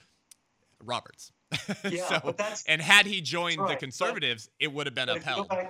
Roberts. 0.83 1.31
Yeah, 1.89 2.19
so, 2.21 2.35
and 2.67 2.81
had 2.81 3.05
he 3.05 3.21
joined 3.21 3.59
right, 3.61 3.69
the 3.69 3.75
conservatives, 3.77 4.49
it 4.59 4.73
would 4.73 4.85
have 4.87 4.95
been 4.95 5.07
upheld 5.07 5.47
if 5.49 5.57
you 5.57 5.69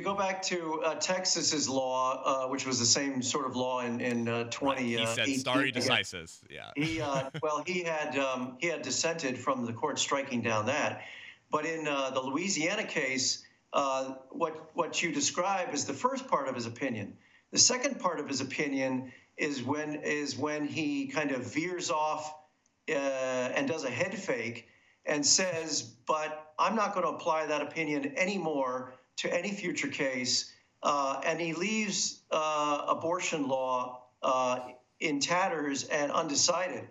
go 0.00 0.14
back 0.14 0.42
to 0.42 0.82
uh, 0.82 0.94
Texas's 0.96 1.68
law, 1.68 2.22
uh, 2.24 2.48
which 2.48 2.66
was 2.66 2.78
the 2.78 2.86
same 2.86 3.22
sort 3.22 3.46
of 3.46 3.56
law 3.56 3.80
in 3.80 4.00
in 4.00 4.28
uh, 4.28 4.44
20, 4.44 4.82
he 4.82 4.98
uh, 4.98 5.06
said 5.06 5.28
stare 5.28 5.70
decisis. 5.70 6.40
Yeah. 6.50 6.70
He 6.76 7.00
uh, 7.00 7.30
well, 7.42 7.62
he 7.66 7.82
had 7.82 8.16
um, 8.16 8.56
he 8.60 8.68
had 8.68 8.82
dissented 8.82 9.38
from 9.38 9.66
the 9.66 9.72
court 9.72 9.98
striking 9.98 10.42
down 10.42 10.66
that, 10.66 11.02
but 11.50 11.66
in 11.66 11.86
uh, 11.86 12.10
the 12.10 12.20
Louisiana 12.20 12.84
case, 12.84 13.44
what 13.72 14.70
what 14.74 15.02
you 15.02 15.12
describe 15.12 15.74
is 15.74 15.84
the 15.84 15.94
first 15.94 16.28
part 16.28 16.48
of 16.48 16.54
his 16.54 16.66
opinion. 16.66 17.16
The 17.50 17.58
second 17.58 18.00
part 18.00 18.20
of 18.20 18.28
his 18.28 18.40
opinion 18.40 19.12
is 19.36 19.62
when 19.62 19.96
is 19.96 20.36
when 20.36 20.66
he 20.66 21.08
kind 21.08 21.30
of 21.30 21.52
veers 21.52 21.90
off 21.90 22.34
and 22.88 23.66
does 23.68 23.84
a 23.84 23.90
head 23.90 24.14
fake 24.14 24.68
and 25.06 25.24
says, 25.24 25.82
"But 25.82 26.52
I'm 26.58 26.74
not 26.74 26.94
going 26.94 27.04
to 27.06 27.12
apply 27.12 27.46
that 27.46 27.62
opinion 27.62 28.14
anymore." 28.16 28.94
To 29.16 29.32
any 29.32 29.50
future 29.50 29.88
case, 29.88 30.52
uh, 30.82 31.20
and 31.24 31.40
he 31.40 31.52
leaves 31.52 32.22
uh, 32.30 32.84
abortion 32.88 33.48
law 33.48 34.02
uh, 34.22 34.60
in 35.00 35.20
tatters 35.20 35.84
and 35.84 36.12
undecided. 36.12 36.88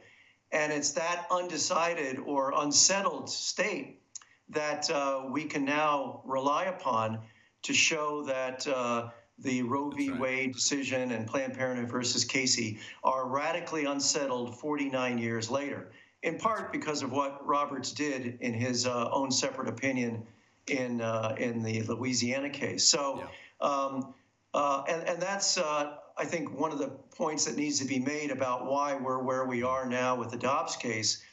And 0.51 0.71
it's 0.71 0.91
that 0.91 1.25
undecided 1.31 2.19
or 2.19 2.53
unsettled 2.55 3.29
state 3.29 4.01
that 4.49 4.89
uh, 4.89 5.23
we 5.31 5.45
can 5.45 5.65
now 5.65 6.21
rely 6.25 6.65
upon 6.65 7.19
to 7.63 7.73
show 7.73 8.23
that 8.25 8.67
uh, 8.67 9.09
the 9.39 9.63
Roe 9.63 9.89
v. 9.89 10.09
Right. 10.09 10.19
Wade 10.19 10.53
decision 10.53 11.11
and 11.11 11.25
Planned 11.25 11.55
Parenthood 11.55 11.89
versus 11.89 12.23
Casey 12.23 12.79
are 13.03 13.27
radically 13.27 13.85
unsettled 13.85 14.59
49 14.59 15.17
years 15.17 15.49
later, 15.49 15.91
in 16.21 16.37
part 16.37 16.71
because 16.71 17.01
of 17.01 17.11
what 17.11 17.45
Roberts 17.45 17.91
did 17.91 18.37
in 18.41 18.53
his 18.53 18.85
uh, 18.85 19.09
own 19.11 19.31
separate 19.31 19.69
opinion 19.69 20.25
in 20.67 21.01
uh, 21.01 21.35
in 21.37 21.63
the 21.63 21.81
Louisiana 21.83 22.49
case. 22.49 22.85
So, 22.85 23.23
yeah. 23.61 23.67
um, 23.67 24.13
uh, 24.53 24.83
and 24.87 25.07
and 25.07 25.21
that's 25.21 25.57
uh, 25.57 25.97
I 26.17 26.25
think 26.25 26.57
one 26.57 26.71
of 26.71 26.79
the 26.79 26.89
points 27.15 27.45
that 27.45 27.57
needs 27.57 27.79
to 27.79 27.85
be 27.85 27.99
made 27.99 28.31
about 28.31 28.65
why 28.65 28.95
we're 28.95 29.21
where 29.21 29.45
we 29.45 29.63
are 29.63 29.85
now 29.85 30.15
with 30.15 30.31
the 30.31 30.37
Dobbs 30.37 30.75
case 30.75 31.23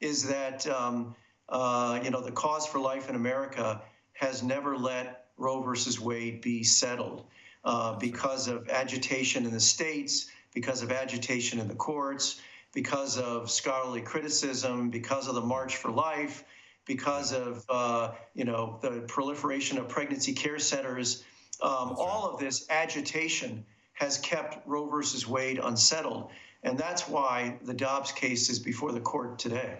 is 0.00 0.28
that 0.28 0.66
um, 0.66 1.14
uh, 1.48 2.00
you 2.02 2.10
know 2.10 2.22
the 2.22 2.32
cause 2.32 2.66
for 2.66 2.78
life 2.78 3.08
in 3.08 3.16
America 3.16 3.82
has 4.14 4.42
never 4.42 4.76
let 4.76 5.26
Roe 5.36 5.62
versus 5.62 5.98
Wade 6.00 6.40
be 6.40 6.62
settled 6.62 7.24
uh, 7.64 7.94
because 7.94 8.48
of 8.48 8.68
agitation 8.68 9.44
in 9.44 9.52
the 9.52 9.60
states, 9.60 10.30
because 10.54 10.82
of 10.82 10.90
agitation 10.90 11.58
in 11.58 11.68
the 11.68 11.74
courts, 11.74 12.40
because 12.72 13.18
of 13.18 13.50
scholarly 13.50 14.02
criticism, 14.02 14.90
because 14.90 15.28
of 15.28 15.34
the 15.34 15.40
March 15.40 15.76
for 15.76 15.90
Life 15.90 16.44
because 16.86 17.32
of 17.32 17.64
uh, 17.68 18.12
you 18.34 18.44
know 18.44 18.78
the 18.82 19.04
proliferation 19.08 19.78
of 19.78 19.88
pregnancy 19.88 20.32
care 20.32 20.58
centers. 20.58 21.24
Um, 21.62 21.94
all 21.98 22.30
of 22.30 22.40
this 22.40 22.66
agitation 22.70 23.66
has 23.92 24.16
kept 24.18 24.66
Roe 24.66 24.88
versus 24.88 25.28
Wade 25.28 25.60
unsettled, 25.62 26.30
and 26.62 26.78
that's 26.78 27.06
why 27.06 27.58
the 27.62 27.74
Dobbs 27.74 28.12
case 28.12 28.48
is 28.48 28.58
before 28.58 28.92
the 28.92 29.00
court 29.00 29.38
today. 29.38 29.78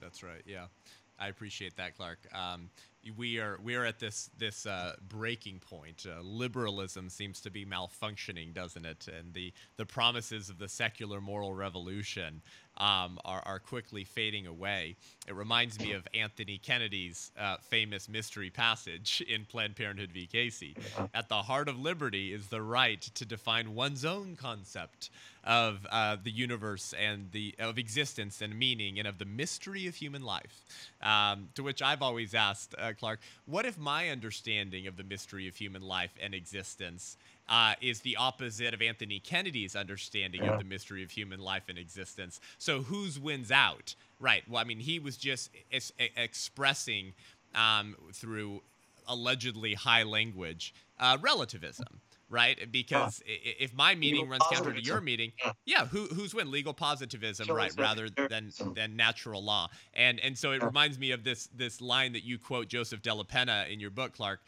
That's 0.00 0.22
right. 0.22 0.42
Yeah, 0.46 0.66
I 1.18 1.28
appreciate 1.28 1.76
that, 1.76 1.96
Clark. 1.96 2.18
Um, 2.32 2.70
we 3.16 3.38
are 3.38 3.58
we 3.62 3.74
are 3.76 3.84
at 3.84 3.98
this 3.98 4.30
this 4.38 4.66
uh, 4.66 4.94
breaking 5.08 5.60
point. 5.60 6.06
Uh, 6.08 6.20
liberalism 6.22 7.08
seems 7.08 7.40
to 7.42 7.50
be 7.50 7.64
malfunctioning, 7.64 8.52
doesn't 8.52 8.84
it? 8.84 9.08
And 9.16 9.32
the 9.32 9.52
the 9.76 9.86
promises 9.86 10.48
of 10.48 10.58
the 10.58 10.68
secular 10.68 11.20
moral 11.20 11.54
revolution 11.54 12.42
um, 12.76 13.18
are 13.24 13.42
are 13.46 13.58
quickly 13.58 14.04
fading 14.04 14.46
away. 14.46 14.96
It 15.26 15.34
reminds 15.34 15.78
me 15.80 15.92
of 15.92 16.06
Anthony 16.14 16.58
Kennedy's 16.58 17.32
uh, 17.38 17.56
famous 17.60 18.08
mystery 18.08 18.50
passage 18.50 19.22
in 19.28 19.44
Planned 19.44 19.76
Parenthood 19.76 20.10
v. 20.12 20.26
Casey. 20.26 20.76
At 21.14 21.28
the 21.28 21.42
heart 21.42 21.68
of 21.68 21.78
liberty 21.78 22.32
is 22.32 22.48
the 22.48 22.62
right 22.62 23.00
to 23.00 23.24
define 23.24 23.74
one's 23.74 24.04
own 24.04 24.36
concept 24.36 25.10
of 25.44 25.86
uh, 25.90 26.16
the 26.22 26.30
universe 26.30 26.92
and 27.00 27.30
the 27.32 27.54
of 27.58 27.78
existence 27.78 28.42
and 28.42 28.58
meaning 28.58 28.98
and 28.98 29.06
of 29.06 29.18
the 29.18 29.24
mystery 29.24 29.86
of 29.86 29.94
human 29.94 30.22
life. 30.22 30.64
Um, 31.02 31.48
to 31.54 31.62
which 31.62 31.82
I've 31.82 32.02
always 32.02 32.34
asked 32.34 32.74
uh, 32.78 32.92
Clark, 32.98 33.20
what 33.46 33.64
if 33.64 33.78
my 33.78 34.08
understanding 34.08 34.86
of 34.86 34.96
the 34.96 35.04
mystery 35.04 35.46
of 35.48 35.56
human 35.56 35.82
life 35.82 36.12
and 36.20 36.34
existence 36.34 37.16
uh, 37.48 37.74
is 37.80 38.00
the 38.00 38.16
opposite 38.16 38.74
of 38.74 38.82
Anthony 38.82 39.20
Kennedy's 39.20 39.76
understanding 39.76 40.44
yeah. 40.44 40.52
of 40.52 40.58
the 40.58 40.64
mystery 40.64 41.02
of 41.02 41.10
human 41.10 41.40
life 41.40 41.64
and 41.68 41.78
existence? 41.78 42.40
So 42.58 42.82
whose 42.82 43.18
wins 43.18 43.50
out? 43.50 43.94
Right. 44.18 44.42
Well, 44.48 44.60
I 44.60 44.64
mean, 44.64 44.80
he 44.80 44.98
was 44.98 45.16
just 45.16 45.50
es- 45.72 45.92
expressing 45.98 47.12
um, 47.54 47.96
through 48.12 48.62
allegedly 49.08 49.74
high 49.74 50.02
language 50.02 50.74
uh, 50.98 51.18
relativism 51.20 52.00
right? 52.28 52.70
Because 52.70 53.22
if 53.24 53.74
my 53.74 53.94
meaning 53.94 54.22
Legal 54.22 54.30
runs 54.30 54.42
counter 54.50 54.72
to 54.72 54.82
your 54.82 55.00
meaning, 55.00 55.32
yeah, 55.38 55.52
yeah 55.64 55.86
who, 55.86 56.06
who's 56.06 56.34
win? 56.34 56.50
Legal 56.50 56.74
positivism, 56.74 57.48
right? 57.48 57.72
Rather 57.78 58.08
than 58.08 58.52
than 58.74 58.96
natural 58.96 59.42
law. 59.42 59.68
And 59.94 60.20
and 60.20 60.36
so 60.36 60.52
it 60.52 60.62
reminds 60.62 60.98
me 60.98 61.12
of 61.12 61.24
this 61.24 61.48
this 61.54 61.80
line 61.80 62.12
that 62.12 62.24
you 62.24 62.38
quote 62.38 62.68
Joseph 62.68 63.02
Dellapenna 63.02 63.70
in 63.70 63.80
your 63.80 63.90
book, 63.90 64.14
Clark. 64.14 64.40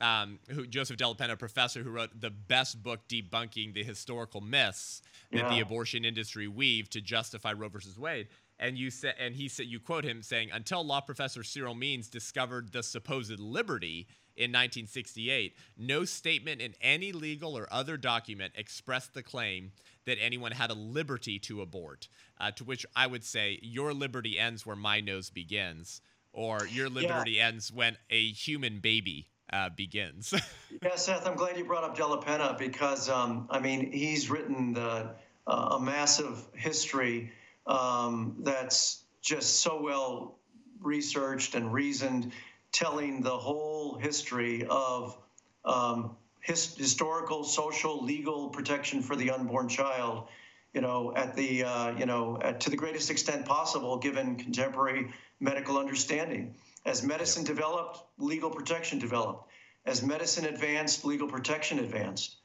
Um, 0.00 0.40
who 0.48 0.66
Joseph 0.66 0.96
Dellapenna, 0.96 1.38
professor 1.38 1.84
who 1.84 1.90
wrote 1.90 2.20
the 2.20 2.30
best 2.30 2.82
book 2.82 3.06
debunking 3.08 3.74
the 3.74 3.84
historical 3.84 4.40
myths 4.40 5.02
that 5.30 5.38
yeah. 5.38 5.48
the 5.48 5.60
abortion 5.60 6.04
industry 6.04 6.48
weave 6.48 6.90
to 6.90 7.00
justify 7.00 7.52
Roe 7.52 7.68
versus 7.68 7.96
Wade. 7.96 8.26
And 8.58 8.76
you 8.76 8.90
said, 8.90 9.14
and 9.20 9.36
he 9.36 9.48
said, 9.48 9.66
you 9.66 9.78
quote 9.78 10.04
him 10.04 10.22
saying, 10.22 10.50
"Until 10.52 10.84
law 10.84 11.00
professor 11.00 11.44
Cyril 11.44 11.74
Means 11.74 12.08
discovered 12.08 12.72
the 12.72 12.82
supposed 12.82 13.38
liberty 13.38 14.08
in 14.36 14.50
1968, 14.50 15.56
no 15.76 16.04
statement 16.04 16.60
in 16.60 16.74
any 16.80 17.12
legal 17.12 17.56
or 17.56 17.68
other 17.72 17.96
document 17.96 18.52
expressed 18.56 19.14
the 19.14 19.22
claim 19.22 19.72
that 20.06 20.18
anyone 20.20 20.52
had 20.52 20.70
a 20.70 20.74
liberty 20.74 21.38
to 21.38 21.62
abort. 21.62 22.08
Uh, 22.38 22.50
to 22.50 22.64
which 22.64 22.84
I 22.96 23.06
would 23.06 23.24
say, 23.24 23.58
your 23.62 23.92
liberty 23.92 24.38
ends 24.38 24.66
where 24.66 24.76
my 24.76 25.00
nose 25.00 25.30
begins, 25.30 26.00
or 26.32 26.66
your 26.66 26.88
liberty 26.88 27.32
yeah. 27.32 27.46
ends 27.46 27.72
when 27.72 27.96
a 28.10 28.30
human 28.32 28.80
baby 28.80 29.28
uh, 29.54 29.70
begins. 29.70 30.34
yeah, 30.82 30.96
Seth, 30.96 31.26
I'm 31.26 31.36
glad 31.36 31.56
you 31.56 31.64
brought 31.64 31.84
up 31.84 31.96
Dellapenna 31.96 32.58
because, 32.58 33.08
um, 33.08 33.46
I 33.50 33.60
mean, 33.60 33.92
he's 33.92 34.28
written 34.28 34.74
the, 34.74 35.14
uh, 35.46 35.76
a 35.76 35.80
massive 35.80 36.44
history 36.54 37.32
um, 37.66 38.36
that's 38.40 39.02
just 39.22 39.60
so 39.60 39.80
well 39.80 40.38
researched 40.80 41.54
and 41.54 41.72
reasoned, 41.72 42.32
telling 42.72 43.22
the 43.22 43.36
whole 43.36 43.96
history 43.96 44.66
of 44.68 45.16
um, 45.64 46.16
his, 46.40 46.74
historical, 46.76 47.44
social, 47.44 48.04
legal 48.04 48.50
protection 48.50 49.02
for 49.02 49.16
the 49.16 49.30
unborn 49.30 49.68
child. 49.68 50.28
You 50.74 50.80
know, 50.80 51.12
at 51.14 51.36
the 51.36 51.62
uh, 51.62 51.96
you 51.96 52.04
know 52.04 52.36
at, 52.42 52.62
to 52.62 52.70
the 52.70 52.76
greatest 52.76 53.08
extent 53.08 53.46
possible, 53.46 53.98
given 53.98 54.34
contemporary 54.34 55.12
medical 55.38 55.78
understanding. 55.78 56.56
As 56.84 57.02
medicine 57.02 57.44
yep. 57.44 57.54
developed, 57.54 57.98
legal 58.18 58.50
protection 58.50 58.98
developed. 58.98 59.50
As 59.86 60.02
medicine 60.02 60.46
advanced, 60.46 61.04
legal 61.04 61.28
protection 61.28 61.78
advanced. 61.78 62.36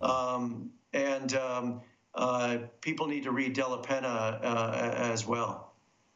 Um, 0.00 0.70
and 0.92 1.34
um, 1.34 1.80
uh, 2.14 2.58
people 2.80 3.06
need 3.06 3.24
to 3.24 3.30
read 3.30 3.54
Dellapenna 3.54 4.40
uh, 4.42 4.94
as 4.96 5.26
well. 5.26 5.72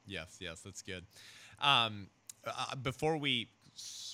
Yes, 0.07 0.39
yes, 0.41 0.61
that's 0.61 0.83
good. 0.83 1.05
Um, 1.61 2.09
uh, 2.45 2.75
before 2.77 3.17
we 3.17 3.49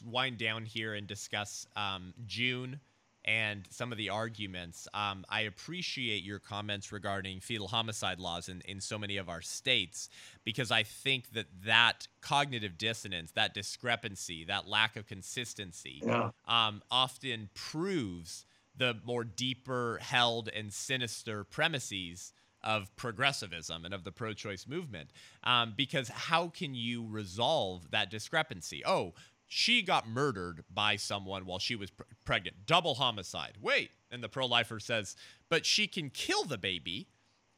wind 0.04 0.38
down 0.38 0.64
here 0.64 0.94
and 0.94 1.06
discuss 1.06 1.66
um, 1.76 2.14
June 2.26 2.80
and 3.28 3.66
some 3.68 3.92
of 3.92 3.98
the 3.98 4.08
arguments. 4.08 4.88
Um, 4.94 5.26
I 5.28 5.42
appreciate 5.42 6.22
your 6.22 6.38
comments 6.38 6.90
regarding 6.90 7.40
fetal 7.40 7.68
homicide 7.68 8.18
laws 8.18 8.48
in, 8.48 8.62
in 8.62 8.80
so 8.80 8.98
many 8.98 9.18
of 9.18 9.28
our 9.28 9.42
states 9.42 10.08
because 10.44 10.70
I 10.70 10.82
think 10.82 11.32
that 11.32 11.44
that 11.66 12.08
cognitive 12.22 12.78
dissonance, 12.78 13.30
that 13.32 13.52
discrepancy, 13.52 14.44
that 14.44 14.66
lack 14.66 14.96
of 14.96 15.06
consistency 15.06 16.02
yeah. 16.02 16.30
um, 16.46 16.82
often 16.90 17.50
proves 17.52 18.46
the 18.74 18.96
more 19.04 19.24
deeper 19.24 19.98
held 20.00 20.48
and 20.48 20.72
sinister 20.72 21.44
premises 21.44 22.32
of 22.62 22.94
progressivism 22.96 23.84
and 23.84 23.92
of 23.92 24.04
the 24.04 24.12
pro 24.12 24.32
choice 24.32 24.66
movement. 24.66 25.10
Um, 25.44 25.74
because 25.76 26.08
how 26.08 26.48
can 26.48 26.74
you 26.74 27.06
resolve 27.06 27.90
that 27.90 28.10
discrepancy? 28.10 28.82
Oh, 28.86 29.12
she 29.48 29.82
got 29.82 30.06
murdered 30.06 30.62
by 30.72 30.96
someone 30.96 31.46
while 31.46 31.58
she 31.58 31.74
was 31.74 31.90
pregnant. 32.24 32.66
Double 32.66 32.94
homicide. 32.94 33.56
Wait. 33.60 33.90
And 34.10 34.22
the 34.22 34.28
pro 34.28 34.46
lifer 34.46 34.78
says, 34.78 35.16
but 35.48 35.66
she 35.66 35.86
can 35.86 36.10
kill 36.10 36.44
the 36.44 36.58
baby 36.58 37.08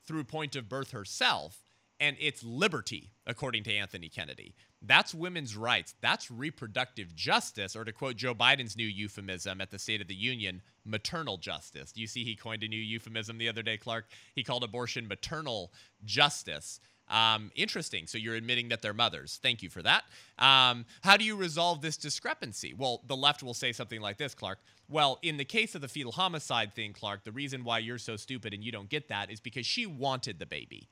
through 0.07 0.24
point 0.24 0.57
of 0.57 0.68
birth 0.68 0.93
herself, 0.93 1.62
and 2.01 2.16
it's 2.18 2.43
liberty, 2.43 3.11
according 3.26 3.62
to 3.64 3.74
Anthony 3.74 4.09
Kennedy. 4.09 4.55
That's 4.82 5.14
women's 5.14 5.57
rights. 5.57 5.95
That's 6.01 6.30
reproductive 6.30 7.14
justice, 7.14 7.76
or 7.76 7.84
to 7.84 7.93
quote 7.93 8.16
Joe 8.16 8.34
Biden's 8.34 8.76
new 8.76 8.86
euphemism 8.86 9.61
at 9.61 9.70
the 9.70 9.78
State 9.78 10.01
of 10.01 10.09
the 10.09 10.14
Union, 10.14 10.62
maternal 10.84 11.36
justice. 11.36 11.93
Do 11.93 12.01
you 12.01 12.07
see 12.07 12.24
he 12.24 12.34
coined 12.34 12.62
a 12.62 12.68
new 12.68 12.76
euphemism 12.76 13.36
the 13.36 13.49
other 13.49 13.62
day, 13.62 13.76
Clark? 13.76 14.07
He 14.34 14.43
called 14.43 14.64
abortion 14.64 15.07
maternal 15.07 15.72
justice. 16.05 16.80
Um, 17.11 17.50
interesting. 17.56 18.06
So 18.06 18.16
you're 18.16 18.36
admitting 18.36 18.68
that 18.68 18.82
they're 18.82 18.94
mothers. 18.94 19.40
Thank 19.42 19.62
you 19.62 19.68
for 19.68 19.82
that. 19.82 20.04
Um, 20.38 20.86
how 21.02 21.16
do 21.16 21.24
you 21.24 21.36
resolve 21.36 21.82
this 21.82 21.96
discrepancy? 21.96 22.72
Well, 22.72 23.02
the 23.06 23.16
left 23.16 23.42
will 23.42 23.54
say 23.54 23.72
something 23.72 24.00
like 24.00 24.16
this, 24.16 24.34
Clark. 24.34 24.61
Well, 24.88 25.18
in 25.22 25.36
the 25.36 25.44
case 25.44 25.74
of 25.74 25.80
the 25.80 25.88
fetal 25.88 26.12
homicide 26.12 26.74
thing, 26.74 26.92
Clark, 26.92 27.24
the 27.24 27.32
reason 27.32 27.64
why 27.64 27.80
you're 27.80 27.98
so 27.98 28.16
stupid 28.16 28.54
and 28.54 28.62
you 28.62 28.72
don't 28.72 28.88
get 28.88 29.08
that 29.08 29.30
is 29.30 29.40
because 29.40 29.66
she 29.66 29.86
wanted 29.86 30.38
the 30.38 30.46
baby. 30.46 30.88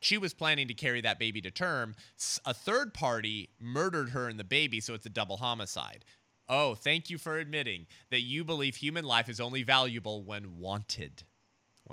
She 0.00 0.18
was 0.18 0.34
planning 0.34 0.66
to 0.68 0.74
carry 0.74 1.00
that 1.02 1.18
baby 1.18 1.40
to 1.42 1.50
term. 1.50 1.94
A 2.44 2.54
third 2.54 2.94
party 2.94 3.50
murdered 3.60 4.10
her 4.10 4.28
and 4.28 4.40
the 4.40 4.44
baby, 4.44 4.80
so 4.80 4.94
it's 4.94 5.06
a 5.06 5.10
double 5.10 5.36
homicide. 5.36 6.04
Oh, 6.48 6.74
thank 6.74 7.10
you 7.10 7.18
for 7.18 7.38
admitting 7.38 7.86
that 8.10 8.22
you 8.22 8.44
believe 8.44 8.76
human 8.76 9.04
life 9.04 9.28
is 9.28 9.40
only 9.40 9.62
valuable 9.62 10.24
when 10.24 10.58
wanted 10.58 11.22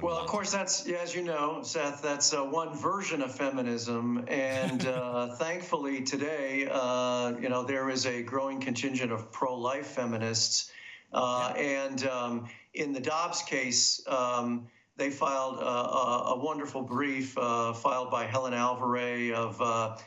well, 0.02 0.18
of 0.18 0.28
course, 0.28 0.52
that's 0.52 0.88
as 0.88 1.16
you 1.16 1.24
know, 1.24 1.62
Seth. 1.64 2.02
That's 2.02 2.34
uh, 2.34 2.44
one 2.44 2.76
version 2.76 3.22
of 3.22 3.34
feminism, 3.36 4.26
and 4.28 4.86
uh, 4.88 5.36
thankfully 5.36 6.04
today, 6.04 6.68
uh, 6.72 7.34
you 7.40 7.50
know, 7.50 7.64
there 7.64 7.90
is 7.90 8.06
a 8.06 8.22
growing 8.22 8.60
contingent 8.60 9.12
of 9.12 9.32
pro-life 9.32 9.88
feminists, 9.88 10.72
uh, 11.14 11.54
yeah. 11.56 11.62
and 11.62 12.06
um, 12.06 12.50
in 12.74 12.94
the 12.94 13.00
Dobbs 13.00 13.42
case, 13.42 14.02
um, 14.08 14.68
they 14.98 15.10
filed 15.10 15.60
a, 15.60 16.34
a 16.34 16.40
wonderful 16.40 16.82
brief 16.82 17.38
uh, 17.38 17.74
filed 17.74 18.12
by 18.12 18.26
Helen 18.26 18.54
Alvarez 18.54 19.34
of 19.34 19.62
uh, 19.62 19.98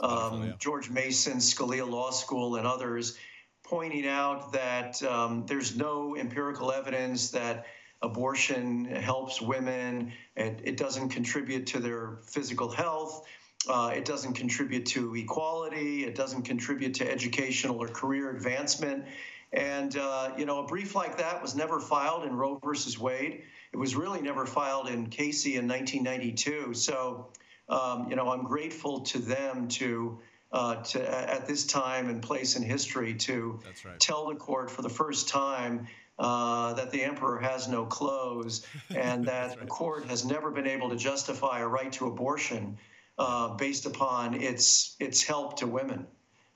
um, 0.00 0.44
yeah. 0.44 0.52
George 0.58 0.90
Mason 0.90 1.38
Scalia 1.38 1.88
Law 1.88 2.10
School 2.10 2.56
and 2.56 2.66
others, 2.66 3.16
pointing 3.64 4.06
out 4.06 4.52
that 4.52 5.02
um, 5.02 5.44
there's 5.46 5.76
no 5.76 6.16
empirical 6.16 6.72
evidence 6.72 7.30
that 7.30 7.66
abortion 8.02 8.84
helps 8.86 9.40
women. 9.40 10.12
It, 10.36 10.60
it 10.64 10.76
doesn't 10.76 11.10
contribute 11.10 11.66
to 11.68 11.80
their 11.80 12.18
physical 12.24 12.70
health. 12.70 13.26
Uh, 13.68 13.92
it 13.94 14.04
doesn't 14.04 14.34
contribute 14.34 14.86
to 14.86 15.14
equality. 15.14 16.04
It 16.04 16.14
doesn't 16.14 16.42
contribute 16.42 16.94
to 16.94 17.10
educational 17.10 17.78
or 17.78 17.88
career 17.88 18.30
advancement. 18.30 19.04
And, 19.52 19.96
uh, 19.96 20.30
you 20.38 20.46
know, 20.46 20.60
a 20.60 20.66
brief 20.66 20.94
like 20.94 21.18
that 21.18 21.42
was 21.42 21.54
never 21.54 21.80
filed 21.80 22.24
in 22.24 22.34
Roe 22.34 22.58
versus 22.62 22.98
Wade. 22.98 23.42
It 23.72 23.76
was 23.76 23.94
really 23.96 24.22
never 24.22 24.46
filed 24.46 24.88
in 24.88 25.08
Casey 25.08 25.56
in 25.56 25.68
1992. 25.68 26.74
So, 26.74 27.28
um, 27.68 28.08
you 28.08 28.16
know, 28.16 28.30
I'm 28.30 28.44
grateful 28.44 29.00
to 29.00 29.18
them 29.18 29.68
to, 29.68 30.20
uh, 30.52 30.76
to 30.76 31.30
at 31.30 31.46
this 31.46 31.66
time 31.66 32.08
and 32.08 32.22
place 32.22 32.56
in 32.56 32.62
history 32.62 33.14
to 33.14 33.60
right. 33.84 34.00
tell 34.00 34.28
the 34.28 34.36
court 34.36 34.70
for 34.70 34.82
the 34.82 34.88
first 34.88 35.28
time 35.28 35.86
uh, 36.20 36.74
that 36.74 36.90
the 36.90 37.02
emperor 37.02 37.40
has 37.40 37.66
no 37.66 37.86
clothes 37.86 38.66
and 38.94 39.24
that 39.24 39.48
right. 39.48 39.60
the 39.60 39.66
court 39.66 40.04
has 40.04 40.24
never 40.24 40.50
been 40.50 40.66
able 40.66 40.90
to 40.90 40.96
justify 40.96 41.60
a 41.60 41.66
right 41.66 41.90
to 41.92 42.06
abortion 42.06 42.76
uh, 43.18 43.54
based 43.54 43.86
upon 43.86 44.34
its 44.34 44.96
its 45.00 45.22
help 45.22 45.58
to 45.58 45.66
women. 45.66 46.06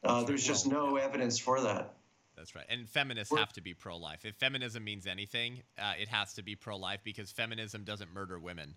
Uh, 0.05 0.23
there's 0.23 0.47
just 0.47 0.67
no 0.67 0.97
evidence 0.97 1.39
for 1.39 1.63
that. 1.63 1.95
That's 2.37 2.55
right. 2.55 2.67
And 2.69 2.87
feminists 2.89 3.33
We're, 3.33 3.39
have 3.39 3.55
to 3.55 3.63
be 3.63 3.73
pro 3.73 3.97
life. 3.97 4.27
If 4.27 4.35
feminism 4.37 4.85
means 4.85 5.07
anything, 5.07 5.63
uh, 5.79 5.95
it 5.99 6.09
has 6.09 6.35
to 6.35 6.43
be 6.43 6.57
pro 6.57 6.77
life 6.77 7.01
because 7.03 7.33
feminism 7.33 7.85
doesn't 7.85 8.13
murder 8.13 8.39
women. 8.39 8.75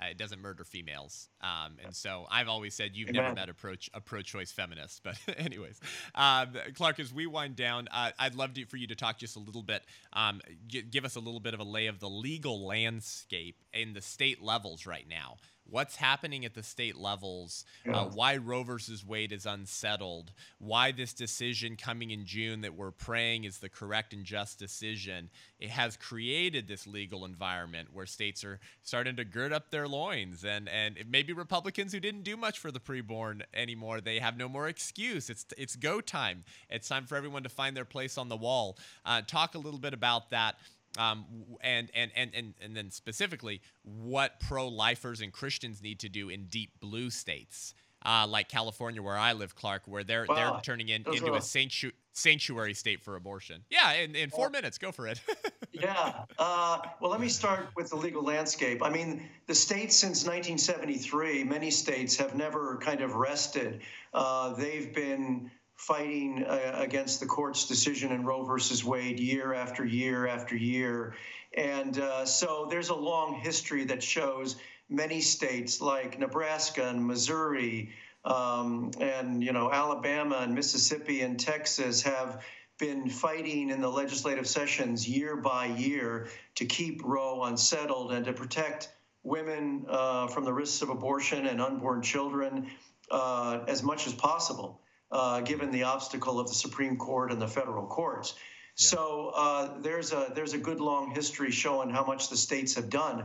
Uh, 0.00 0.06
it 0.10 0.18
doesn't 0.18 0.40
murder 0.40 0.64
females. 0.64 1.28
Um, 1.40 1.76
and 1.84 1.94
so 1.94 2.26
I've 2.30 2.48
always 2.48 2.74
said 2.74 2.90
you've 2.94 3.08
Amen. 3.08 3.22
never 3.22 3.34
met 3.34 3.48
a 3.48 3.54
pro 3.54 3.74
a 3.94 4.00
pro 4.00 4.22
choice 4.22 4.52
feminist. 4.52 5.02
But 5.06 5.18
anyways, 5.38 5.78
um, 6.14 6.48
Clark, 6.74 6.98
as 6.98 7.12
we 7.14 7.26
wind 7.26 7.54
down, 7.54 7.88
uh, 7.92 8.10
I'd 8.18 8.34
love 8.34 8.54
to, 8.54 8.64
for 8.64 8.76
you 8.76 8.88
to 8.88 8.96
talk 8.96 9.18
just 9.18 9.36
a 9.36 9.38
little 9.38 9.62
bit, 9.62 9.84
um, 10.12 10.40
g- 10.66 10.82
give 10.82 11.04
us 11.04 11.14
a 11.16 11.20
little 11.20 11.38
bit 11.40 11.54
of 11.54 11.60
a 11.60 11.64
lay 11.64 11.86
of 11.86 12.00
the 12.00 12.08
legal 12.08 12.66
landscape 12.66 13.62
in 13.72 13.92
the 13.92 14.00
state 14.00 14.42
levels 14.42 14.84
right 14.84 15.06
now 15.08 15.36
what's 15.68 15.96
happening 15.96 16.44
at 16.44 16.54
the 16.54 16.62
state 16.62 16.96
levels, 16.96 17.64
uh, 17.86 17.90
yeah. 17.90 17.96
uh, 17.98 18.04
why 18.06 18.36
Roe 18.36 18.62
versus 18.62 19.04
Wade 19.04 19.32
is 19.32 19.46
unsettled, 19.46 20.32
why 20.58 20.92
this 20.92 21.12
decision 21.12 21.76
coming 21.76 22.10
in 22.10 22.24
June 22.24 22.60
that 22.62 22.74
we're 22.74 22.90
praying 22.90 23.44
is 23.44 23.58
the 23.58 23.68
correct 23.68 24.12
and 24.12 24.24
just 24.24 24.58
decision. 24.58 25.30
It 25.58 25.70
has 25.70 25.96
created 25.96 26.68
this 26.68 26.86
legal 26.86 27.24
environment 27.24 27.88
where 27.92 28.06
states 28.06 28.44
are 28.44 28.60
starting 28.82 29.16
to 29.16 29.24
gird 29.24 29.52
up 29.52 29.70
their 29.70 29.88
loins, 29.88 30.44
and 30.44 30.68
and 30.68 30.98
maybe 31.08 31.32
Republicans 31.32 31.92
who 31.92 32.00
didn't 32.00 32.22
do 32.22 32.36
much 32.36 32.58
for 32.58 32.70
the 32.70 32.80
preborn 32.80 33.42
anymore, 33.54 34.00
they 34.00 34.18
have 34.18 34.36
no 34.36 34.48
more 34.48 34.68
excuse. 34.68 35.30
It's 35.30 35.46
it's 35.56 35.76
go 35.76 36.00
time. 36.00 36.44
It's 36.70 36.88
time 36.88 37.06
for 37.06 37.16
everyone 37.16 37.42
to 37.42 37.48
find 37.48 37.76
their 37.76 37.84
place 37.84 38.18
on 38.18 38.28
the 38.28 38.36
wall. 38.36 38.78
Uh, 39.04 39.22
talk 39.26 39.54
a 39.54 39.58
little 39.58 39.80
bit 39.80 39.94
about 39.94 40.30
that 40.30 40.56
um, 40.98 41.24
and, 41.60 41.90
and, 41.94 42.10
and, 42.14 42.30
and, 42.34 42.54
and 42.62 42.76
then 42.76 42.90
specifically 42.90 43.60
what 43.82 44.40
pro 44.40 44.68
lifers 44.68 45.20
and 45.20 45.32
Christians 45.32 45.82
need 45.82 46.00
to 46.00 46.08
do 46.08 46.28
in 46.28 46.46
deep 46.46 46.70
blue 46.80 47.10
states. 47.10 47.74
Uh, 48.04 48.24
like 48.28 48.48
California, 48.48 49.02
where 49.02 49.16
I 49.16 49.32
live, 49.32 49.56
Clark, 49.56 49.82
where 49.86 50.04
they're 50.04 50.26
wow. 50.28 50.34
they're 50.34 50.60
turning 50.60 50.90
in, 50.90 51.02
into 51.10 51.34
a 51.34 51.40
sanctu- 51.40 51.92
sanctuary 52.12 52.74
state 52.74 53.02
for 53.02 53.16
abortion. 53.16 53.64
Yeah, 53.68 53.94
in, 53.94 54.14
in 54.14 54.30
four 54.30 54.48
minutes, 54.48 54.78
go 54.78 54.92
for 54.92 55.08
it. 55.08 55.20
yeah. 55.72 56.24
Uh, 56.38 56.78
well, 57.00 57.10
let 57.10 57.20
me 57.20 57.28
start 57.28 57.68
with 57.74 57.90
the 57.90 57.96
legal 57.96 58.22
landscape. 58.22 58.82
I 58.82 58.90
mean, 58.90 59.28
the 59.46 59.54
states 59.54 59.96
since 59.96 60.24
1973, 60.24 61.42
many 61.44 61.70
states 61.70 62.16
have 62.16 62.36
never 62.36 62.76
kind 62.76 63.00
of 63.00 63.16
rested. 63.16 63.80
Uh, 64.14 64.54
they've 64.54 64.94
been 64.94 65.50
fighting 65.76 66.44
uh, 66.44 66.72
against 66.74 67.20
the 67.20 67.26
court's 67.26 67.66
decision 67.66 68.12
in 68.12 68.24
Roe 68.24 68.44
versus 68.44 68.84
Wade 68.84 69.20
year 69.20 69.54
after 69.54 69.84
year 69.84 70.26
after 70.26 70.56
year. 70.56 71.14
And 71.56 71.98
uh, 71.98 72.24
so 72.24 72.66
there's 72.68 72.88
a 72.88 72.94
long 72.94 73.34
history 73.34 73.84
that 73.84 74.02
shows 74.02 74.56
many 74.88 75.20
states 75.20 75.80
like 75.80 76.18
Nebraska 76.18 76.88
and 76.88 77.06
Missouri 77.06 77.90
um, 78.24 78.90
and 79.00 79.42
you 79.42 79.52
know 79.52 79.70
Alabama 79.70 80.38
and 80.42 80.54
Mississippi 80.54 81.22
and 81.22 81.38
Texas 81.38 82.02
have 82.02 82.44
been 82.78 83.08
fighting 83.08 83.70
in 83.70 83.80
the 83.80 83.88
legislative 83.88 84.46
sessions 84.46 85.08
year 85.08 85.36
by 85.36 85.66
year 85.66 86.28
to 86.56 86.66
keep 86.66 87.02
Roe 87.04 87.44
unsettled 87.44 88.12
and 88.12 88.26
to 88.26 88.32
protect 88.32 88.90
women 89.22 89.86
uh, 89.88 90.26
from 90.26 90.44
the 90.44 90.52
risks 90.52 90.82
of 90.82 90.90
abortion 90.90 91.46
and 91.46 91.60
unborn 91.60 92.02
children 92.02 92.70
uh, 93.10 93.60
as 93.66 93.82
much 93.82 94.06
as 94.06 94.12
possible, 94.12 94.80
uh, 95.10 95.40
given 95.40 95.70
the 95.70 95.84
obstacle 95.84 96.40
of 96.40 96.48
the 96.48 96.54
Supreme 96.54 96.96
Court 96.96 97.32
and 97.32 97.40
the 97.40 97.48
federal 97.48 97.86
courts. 97.86 98.34
Yeah. 98.36 98.88
So 98.88 99.32
uh, 99.34 99.80
there's 99.80 100.12
a 100.12 100.32
there's 100.34 100.52
a 100.52 100.58
good 100.58 100.80
long 100.80 101.10
history 101.14 101.50
showing 101.50 101.90
how 101.90 102.04
much 102.04 102.28
the 102.28 102.36
states 102.36 102.74
have 102.74 102.90
done, 102.90 103.24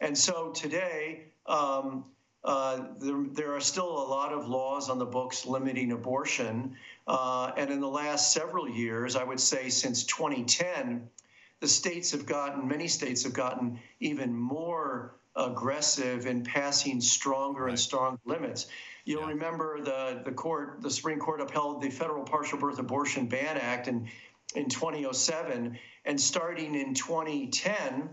and 0.00 0.16
so 0.16 0.50
today. 0.50 1.24
Um, 1.46 2.04
uh, 2.42 2.84
there, 2.98 3.22
there, 3.32 3.54
are 3.54 3.60
still 3.60 3.90
a 3.90 4.08
lot 4.08 4.32
of 4.32 4.48
laws 4.48 4.88
on 4.88 4.98
the 4.98 5.04
books 5.04 5.44
limiting 5.44 5.92
abortion. 5.92 6.74
Uh, 7.06 7.52
and 7.54 7.70
in 7.70 7.80
the 7.80 7.88
last 7.88 8.32
several 8.32 8.66
years, 8.66 9.14
I 9.14 9.24
would 9.24 9.40
say 9.40 9.68
since 9.68 10.04
2010, 10.04 11.10
the 11.60 11.68
states 11.68 12.12
have 12.12 12.24
gotten, 12.24 12.66
many 12.66 12.88
states 12.88 13.24
have 13.24 13.34
gotten 13.34 13.78
even 14.00 14.34
more 14.34 15.14
aggressive 15.46 16.26
in 16.26 16.44
passing 16.44 17.00
stronger 17.00 17.68
and 17.68 17.78
stronger 17.78 18.20
limits. 18.24 18.66
You'll 19.04 19.22
yeah. 19.22 19.28
remember 19.28 19.80
the, 19.80 20.22
the 20.24 20.32
court, 20.32 20.82
the 20.82 20.90
Supreme 20.90 21.18
Court 21.18 21.40
upheld 21.40 21.82
the 21.82 21.90
Federal 21.90 22.24
Partial 22.24 22.58
Birth 22.58 22.78
Abortion 22.78 23.26
Ban 23.26 23.56
Act 23.56 23.88
in, 23.88 24.08
in 24.54 24.68
2007. 24.68 25.78
And 26.04 26.20
starting 26.20 26.74
in 26.74 26.94
2010, 26.94 28.10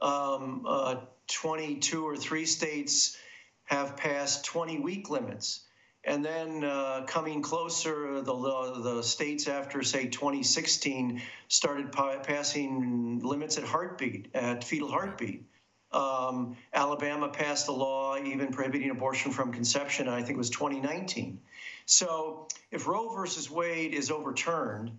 um, 0.00 0.64
uh, 0.66 0.96
22 1.28 2.06
or 2.06 2.16
three 2.16 2.46
states 2.46 3.16
have 3.64 3.96
passed 3.96 4.44
20 4.44 4.78
week 4.80 5.10
limits. 5.10 5.60
And 6.04 6.24
then 6.24 6.62
uh, 6.62 7.04
coming 7.08 7.42
closer, 7.42 8.22
the, 8.22 8.80
the 8.82 9.02
states 9.02 9.48
after, 9.48 9.82
say, 9.82 10.06
2016 10.06 11.20
started 11.48 11.90
pa- 11.90 12.20
passing 12.20 13.20
limits 13.24 13.58
at 13.58 13.64
heartbeat, 13.64 14.28
at 14.32 14.62
fetal 14.62 14.88
heartbeat. 14.88 15.44
Um, 15.92 16.56
Alabama 16.74 17.28
passed 17.28 17.68
a 17.68 17.72
law 17.72 18.16
even 18.18 18.48
prohibiting 18.48 18.90
abortion 18.90 19.32
from 19.32 19.52
conception, 19.52 20.08
I 20.08 20.22
think 20.22 20.32
it 20.32 20.38
was 20.38 20.50
2019. 20.50 21.40
So 21.86 22.48
if 22.70 22.86
Roe 22.86 23.14
versus 23.14 23.50
Wade 23.50 23.94
is 23.94 24.10
overturned, 24.10 24.98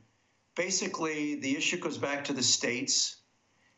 basically 0.55 1.35
the 1.35 1.55
issue 1.55 1.77
goes 1.77 1.97
back 1.97 2.25
to 2.25 2.33
the 2.33 2.43
states, 2.43 3.17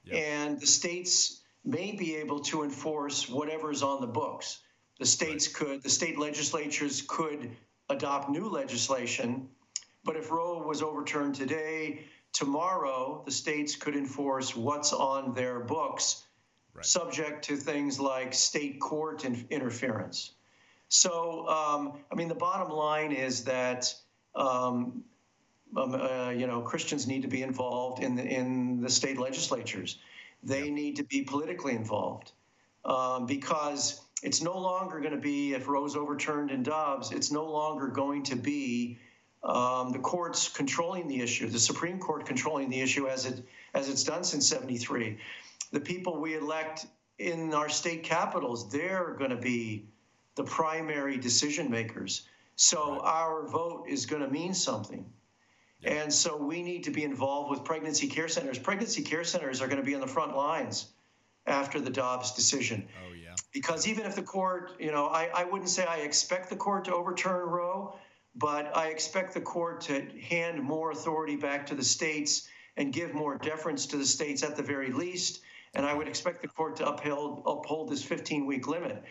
yep. 0.05 0.15
and 0.15 0.59
the 0.59 0.67
states 0.67 1.41
may 1.65 1.91
be 1.91 2.15
able 2.17 2.39
to 2.39 2.63
enforce 2.63 3.27
whatever 3.27 3.71
is 3.71 3.83
on 3.83 4.01
the 4.01 4.07
books. 4.07 4.59
The 4.99 5.05
states 5.05 5.47
right. 5.47 5.55
could, 5.55 5.83
the 5.83 5.89
state 5.89 6.17
legislatures 6.17 7.03
could 7.07 7.51
adopt 7.89 8.29
new 8.29 8.47
legislation, 8.47 9.49
but 10.03 10.15
if 10.15 10.31
Roe 10.31 10.65
was 10.65 10.81
overturned 10.81 11.35
today, 11.35 12.05
tomorrow 12.33 13.23
the 13.25 13.31
states 13.31 13.75
could 13.75 13.95
enforce 13.95 14.55
what's 14.55 14.93
on 14.93 15.33
their 15.33 15.59
books 15.59 16.23
right. 16.73 16.85
subject 16.85 17.45
to 17.45 17.55
things 17.55 17.99
like 17.99 18.33
state 18.33 18.79
court 18.79 19.25
in- 19.25 19.45
interference. 19.49 20.31
So, 20.89 21.47
um, 21.47 21.93
I 22.11 22.15
mean, 22.15 22.27
the 22.27 22.35
bottom 22.35 22.69
line 22.69 23.11
is 23.11 23.43
that 23.43 23.93
um, 24.35 25.03
um, 25.77 25.93
uh, 25.93 26.31
you 26.31 26.47
know 26.47 26.61
Christians 26.61 27.07
need 27.07 27.21
to 27.21 27.27
be 27.27 27.43
involved 27.43 28.01
in 28.01 28.15
the 28.15 28.23
in 28.23 28.81
the 28.81 28.89
state 28.89 29.19
legislatures. 29.19 29.99
They 30.43 30.65
yeah. 30.65 30.73
need 30.73 30.95
to 30.97 31.03
be 31.03 31.21
politically 31.21 31.75
involved 31.75 32.31
um, 32.85 33.25
because 33.25 34.01
it's 34.23 34.41
no 34.41 34.57
longer 34.57 34.99
going 34.99 35.13
to 35.13 35.21
be 35.21 35.53
if 35.53 35.67
Roe's 35.67 35.95
overturned 35.95 36.51
in 36.51 36.63
Dobbs. 36.63 37.11
It's 37.11 37.31
no 37.31 37.45
longer 37.45 37.87
going 37.87 38.23
to 38.23 38.35
be 38.35 38.99
um, 39.43 39.91
the 39.91 39.99
courts 39.99 40.49
controlling 40.49 41.07
the 41.07 41.21
issue, 41.21 41.47
the 41.49 41.59
Supreme 41.59 41.99
Court 41.99 42.25
controlling 42.25 42.69
the 42.69 42.81
issue 42.81 43.07
as 43.07 43.25
it 43.25 43.43
as 43.73 43.89
it's 43.89 44.03
done 44.03 44.23
since 44.23 44.47
'73 44.47 45.19
the 45.71 45.79
people 45.79 46.19
we 46.19 46.35
elect 46.35 46.85
in 47.17 47.53
our 47.53 47.69
state 47.69 48.03
capitals, 48.03 48.69
they're 48.71 49.15
going 49.17 49.29
to 49.29 49.35
be 49.35 49.85
the 50.35 50.43
primary 50.43 51.17
decision 51.17 51.69
makers. 51.69 52.27
So 52.55 52.93
right. 52.93 53.01
our 53.03 53.47
vote 53.47 53.85
is 53.87 54.05
going 54.05 54.21
to 54.21 54.29
mean 54.29 54.53
something. 54.53 55.05
Yeah. 55.81 55.91
And 55.91 56.13
so 56.13 56.37
we 56.37 56.61
need 56.61 56.83
to 56.85 56.91
be 56.91 57.03
involved 57.03 57.51
with 57.51 57.63
pregnancy 57.63 58.07
care 58.07 58.27
centers. 58.27 58.59
Pregnancy 58.59 59.01
care 59.01 59.23
centers 59.23 59.61
are 59.61 59.67
going 59.67 59.79
to 59.79 59.85
be 59.85 59.95
on 59.95 60.01
the 60.01 60.07
front 60.07 60.35
lines 60.35 60.87
after 61.45 61.79
the 61.79 61.89
Dobbs 61.89 62.33
decision. 62.33 62.87
Oh, 63.05 63.13
yeah. 63.13 63.35
Because 63.53 63.87
even 63.87 64.05
if 64.05 64.15
the 64.15 64.23
court, 64.23 64.73
you 64.79 64.91
know, 64.91 65.07
I, 65.07 65.29
I 65.33 65.43
wouldn't 65.45 65.69
say 65.69 65.85
I 65.85 65.97
expect 65.97 66.49
the 66.49 66.55
court 66.55 66.85
to 66.85 66.93
overturn 66.93 67.47
Roe, 67.47 67.95
but 68.35 68.75
I 68.75 68.87
expect 68.87 69.33
the 69.33 69.41
court 69.41 69.81
to 69.81 70.07
hand 70.21 70.61
more 70.61 70.91
authority 70.91 71.35
back 71.35 71.65
to 71.67 71.75
the 71.75 71.83
states 71.83 72.47
and 72.77 72.93
give 72.93 73.13
more 73.13 73.37
deference 73.37 73.85
to 73.87 73.97
the 73.97 74.05
states 74.05 74.43
at 74.43 74.55
the 74.55 74.63
very 74.63 74.91
least 74.91 75.41
and 75.73 75.85
I 75.85 75.93
would 75.93 76.07
expect 76.07 76.41
the 76.41 76.47
court 76.47 76.77
to 76.77 76.87
uphold, 76.87 77.43
uphold 77.45 77.89
this 77.89 78.03
15 78.03 78.45
week 78.45 78.67
limit. 78.67 79.03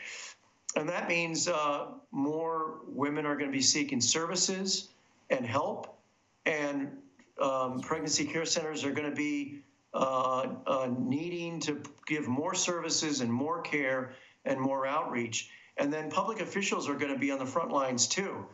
And 0.76 0.88
that 0.88 1.09
means 1.09 1.48
uh, 1.48 1.86
more 2.11 2.80
women 2.86 3.26
are 3.26 3.34
going 3.36 3.50
to 3.50 3.56
be 3.56 3.62
seeking 3.62 4.00
services 4.00 4.88
and 5.30 5.44
help, 5.44 5.98
and 6.46 6.90
um, 7.40 7.80
pregnancy 7.80 8.24
care 8.24 8.44
centers 8.44 8.84
are 8.84 8.92
going 8.92 9.09
to 9.09 9.16
be 9.16 9.62
uh, 9.94 10.46
uh, 10.66 10.90
needing 10.98 11.61
to 11.61 11.82
give 12.06 12.28
more 12.28 12.54
services 12.54 13.20
and 13.20 13.32
more 13.32 13.62
care 13.62 14.12
and 14.44 14.61
more 14.61 14.86
outreach. 14.86 15.50
And 15.76 15.92
then 15.92 16.11
public 16.11 16.40
officials 16.40 16.88
are 16.88 16.94
going 16.94 17.12
to 17.12 17.18
be 17.18 17.30
on 17.30 17.38
the 17.38 17.46
front 17.46 17.70
lines 17.70 18.06
too. 18.06 18.46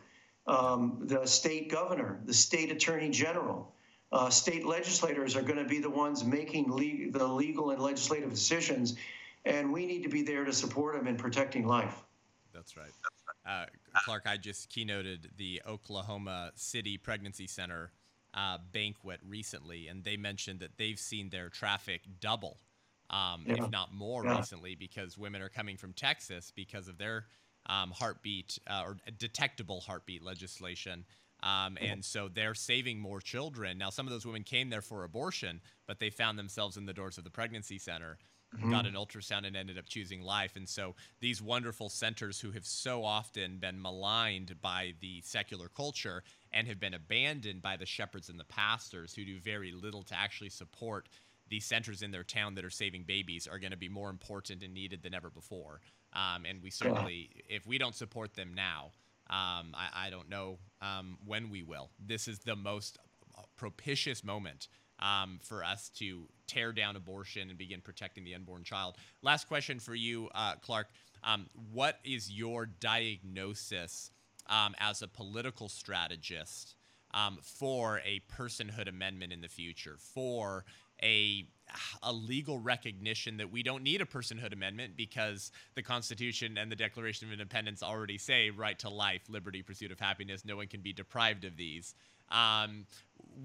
Um, 0.47 1.01
the 1.01 1.25
state 1.25 1.71
governor, 1.71 2.19
the 2.25 2.33
state 2.33 2.71
attorney 2.71 3.09
general, 3.09 3.73
uh, 4.11 4.29
state 4.29 4.65
legislators 4.65 5.35
are 5.35 5.41
going 5.41 5.57
to 5.57 5.65
be 5.65 5.79
the 5.79 5.89
ones 5.89 6.23
making 6.23 6.71
le- 6.71 7.11
the 7.11 7.27
legal 7.27 7.71
and 7.71 7.81
legislative 7.81 8.29
decisions, 8.29 8.95
and 9.45 9.71
we 9.71 9.85
need 9.85 10.03
to 10.03 10.09
be 10.09 10.21
there 10.21 10.45
to 10.45 10.53
support 10.53 10.95
them 10.95 11.07
in 11.07 11.17
protecting 11.17 11.67
life. 11.67 12.03
That's 12.53 12.77
right. 12.77 12.91
Uh, 13.45 13.65
Clark, 14.05 14.23
I 14.25 14.37
just 14.37 14.71
keynoted 14.71 15.29
the 15.37 15.61
Oklahoma 15.67 16.51
City 16.55 16.97
Pregnancy 16.97 17.47
Center 17.47 17.91
uh, 18.33 18.57
banquet 18.71 19.19
recently, 19.27 19.87
and 19.87 20.03
they 20.03 20.17
mentioned 20.17 20.59
that 20.59 20.77
they've 20.77 20.99
seen 20.99 21.29
their 21.29 21.49
traffic 21.49 22.01
double, 22.19 22.57
um, 23.09 23.43
yeah. 23.45 23.55
if 23.63 23.69
not 23.69 23.93
more, 23.93 24.25
yeah. 24.25 24.37
recently 24.37 24.75
because 24.75 25.17
women 25.17 25.41
are 25.41 25.49
coming 25.49 25.77
from 25.77 25.93
Texas 25.93 26.51
because 26.55 26.87
of 26.87 26.97
their 26.97 27.25
um, 27.67 27.91
heartbeat 27.91 28.59
uh, 28.67 28.83
or 28.85 28.97
detectable 29.17 29.79
heartbeat 29.79 30.23
legislation. 30.23 31.05
Um, 31.45 31.77
and 31.79 32.03
so 32.03 32.27
they're 32.27 32.55
saving 32.55 32.99
more 32.99 33.21
children. 33.21 33.77
Now, 33.77 33.91
some 33.91 34.07
of 34.07 34.11
those 34.11 34.25
women 34.25 34.43
came 34.43 34.71
there 34.71 34.81
for 34.81 35.03
abortion, 35.03 35.61
but 35.85 35.99
they 35.99 36.09
found 36.09 36.39
themselves 36.39 36.75
in 36.75 36.87
the 36.87 36.93
doors 36.93 37.19
of 37.19 37.23
the 37.23 37.29
pregnancy 37.29 37.77
center, 37.77 38.17
mm-hmm. 38.55 38.71
got 38.71 38.87
an 38.87 38.95
ultrasound, 38.95 39.45
and 39.45 39.55
ended 39.55 39.77
up 39.77 39.85
choosing 39.85 40.21
life. 40.21 40.55
And 40.55 40.67
so 40.67 40.95
these 41.19 41.43
wonderful 41.43 41.89
centers 41.89 42.39
who 42.39 42.49
have 42.51 42.65
so 42.65 43.03
often 43.03 43.57
been 43.57 43.79
maligned 43.79 44.59
by 44.59 44.95
the 45.01 45.21
secular 45.21 45.69
culture 45.69 46.23
and 46.51 46.67
have 46.67 46.79
been 46.79 46.95
abandoned 46.95 47.61
by 47.61 47.77
the 47.77 47.85
shepherds 47.85 48.29
and 48.29 48.39
the 48.39 48.45
pastors 48.45 49.13
who 49.13 49.23
do 49.23 49.39
very 49.39 49.71
little 49.71 50.01
to 50.01 50.17
actually 50.17 50.49
support 50.49 51.09
these 51.47 51.65
centers 51.65 52.01
in 52.01 52.09
their 52.09 52.23
town 52.23 52.55
that 52.55 52.65
are 52.65 52.71
saving 52.71 53.03
babies 53.03 53.47
are 53.47 53.59
going 53.59 53.69
to 53.69 53.77
be 53.77 53.87
more 53.87 54.09
important 54.09 54.63
and 54.63 54.73
needed 54.73 55.03
than 55.03 55.13
ever 55.13 55.29
before. 55.29 55.79
Um, 56.13 56.45
and 56.45 56.63
we 56.63 56.71
certainly, 56.71 57.29
if 57.47 57.67
we 57.67 57.77
don't 57.77 57.93
support 57.93 58.33
them 58.33 58.55
now, 58.55 58.93
um, 59.29 59.73
I, 59.73 60.07
I, 60.07 60.09
don't 60.09 60.29
know 60.29 60.59
um, 60.81 61.17
when 61.25 61.49
we 61.49 61.63
will. 61.63 61.89
This 61.99 62.27
is 62.27 62.39
the 62.39 62.55
most 62.55 62.99
propitious 63.57 64.23
moment 64.23 64.67
um, 64.99 65.39
for 65.41 65.63
us 65.63 65.89
to 65.95 66.27
tear 66.47 66.71
down 66.71 66.95
abortion 66.95 67.49
and 67.49 67.57
begin 67.57 67.81
protecting 67.81 68.23
the 68.23 68.35
unborn 68.35 68.63
child. 68.63 68.95
Last 69.21 69.47
question 69.47 69.79
for 69.79 69.95
you, 69.95 70.29
uh, 70.35 70.55
Clark. 70.61 70.87
Um, 71.23 71.47
what 71.71 71.99
is 72.03 72.31
your 72.31 72.67
diagnosis 72.67 74.11
um, 74.47 74.75
as 74.79 75.01
a 75.01 75.07
political 75.07 75.69
strategist 75.69 76.75
um, 77.13 77.39
for 77.41 78.01
a 78.05 78.21
personhood 78.31 78.87
amendment 78.87 79.33
in 79.33 79.41
the 79.41 79.47
future, 79.47 79.95
for 79.97 80.65
a 81.01 81.47
a 82.03 82.13
legal 82.13 82.59
recognition 82.59 83.37
that 83.37 83.51
we 83.51 83.63
don't 83.63 83.83
need 83.83 84.01
a 84.01 84.05
personhood 84.05 84.53
amendment 84.53 84.95
because 84.95 85.51
the 85.73 85.81
Constitution 85.81 86.57
and 86.57 86.71
the 86.71 86.75
Declaration 86.75 87.27
of 87.27 87.33
Independence 87.33 87.83
already 87.83 88.17
say 88.17 88.49
right 88.49 88.77
to 88.79 88.89
life, 88.89 89.23
liberty, 89.27 89.61
pursuit 89.61 89.91
of 89.91 89.99
happiness. 89.99 90.45
No 90.45 90.55
one 90.57 90.67
can 90.67 90.81
be 90.81 90.93
deprived 90.93 91.43
of 91.43 91.57
these. 91.57 91.95
Um, 92.29 92.85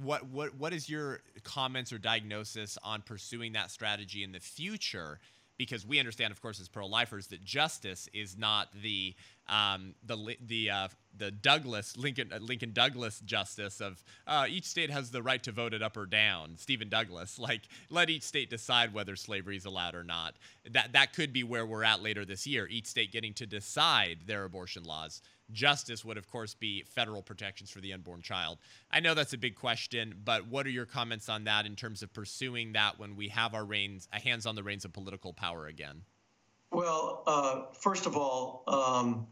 what 0.02 0.26
what 0.28 0.54
what 0.56 0.72
is 0.72 0.88
your 0.88 1.20
comments 1.42 1.92
or 1.92 1.98
diagnosis 1.98 2.78
on 2.82 3.02
pursuing 3.02 3.52
that 3.52 3.70
strategy 3.70 4.22
in 4.22 4.32
the 4.32 4.40
future? 4.40 5.18
Because 5.60 5.84
we 5.84 5.98
understand, 5.98 6.32
of 6.32 6.40
course, 6.40 6.58
as 6.58 6.70
pro-lifers, 6.70 7.26
that 7.26 7.44
justice 7.44 8.08
is 8.14 8.38
not 8.38 8.68
the 8.80 9.14
um, 9.46 9.94
the 10.06 10.36
the 10.46 10.70
uh, 10.70 10.88
the 11.18 11.30
Douglas 11.30 11.98
Lincoln 11.98 12.32
uh, 12.32 12.38
Lincoln 12.38 12.72
Douglas 12.72 13.20
justice 13.26 13.82
of 13.82 14.02
uh, 14.26 14.46
each 14.48 14.64
state 14.64 14.90
has 14.90 15.10
the 15.10 15.22
right 15.22 15.42
to 15.42 15.52
vote 15.52 15.74
it 15.74 15.82
up 15.82 15.98
or 15.98 16.06
down. 16.06 16.54
Stephen 16.56 16.88
Douglas, 16.88 17.38
like 17.38 17.68
let 17.90 18.08
each 18.08 18.22
state 18.22 18.48
decide 18.48 18.94
whether 18.94 19.16
slavery 19.16 19.58
is 19.58 19.66
allowed 19.66 19.94
or 19.94 20.02
not. 20.02 20.34
That 20.70 20.94
that 20.94 21.12
could 21.12 21.30
be 21.30 21.44
where 21.44 21.66
we're 21.66 21.84
at 21.84 22.02
later 22.02 22.24
this 22.24 22.46
year. 22.46 22.66
Each 22.66 22.86
state 22.86 23.12
getting 23.12 23.34
to 23.34 23.44
decide 23.44 24.20
their 24.24 24.44
abortion 24.44 24.84
laws. 24.84 25.20
Justice 25.52 26.04
would, 26.04 26.16
of 26.16 26.30
course, 26.30 26.54
be 26.54 26.82
federal 26.82 27.22
protections 27.22 27.70
for 27.70 27.80
the 27.80 27.92
unborn 27.92 28.22
child. 28.22 28.58
I 28.90 29.00
know 29.00 29.14
that's 29.14 29.32
a 29.32 29.38
big 29.38 29.54
question, 29.54 30.14
but 30.24 30.46
what 30.48 30.66
are 30.66 30.70
your 30.70 30.86
comments 30.86 31.28
on 31.28 31.44
that 31.44 31.66
in 31.66 31.76
terms 31.76 32.02
of 32.02 32.12
pursuing 32.12 32.72
that 32.72 32.98
when 32.98 33.16
we 33.16 33.28
have 33.28 33.54
our 33.54 33.64
reins, 33.64 34.08
hands 34.12 34.46
on 34.46 34.54
the 34.54 34.62
reins 34.62 34.84
of 34.84 34.92
political 34.92 35.32
power 35.32 35.66
again? 35.66 36.02
Well, 36.70 37.22
uh, 37.26 37.62
first 37.72 38.06
of 38.06 38.16
all, 38.16 38.62
um, 38.68 39.26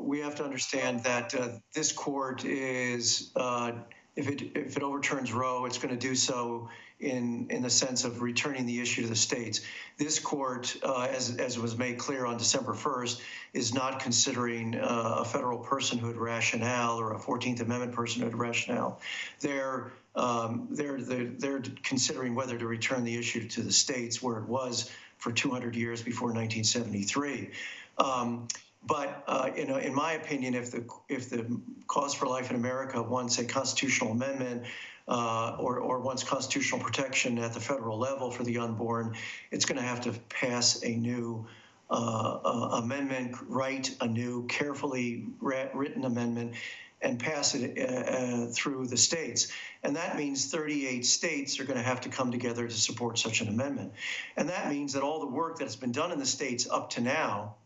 we 0.00 0.20
have 0.20 0.34
to 0.36 0.44
understand 0.44 1.04
that 1.04 1.34
uh, 1.34 1.48
this 1.74 1.92
court 1.92 2.44
is, 2.44 3.30
uh, 3.36 3.72
if 4.16 4.28
it 4.28 4.42
if 4.56 4.76
it 4.76 4.82
overturns 4.82 5.32
Roe, 5.32 5.64
it's 5.64 5.78
going 5.78 5.94
to 5.94 6.00
do 6.00 6.14
so 6.14 6.68
in 7.02 7.48
in 7.50 7.62
the 7.62 7.70
sense 7.70 8.04
of 8.04 8.22
returning 8.22 8.64
the 8.66 8.80
issue 8.80 9.02
to 9.02 9.08
the 9.08 9.16
states. 9.16 9.60
This 9.98 10.18
court, 10.18 10.76
uh, 10.82 11.08
as 11.10 11.36
as 11.36 11.58
was 11.58 11.76
made 11.76 11.98
clear 11.98 12.24
on 12.24 12.38
December 12.38 12.72
1st, 12.72 13.20
is 13.52 13.74
not 13.74 14.00
considering 14.00 14.76
uh, 14.76 15.16
a 15.18 15.24
federal 15.24 15.58
personhood 15.58 16.16
rationale 16.16 16.98
or 16.98 17.12
a 17.12 17.18
14th 17.18 17.60
Amendment 17.60 17.92
personhood 17.94 18.34
rationale. 18.34 19.00
They're 19.40 19.92
um, 20.14 20.68
they're, 20.70 21.00
they're 21.00 21.24
they're 21.24 21.62
considering 21.82 22.34
whether 22.34 22.56
to 22.58 22.66
return 22.66 23.04
the 23.04 23.16
issue 23.16 23.48
to 23.48 23.62
the 23.62 23.72
states 23.72 24.22
where 24.22 24.38
it 24.38 24.46
was 24.46 24.90
for 25.18 25.32
200 25.32 25.74
years 25.74 26.02
before 26.02 26.28
1973. 26.28 27.50
Um, 27.98 28.48
but 28.84 29.22
uh, 29.28 29.50
know, 29.66 29.76
in 29.76 29.94
my 29.94 30.12
opinion, 30.12 30.54
if 30.54 30.70
the 30.72 30.84
if 31.08 31.30
the 31.30 31.60
Cause 31.86 32.14
for 32.14 32.26
Life 32.26 32.50
in 32.50 32.56
America 32.56 33.00
wants 33.02 33.38
a 33.38 33.44
constitutional 33.44 34.12
amendment 34.12 34.64
uh, 35.08 35.56
or 35.58 35.78
or 35.78 36.00
wants 36.00 36.22
constitutional 36.22 36.80
protection 36.80 37.38
at 37.38 37.52
the 37.52 37.60
federal 37.60 37.98
level 37.98 38.30
for 38.30 38.44
the 38.44 38.58
unborn, 38.58 39.14
it's 39.50 39.64
going 39.64 39.80
to 39.80 39.86
have 39.86 40.02
to 40.02 40.12
pass 40.28 40.82
a 40.82 40.94
new 40.94 41.46
uh, 41.90 42.38
uh, 42.44 42.80
amendment, 42.82 43.36
write 43.48 43.94
a 44.00 44.06
new 44.06 44.46
carefully 44.46 45.26
written 45.40 46.04
amendment, 46.04 46.54
and 47.02 47.18
pass 47.18 47.54
it 47.54 47.76
uh, 47.78 47.82
uh, 47.82 48.46
through 48.46 48.86
the 48.86 48.96
states. 48.96 49.48
And 49.82 49.96
that 49.96 50.16
means 50.16 50.50
38 50.50 51.04
states 51.04 51.60
are 51.60 51.64
going 51.64 51.78
to 51.78 51.84
have 51.84 52.00
to 52.02 52.08
come 52.08 52.30
together 52.30 52.66
to 52.66 52.74
support 52.74 53.18
such 53.18 53.40
an 53.40 53.48
amendment. 53.48 53.92
And 54.36 54.48
that 54.48 54.70
means 54.70 54.92
that 54.94 55.02
all 55.02 55.20
the 55.20 55.26
work 55.26 55.58
that's 55.58 55.76
been 55.76 55.92
done 55.92 56.12
in 56.12 56.18
the 56.18 56.26
states 56.26 56.66
up 56.70 56.90
to 56.90 57.00
now 57.00 57.56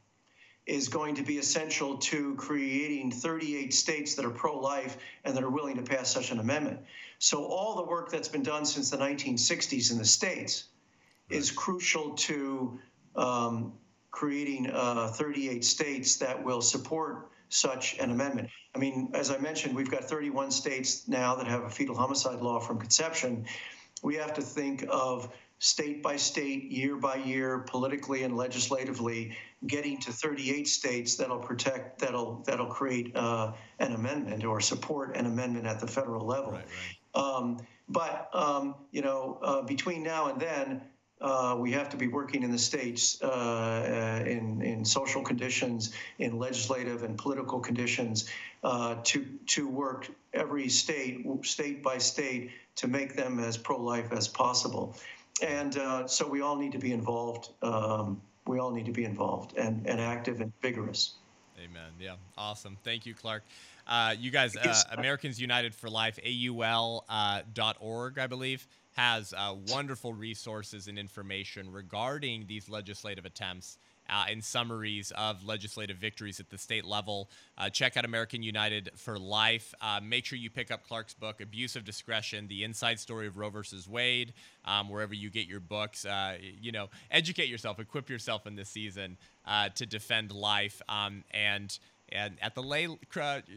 is 0.66 0.88
going 0.88 1.14
to 1.14 1.22
be 1.22 1.38
essential 1.38 1.96
to 1.98 2.34
creating 2.34 3.12
38 3.12 3.72
states 3.72 4.14
that 4.16 4.24
are 4.24 4.30
pro 4.30 4.58
life 4.58 4.96
and 5.24 5.36
that 5.36 5.44
are 5.44 5.50
willing 5.50 5.76
to 5.76 5.82
pass 5.82 6.10
such 6.10 6.32
an 6.32 6.40
amendment. 6.40 6.80
So, 7.18 7.44
all 7.44 7.76
the 7.76 7.84
work 7.84 8.10
that's 8.10 8.28
been 8.28 8.42
done 8.42 8.66
since 8.66 8.90
the 8.90 8.96
1960s 8.96 9.92
in 9.92 9.98
the 9.98 10.04
states 10.04 10.64
is 11.30 11.50
crucial 11.50 12.14
to 12.14 12.78
um, 13.14 13.72
creating 14.10 14.70
uh, 14.70 15.08
38 15.08 15.64
states 15.64 16.16
that 16.16 16.42
will 16.42 16.60
support 16.60 17.30
such 17.48 17.98
an 17.98 18.10
amendment. 18.10 18.48
I 18.74 18.78
mean, 18.78 19.10
as 19.14 19.30
I 19.30 19.38
mentioned, 19.38 19.74
we've 19.74 19.90
got 19.90 20.04
31 20.04 20.50
states 20.50 21.06
now 21.08 21.36
that 21.36 21.46
have 21.46 21.62
a 21.62 21.70
fetal 21.70 21.94
homicide 21.94 22.40
law 22.40 22.58
from 22.58 22.78
conception. 22.78 23.46
We 24.02 24.16
have 24.16 24.34
to 24.34 24.42
think 24.42 24.84
of 24.90 25.32
state 25.58 26.02
by 26.02 26.16
state, 26.16 26.70
year 26.70 26.96
by 26.96 27.16
year, 27.16 27.60
politically 27.60 28.22
and 28.22 28.36
legislatively, 28.36 29.36
getting 29.66 29.98
to 30.00 30.12
38 30.12 30.68
states 30.68 31.16
that'll 31.16 31.38
protect, 31.38 32.00
that'll 32.00 32.42
that'll 32.46 32.66
create 32.66 33.16
uh, 33.16 33.52
an 33.78 33.92
amendment 33.92 34.44
or 34.44 34.60
support 34.60 35.16
an 35.16 35.26
amendment 35.26 35.66
at 35.66 35.80
the 35.80 35.86
federal 35.86 36.26
level. 36.26 36.52
Right, 36.52 36.64
right. 37.14 37.22
Um, 37.22 37.58
but 37.88 38.28
um, 38.34 38.74
you 38.90 39.02
know, 39.02 39.38
uh, 39.42 39.62
between 39.62 40.02
now 40.02 40.28
and 40.28 40.40
then, 40.40 40.82
uh, 41.20 41.56
we 41.58 41.72
have 41.72 41.88
to 41.88 41.96
be 41.96 42.08
working 42.08 42.42
in 42.42 42.50
the 42.50 42.58
states 42.58 43.22
uh, 43.22 43.26
uh, 43.26 44.28
in 44.28 44.60
in 44.60 44.84
social 44.84 45.22
conditions, 45.22 45.92
in 46.18 46.38
legislative 46.38 47.02
and 47.02 47.16
political 47.16 47.60
conditions, 47.60 48.28
uh, 48.62 48.96
to 49.04 49.24
to 49.46 49.66
work 49.66 50.08
every 50.34 50.68
state, 50.68 51.24
state 51.42 51.82
by 51.82 51.96
state, 51.96 52.50
to 52.74 52.86
make 52.86 53.16
them 53.16 53.38
as 53.38 53.56
pro-life 53.56 54.12
as 54.12 54.28
possible 54.28 54.94
and 55.40 55.76
uh, 55.76 56.06
so 56.06 56.26
we 56.28 56.40
all 56.40 56.56
need 56.56 56.72
to 56.72 56.78
be 56.78 56.92
involved. 56.92 57.50
Um, 57.62 58.20
we 58.46 58.58
all 58.58 58.70
need 58.70 58.86
to 58.86 58.92
be 58.92 59.04
involved 59.04 59.56
and, 59.56 59.86
and 59.86 60.00
active 60.00 60.40
and 60.40 60.52
vigorous. 60.62 61.14
Amen. 61.58 61.90
Yeah. 61.98 62.14
Awesome. 62.36 62.76
Thank 62.84 63.06
you, 63.06 63.14
Clark. 63.14 63.42
Uh, 63.86 64.14
you 64.18 64.30
guys, 64.30 64.56
uh, 64.56 64.82
Americans 64.92 65.40
United 65.40 65.74
for 65.74 65.88
Life, 65.88 66.18
AUL.org, 66.24 68.18
uh, 68.18 68.22
I 68.22 68.26
believe, 68.26 68.66
has 68.92 69.32
uh, 69.32 69.54
wonderful 69.68 70.12
resources 70.12 70.88
and 70.88 70.98
information 70.98 71.70
regarding 71.70 72.46
these 72.46 72.68
legislative 72.68 73.24
attempts 73.24 73.78
uh, 74.10 74.26
and 74.28 74.44
summaries 74.44 75.12
of 75.16 75.44
legislative 75.44 75.96
victories 75.96 76.40
at 76.40 76.50
the 76.50 76.58
state 76.58 76.84
level. 76.84 77.30
Uh, 77.58 77.68
check 77.70 77.96
out 77.96 78.04
American 78.04 78.42
United 78.42 78.90
for 78.96 79.18
Life. 79.18 79.74
Uh, 79.80 80.00
make 80.02 80.24
sure 80.24 80.38
you 80.38 80.50
pick 80.50 80.70
up 80.70 80.86
Clark's 80.86 81.14
book, 81.14 81.40
Abuse 81.40 81.76
of 81.76 81.84
Discretion: 81.84 82.48
The 82.48 82.64
Inside 82.64 83.00
Story 83.00 83.26
of 83.26 83.36
Roe 83.36 83.50
versus 83.50 83.88
Wade. 83.88 84.32
Um, 84.64 84.88
wherever 84.88 85.14
you 85.14 85.30
get 85.30 85.46
your 85.46 85.60
books, 85.60 86.04
uh, 86.04 86.38
you 86.60 86.72
know, 86.72 86.88
educate 87.10 87.48
yourself, 87.48 87.78
equip 87.78 88.10
yourself 88.10 88.46
in 88.46 88.56
this 88.56 88.68
season 88.68 89.16
uh, 89.46 89.68
to 89.70 89.86
defend 89.86 90.32
life. 90.32 90.82
Um, 90.88 91.24
and 91.30 91.78
and 92.10 92.36
at 92.40 92.54
the 92.54 92.62
lay 92.62 92.88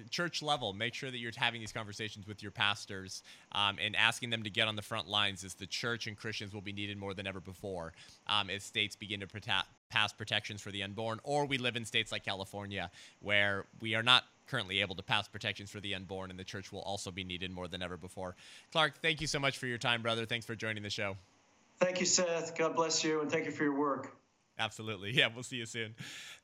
church 0.09 0.41
level, 0.41 0.73
make 0.73 0.93
sure 0.93 1.11
that 1.11 1.17
you're 1.17 1.31
having 1.35 1.59
these 1.59 1.71
conversations 1.71 2.27
with 2.27 2.41
your 2.41 2.51
pastors 2.51 3.21
um, 3.51 3.77
and 3.79 3.95
asking 3.95 4.31
them 4.31 4.43
to 4.43 4.49
get 4.49 4.67
on 4.67 4.75
the 4.75 4.81
front 4.81 5.07
lines 5.07 5.43
as 5.43 5.53
the 5.53 5.67
church 5.67 6.07
and 6.07 6.17
Christians 6.17 6.53
will 6.53 6.61
be 6.61 6.73
needed 6.73 6.97
more 6.97 7.13
than 7.13 7.27
ever 7.27 7.39
before 7.39 7.93
um, 8.27 8.49
as 8.49 8.63
states 8.63 8.95
begin 8.95 9.19
to 9.19 9.27
protect, 9.27 9.67
pass 9.89 10.13
protections 10.13 10.61
for 10.61 10.71
the 10.71 10.83
unborn, 10.83 11.19
or 11.23 11.45
we 11.45 11.57
live 11.57 11.75
in 11.75 11.85
states 11.85 12.11
like 12.11 12.23
California 12.23 12.89
where 13.21 13.65
we 13.81 13.95
are 13.95 14.03
not 14.03 14.23
currently 14.47 14.81
able 14.81 14.95
to 14.95 15.03
pass 15.03 15.27
protections 15.27 15.69
for 15.69 15.79
the 15.79 15.95
unborn, 15.95 16.29
and 16.31 16.39
the 16.39 16.43
church 16.43 16.71
will 16.71 16.81
also 16.81 17.11
be 17.11 17.23
needed 17.23 17.51
more 17.51 17.67
than 17.67 17.81
ever 17.81 17.97
before. 17.97 18.35
Clark, 18.71 19.01
thank 19.01 19.21
you 19.21 19.27
so 19.27 19.39
much 19.39 19.57
for 19.57 19.67
your 19.67 19.77
time, 19.77 20.01
brother. 20.01 20.25
Thanks 20.25 20.45
for 20.45 20.55
joining 20.55 20.83
the 20.83 20.89
show. 20.89 21.15
Thank 21.79 21.99
you, 21.99 22.05
Seth. 22.05 22.57
God 22.57 22.75
bless 22.75 23.03
you, 23.03 23.21
and 23.21 23.31
thank 23.31 23.45
you 23.45 23.51
for 23.51 23.63
your 23.63 23.75
work. 23.75 24.18
Absolutely. 24.60 25.14
Yeah, 25.20 25.28
we'll 25.34 25.43
see 25.43 25.57
you 25.57 25.66
soon. 25.66 25.95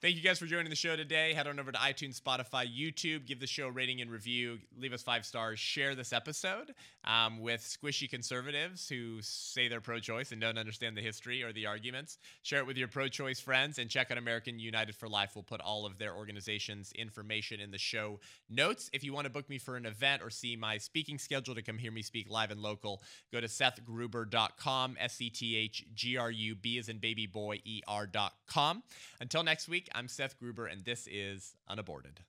Thank 0.01 0.17
you 0.17 0.21
guys 0.21 0.37
for 0.37 0.47
joining 0.47 0.69
the 0.69 0.75
show 0.75 0.97
today. 0.97 1.33
Head 1.33 1.47
on 1.47 1.59
over 1.59 1.71
to 1.71 1.77
iTunes, 1.77 2.19
Spotify, 2.19 2.65
YouTube. 2.67 3.25
Give 3.25 3.39
the 3.39 3.47
show 3.47 3.67
a 3.67 3.71
rating 3.71 4.01
and 4.01 4.11
review. 4.11 4.57
Leave 4.77 4.91
us 4.91 5.01
five 5.01 5.25
stars. 5.25 5.59
Share 5.59 5.95
this 5.95 6.11
episode 6.11 6.73
um, 7.05 7.39
with 7.39 7.61
squishy 7.61 8.09
conservatives 8.09 8.89
who 8.89 9.19
say 9.21 9.69
they're 9.69 9.79
pro 9.79 9.99
choice 9.99 10.33
and 10.33 10.41
don't 10.41 10.57
understand 10.57 10.97
the 10.97 11.01
history 11.01 11.41
or 11.41 11.53
the 11.53 11.65
arguments. 11.67 12.17
Share 12.41 12.59
it 12.59 12.67
with 12.67 12.75
your 12.75 12.89
pro 12.89 13.07
choice 13.07 13.39
friends 13.39 13.79
and 13.79 13.89
check 13.89 14.11
out 14.11 14.17
American 14.17 14.59
United 14.59 14.95
for 14.95 15.07
Life. 15.07 15.31
We'll 15.35 15.43
put 15.43 15.61
all 15.61 15.85
of 15.85 15.97
their 15.97 16.13
organization's 16.13 16.91
information 16.93 17.61
in 17.61 17.71
the 17.71 17.77
show 17.77 18.19
notes. 18.49 18.89
If 18.91 19.03
you 19.05 19.13
want 19.13 19.25
to 19.25 19.31
book 19.31 19.49
me 19.49 19.57
for 19.57 19.77
an 19.77 19.85
event 19.85 20.21
or 20.21 20.29
see 20.29 20.57
my 20.57 20.77
speaking 20.77 21.17
schedule 21.17 21.55
to 21.55 21.61
come 21.61 21.77
hear 21.77 21.91
me 21.91 22.01
speak 22.01 22.29
live 22.29 22.51
and 22.51 22.61
local, 22.61 23.01
go 23.31 23.39
to 23.39 23.47
sethgruber.com, 23.47 24.97
S 24.99 25.21
E 25.21 25.29
T 25.29 25.55
H 25.55 25.85
G 25.93 26.17
R 26.17 26.31
U 26.31 26.55
B 26.55 26.77
as 26.77 26.89
in 26.89 26.97
baby 26.97 27.25
boy, 27.25 27.59
E 27.63 27.81
R 27.87 28.04
NPR.com. 28.05 28.83
Until 29.19 29.43
next 29.43 29.67
week, 29.67 29.89
I'm 29.93 30.07
Seth 30.07 30.37
Gruber, 30.39 30.67
and 30.67 30.83
this 30.83 31.07
is 31.11 31.55
Unaborted. 31.67 32.21